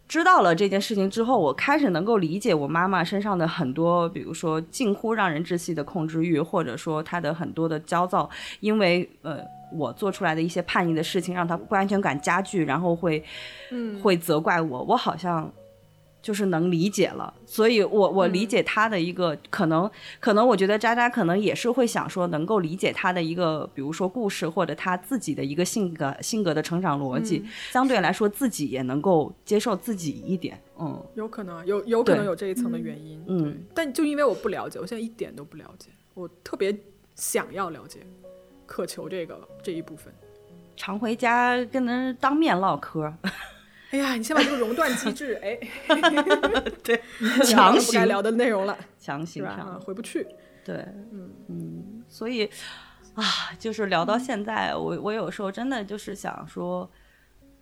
[0.09, 8.27] 知道了这件事情之后，我开始能够理解我妈妈身上的很多，比如说近乎让人窒息的控制欲，或者说她的很多的焦躁，
[8.59, 9.37] 因为呃
[9.71, 13.23] 我做出来的一些叛逆的事情，让她不安全感加剧，然后会，
[13.69, 15.49] 嗯，会责怪我，我好像。
[16.21, 19.89] 就是能理解了，所以我我理解他的一个可能，
[20.19, 36.77] 可能我觉得渣渣可能也是会想说，能够理解他的一个，比如说故事或者他自己的一个性格性格的成长逻辑，相对来说自己也能够接受自己一点，嗯，有可能有有可能有这一层的原因，嗯，但就因为我不了解，我现在一点都不了解，我特别
[37.15, 37.99] 想要了解，
[38.65, 40.13] 渴求这个这一部分，
[40.75, 43.13] 常回家跟人当面唠嗑。
[43.91, 45.59] 哎呀，你先把这个熔断机制，哎，
[46.83, 47.01] 对，
[47.43, 50.27] 强行该聊的内容了，强行上回不去。
[50.63, 50.75] 对，
[51.11, 52.45] 嗯嗯，所以
[53.15, 53.23] 啊，
[53.57, 56.89] 就是聊到现在，我我有时候真的就是想说，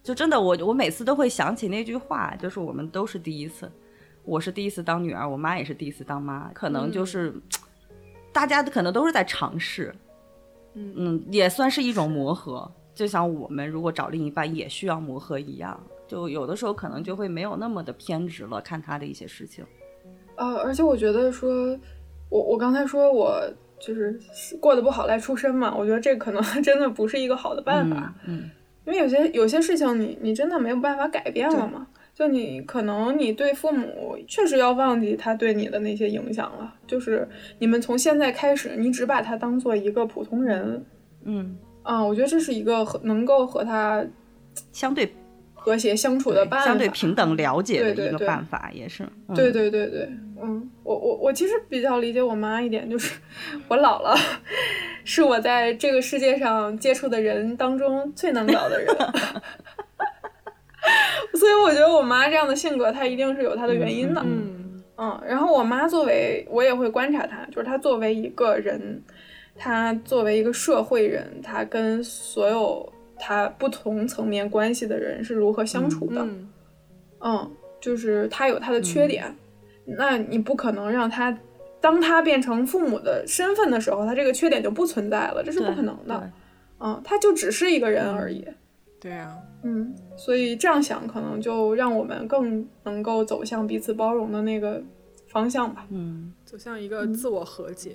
[0.03, 3.71] 就真的我我每次都会想起那句话，就是我们都是第一次，
[4.25, 7.33] 我是第一次当女儿，我妈也是第一次当妈，可能就是
[8.33, 9.95] 大家可能都是在尝试，
[10.73, 15.80] 嗯嗯，也算是一种磨合，就像我们如果找另一半也需要磨合一样。
[16.07, 19.64] 就有的时候可能就会没有那么的偏执了，看他的一些事情。
[20.36, 21.78] 呃，而且我觉得说，
[22.30, 23.44] 我我刚才说我
[23.78, 24.18] 就是
[24.60, 28.15] 过得不好赖出身嘛，我觉得这可能 真的不是一个好的办法。
[28.26, 28.49] 嗯。
[28.86, 37.28] 因为有些有些事情你你真的没有办法改变了嘛，就你可能你对父母确实要忘记他对你的那些影响了，就是
[37.60, 40.86] 你们从现在开始，你只把他当做一个普通人。
[41.26, 41.57] 嗯。
[41.88, 44.05] 啊，我觉得这是一个和能够和他
[44.72, 45.11] 相对。
[45.59, 49.05] 和谐相处的办法，相对平等了解的一个办法，也是。
[49.35, 50.09] 对对对对，
[50.41, 53.19] 嗯，我我我其实比较理解我妈一点，就是
[53.68, 54.18] 我姥姥
[55.03, 58.88] 是我在这个世界上接触的人当中最能聊的人，
[61.35, 64.22] 所以我觉得我妈这样的性格，她一定是有她的原因的。
[64.23, 69.03] 嗯嗯，然后我妈作为，我也会观察她，就是她作为一个人，
[69.57, 72.93] 她作为一个社会人，他跟所有。
[73.19, 76.23] 他不同层面关系的人是如何相处的？
[77.19, 77.51] 嗯，
[77.81, 79.35] 就是他有他的缺点，
[79.97, 81.35] 那你不可能让他，
[81.81, 86.31] 当他变成父母的身份的时候，他这个缺点就不存在了，这是不可能的。
[86.79, 88.47] 嗯，他就只是一个人而已。
[89.01, 94.79] 对呀，嗯，所以这样想可能就让我们更能够走向彼此包容的那个
[95.27, 95.88] 方向吧。
[95.89, 97.93] 嗯，走向一个自我和解。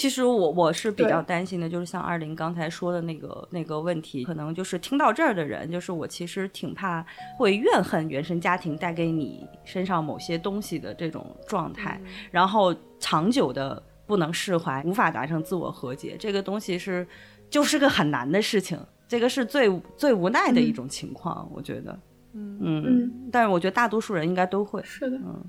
[0.00, 7.04] 其实我我是比较担心的，就是像二零刚才说的那个那个问题，可能就是听到这儿的人，就是我其实挺怕
[7.36, 12.00] 会怨恨原生家庭带给你身上某些东西的这种状态，
[12.30, 17.06] 然后长久的不能释怀，无法达成自我和解，这个东西是
[17.50, 19.68] 就是个很难的事情，这个是最
[19.98, 21.98] 最无奈的一种情况，我觉得，
[22.32, 25.44] 嗯嗯，但是我觉得大多数人应该都会，是的，嗯。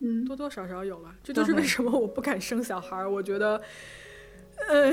[0.00, 3.10] 嗯，多多少少有吧，这就是为什么我不敢生小孩儿。
[3.10, 3.60] 我觉得，
[4.68, 4.92] 呃，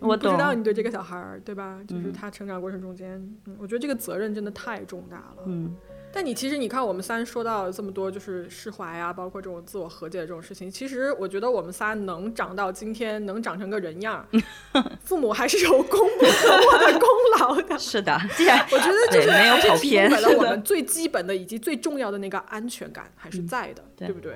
[0.00, 1.80] 我不知道你对这个小孩儿，对吧？
[1.86, 3.12] 就是他成长过程中间，
[3.46, 5.44] 嗯，我觉得这个责任真的太重大了。
[5.46, 5.76] 嗯。
[6.12, 10.70] 但你其实你看，我们三说到这么多，就是释怀啊，包括这种自我和解的这种事情。
[10.70, 14.26] 其实我觉得我们仨能长到今天，能长成个人样，
[15.04, 17.08] 父母还是有功不可没的功
[17.38, 17.78] 劳的。
[17.78, 24.32] 是的，既然我觉得就是没有跑偏，了我们最基本的以及最重要的那个安全感还是在的，对不对？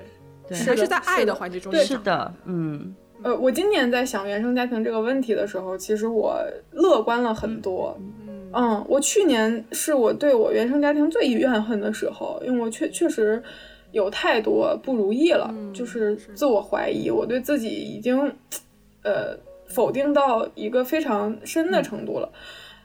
[0.49, 1.75] 对，还是在爱的环节中。
[1.75, 2.95] 是的，嗯。
[3.23, 6.39] 呃，我今年在想原生家庭这个问题的时候，其实我
[6.73, 7.97] 乐观了很多。
[7.99, 8.24] 嗯，
[8.89, 13.43] 我去年是我对我原生家庭最怨恨的时候，因为我确确实
[13.91, 18.17] 有太多不如意了，就是自我怀疑，我对自己已经
[19.03, 19.37] 呃
[19.67, 22.29] 否定到一个非常深的程度了，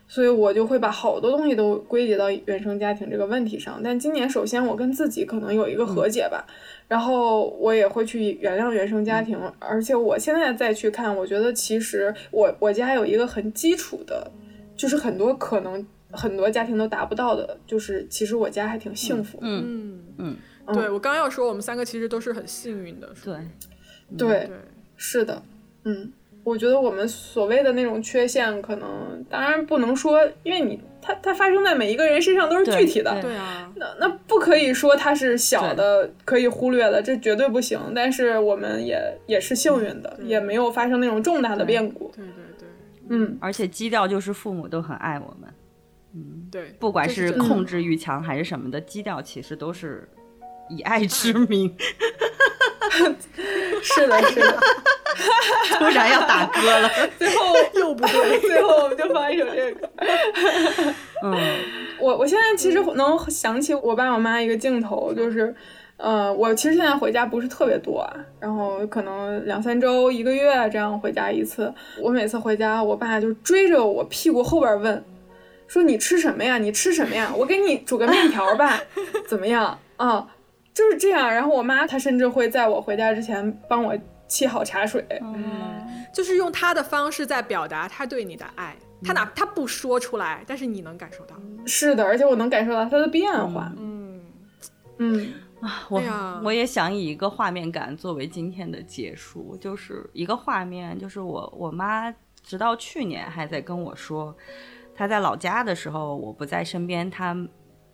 [0.07, 3.79] 所以我就会把好多东西都归结到原生家庭这个问题上。
[3.83, 6.45] 但今年，首先我跟自己可能有一个和解吧，
[6.87, 14.31] 然后我也会去原谅原生家庭，而且我现在再去看，我觉得其实我我家有一个很基础的。
[14.79, 19.37] 就是很多可能很多家庭都达不到的，就是其实我家还挺幸福。
[19.41, 20.37] 嗯嗯
[20.67, 23.09] 嗯，对我刚要说，我们三个其实都是很幸运的。
[23.25, 23.35] 对
[24.17, 24.49] 对
[24.95, 25.43] 是的，
[25.83, 26.13] 嗯，
[26.45, 33.21] 我觉得我们所谓的那种缺陷，可能当然不能说，因为你它它发生在每一个人身上都是具体的。
[33.21, 37.77] 对啊，那那不可以说它是小的可以忽略的，这绝对不行。
[37.93, 38.97] 但是我们也
[39.27, 42.09] 也是幸运的，也没有发生那种重大的变故。
[42.15, 42.48] 对对。
[43.09, 45.53] 嗯，而且基调就是父母都很爱我们，
[46.15, 50.07] 嗯，对，不管是控制欲强还是什么的，基调其实都是
[50.69, 51.75] 以爱之名。
[53.81, 54.59] 是的，是的，
[55.77, 59.89] 突然要打歌了， 最后 又不对，最后我们就放一首这个。
[61.23, 61.37] 嗯，
[61.99, 65.55] 我我现在其实能想起我爸我妈一个镜头，就是。
[65.99, 71.71] 呃，我其实现在回家不是特别多，啊，然后可能两三周、一个月这样回家一次。
[72.01, 75.03] 我每次回家，我爸就追着我屁股后边问，
[75.67, 76.57] 说你吃什么呀？
[76.57, 77.33] 你吃什么呀？
[77.37, 78.79] 我给你煮个面条吧，
[79.27, 79.77] 怎么样？
[79.97, 80.25] 啊，
[80.73, 81.29] 就是这样。
[81.29, 83.93] 然后我妈她甚至会在我回家之前帮我
[84.29, 88.73] 沏好茶水，嗯，就是用她的方式在表达她对你的爱。
[89.03, 91.35] 她哪她不说出来，但是你能感受到。
[91.65, 93.69] 是的，而且我能感受到她的变化。
[93.77, 94.21] 嗯
[94.97, 95.33] 嗯。
[95.61, 96.01] 啊，我
[96.45, 104.35] 我也想以一个画面感作为今天的结束，就是一个画面，就是我我妈直到去年还在跟我说，
[104.95, 107.35] 她在老家的时候我不在身边，她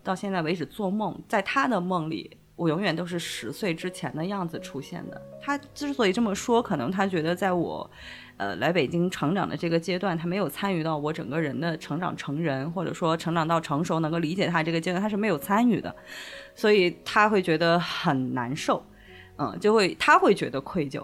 [0.02, 5.20] 到现在为止做梦，在她的梦里，我永远都是十岁之前的样子出现的。
[5.40, 7.90] 她之所以这么说，可能她觉得在我。
[8.38, 15.94] 呃，来北京成长的这个阶段，他没有参与到我整个人的成长成人，或者说成长到成熟，能够理解他这个阶段，他是没有参与的，
[16.54, 18.84] 所以他会觉得很难受，
[19.38, 21.02] 嗯，就会他会觉得愧疚。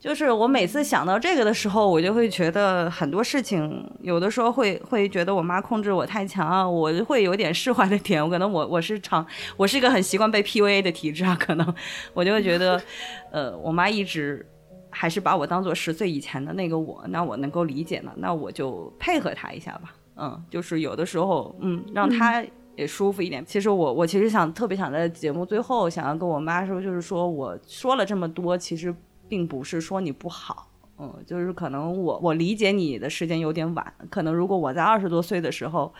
[0.00, 8.24] 就是我每次想到这个的时候，我就会觉得很多事情，有的时候会会觉得我妈控制我太强啊，我会有点释怀的点。
[8.24, 9.26] 我可能我我是常
[9.58, 11.74] 我是一个很习惯被 PUA 的体质啊，可能
[12.14, 12.82] 我就会觉得，
[13.30, 14.46] 呃，我妈一直。
[14.94, 19.92] 还是把我当做十岁以前的那个我，那我能够理解呢，那我就配合他一下吧。
[20.16, 22.44] 嗯，就是有的时候，嗯，让他
[22.76, 23.44] 也舒服一点。
[23.44, 28.94] 其实我我其实想特别想在节目最后想要跟我妈说，就是说我说了这么多，其实
[29.28, 35.92] 并不是说你不好，嗯，就是可能我我理解你的时间有点晚，可能如果我在二十多岁的时候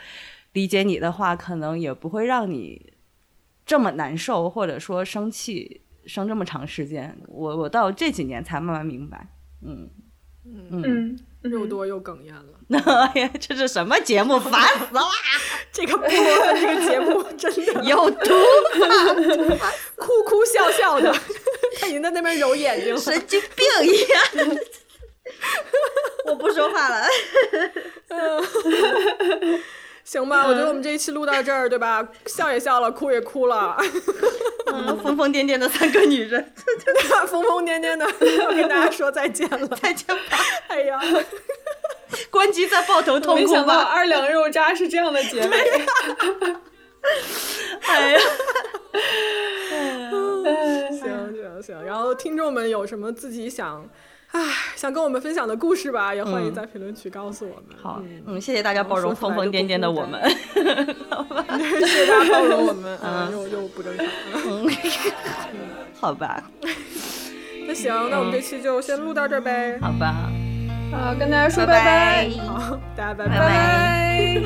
[0.53, 2.93] 理解你的话，可能也不会让你
[3.67, 5.81] 这么难受，或者说生气。
[6.07, 9.27] 生这么长时间，我我到这几年才慢慢明白，
[9.65, 9.89] 嗯
[10.45, 12.43] 嗯嗯，又多又哽咽了。
[13.15, 14.39] 哎呀，这是什么节目？
[14.39, 15.03] 烦死了！
[15.73, 18.35] 这个播的这个节目 真的有毒，
[19.97, 21.13] 哭哭笑笑的，
[21.79, 24.01] 他已经在那边揉眼睛，神经病一
[24.47, 24.59] 样。
[26.27, 27.07] 我不说话了。
[30.15, 32.07] 行吧，我觉得我们这一期录到这儿，对吧？
[32.27, 33.77] 笑也笑了，哭也哭了，
[35.03, 36.53] 疯疯癫癫的三个女人，
[37.27, 38.07] 疯疯癫癫的，
[38.47, 40.23] 我跟大家说再见了，再见吧。
[40.69, 41.01] 哎呀，
[42.31, 43.45] 关机再抱头痛哭吧。
[43.45, 45.51] 没想到二两肉渣是这样的结尾。
[47.83, 48.21] 哎呀，
[50.91, 53.91] 行行行，然后听众们有什么自己想。
[54.35, 54.41] 唉，
[54.75, 57.77] 想跟我们分享的故事吧，也欢迎在评论区告诉我们。
[57.81, 60.21] 好，嗯，谢谢大家包容疯疯癫癫的我们。
[61.09, 64.05] 好吧， 谢谢大家包容我们， 嗯，又又不正常。
[64.35, 64.69] 嗯，
[66.01, 66.43] 好吧。
[67.67, 69.79] 那行，那我们这期就先录到这儿呗。
[69.81, 70.29] 好吧。
[70.91, 72.29] 好，跟大家说拜拜。
[72.45, 74.41] 好，大家拜拜。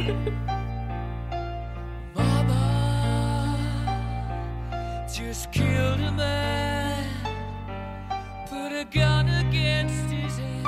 [8.78, 10.64] a gun against his head.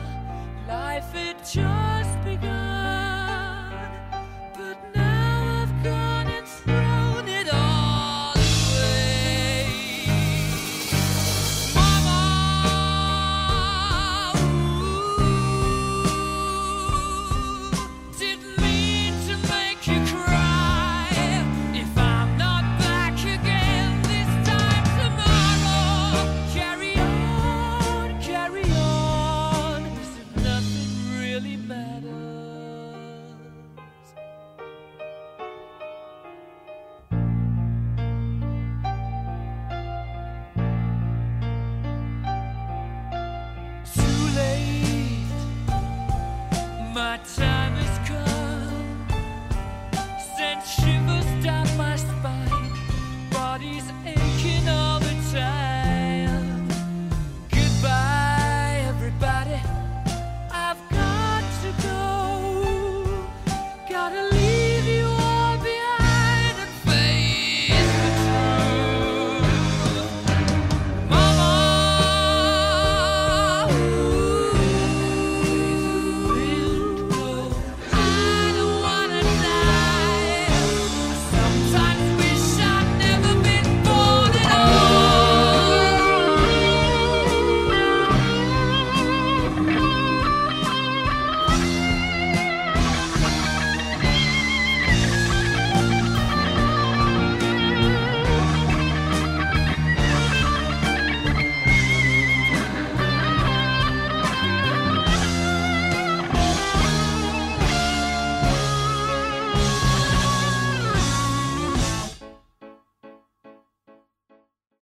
[0.67, 1.96] life it just.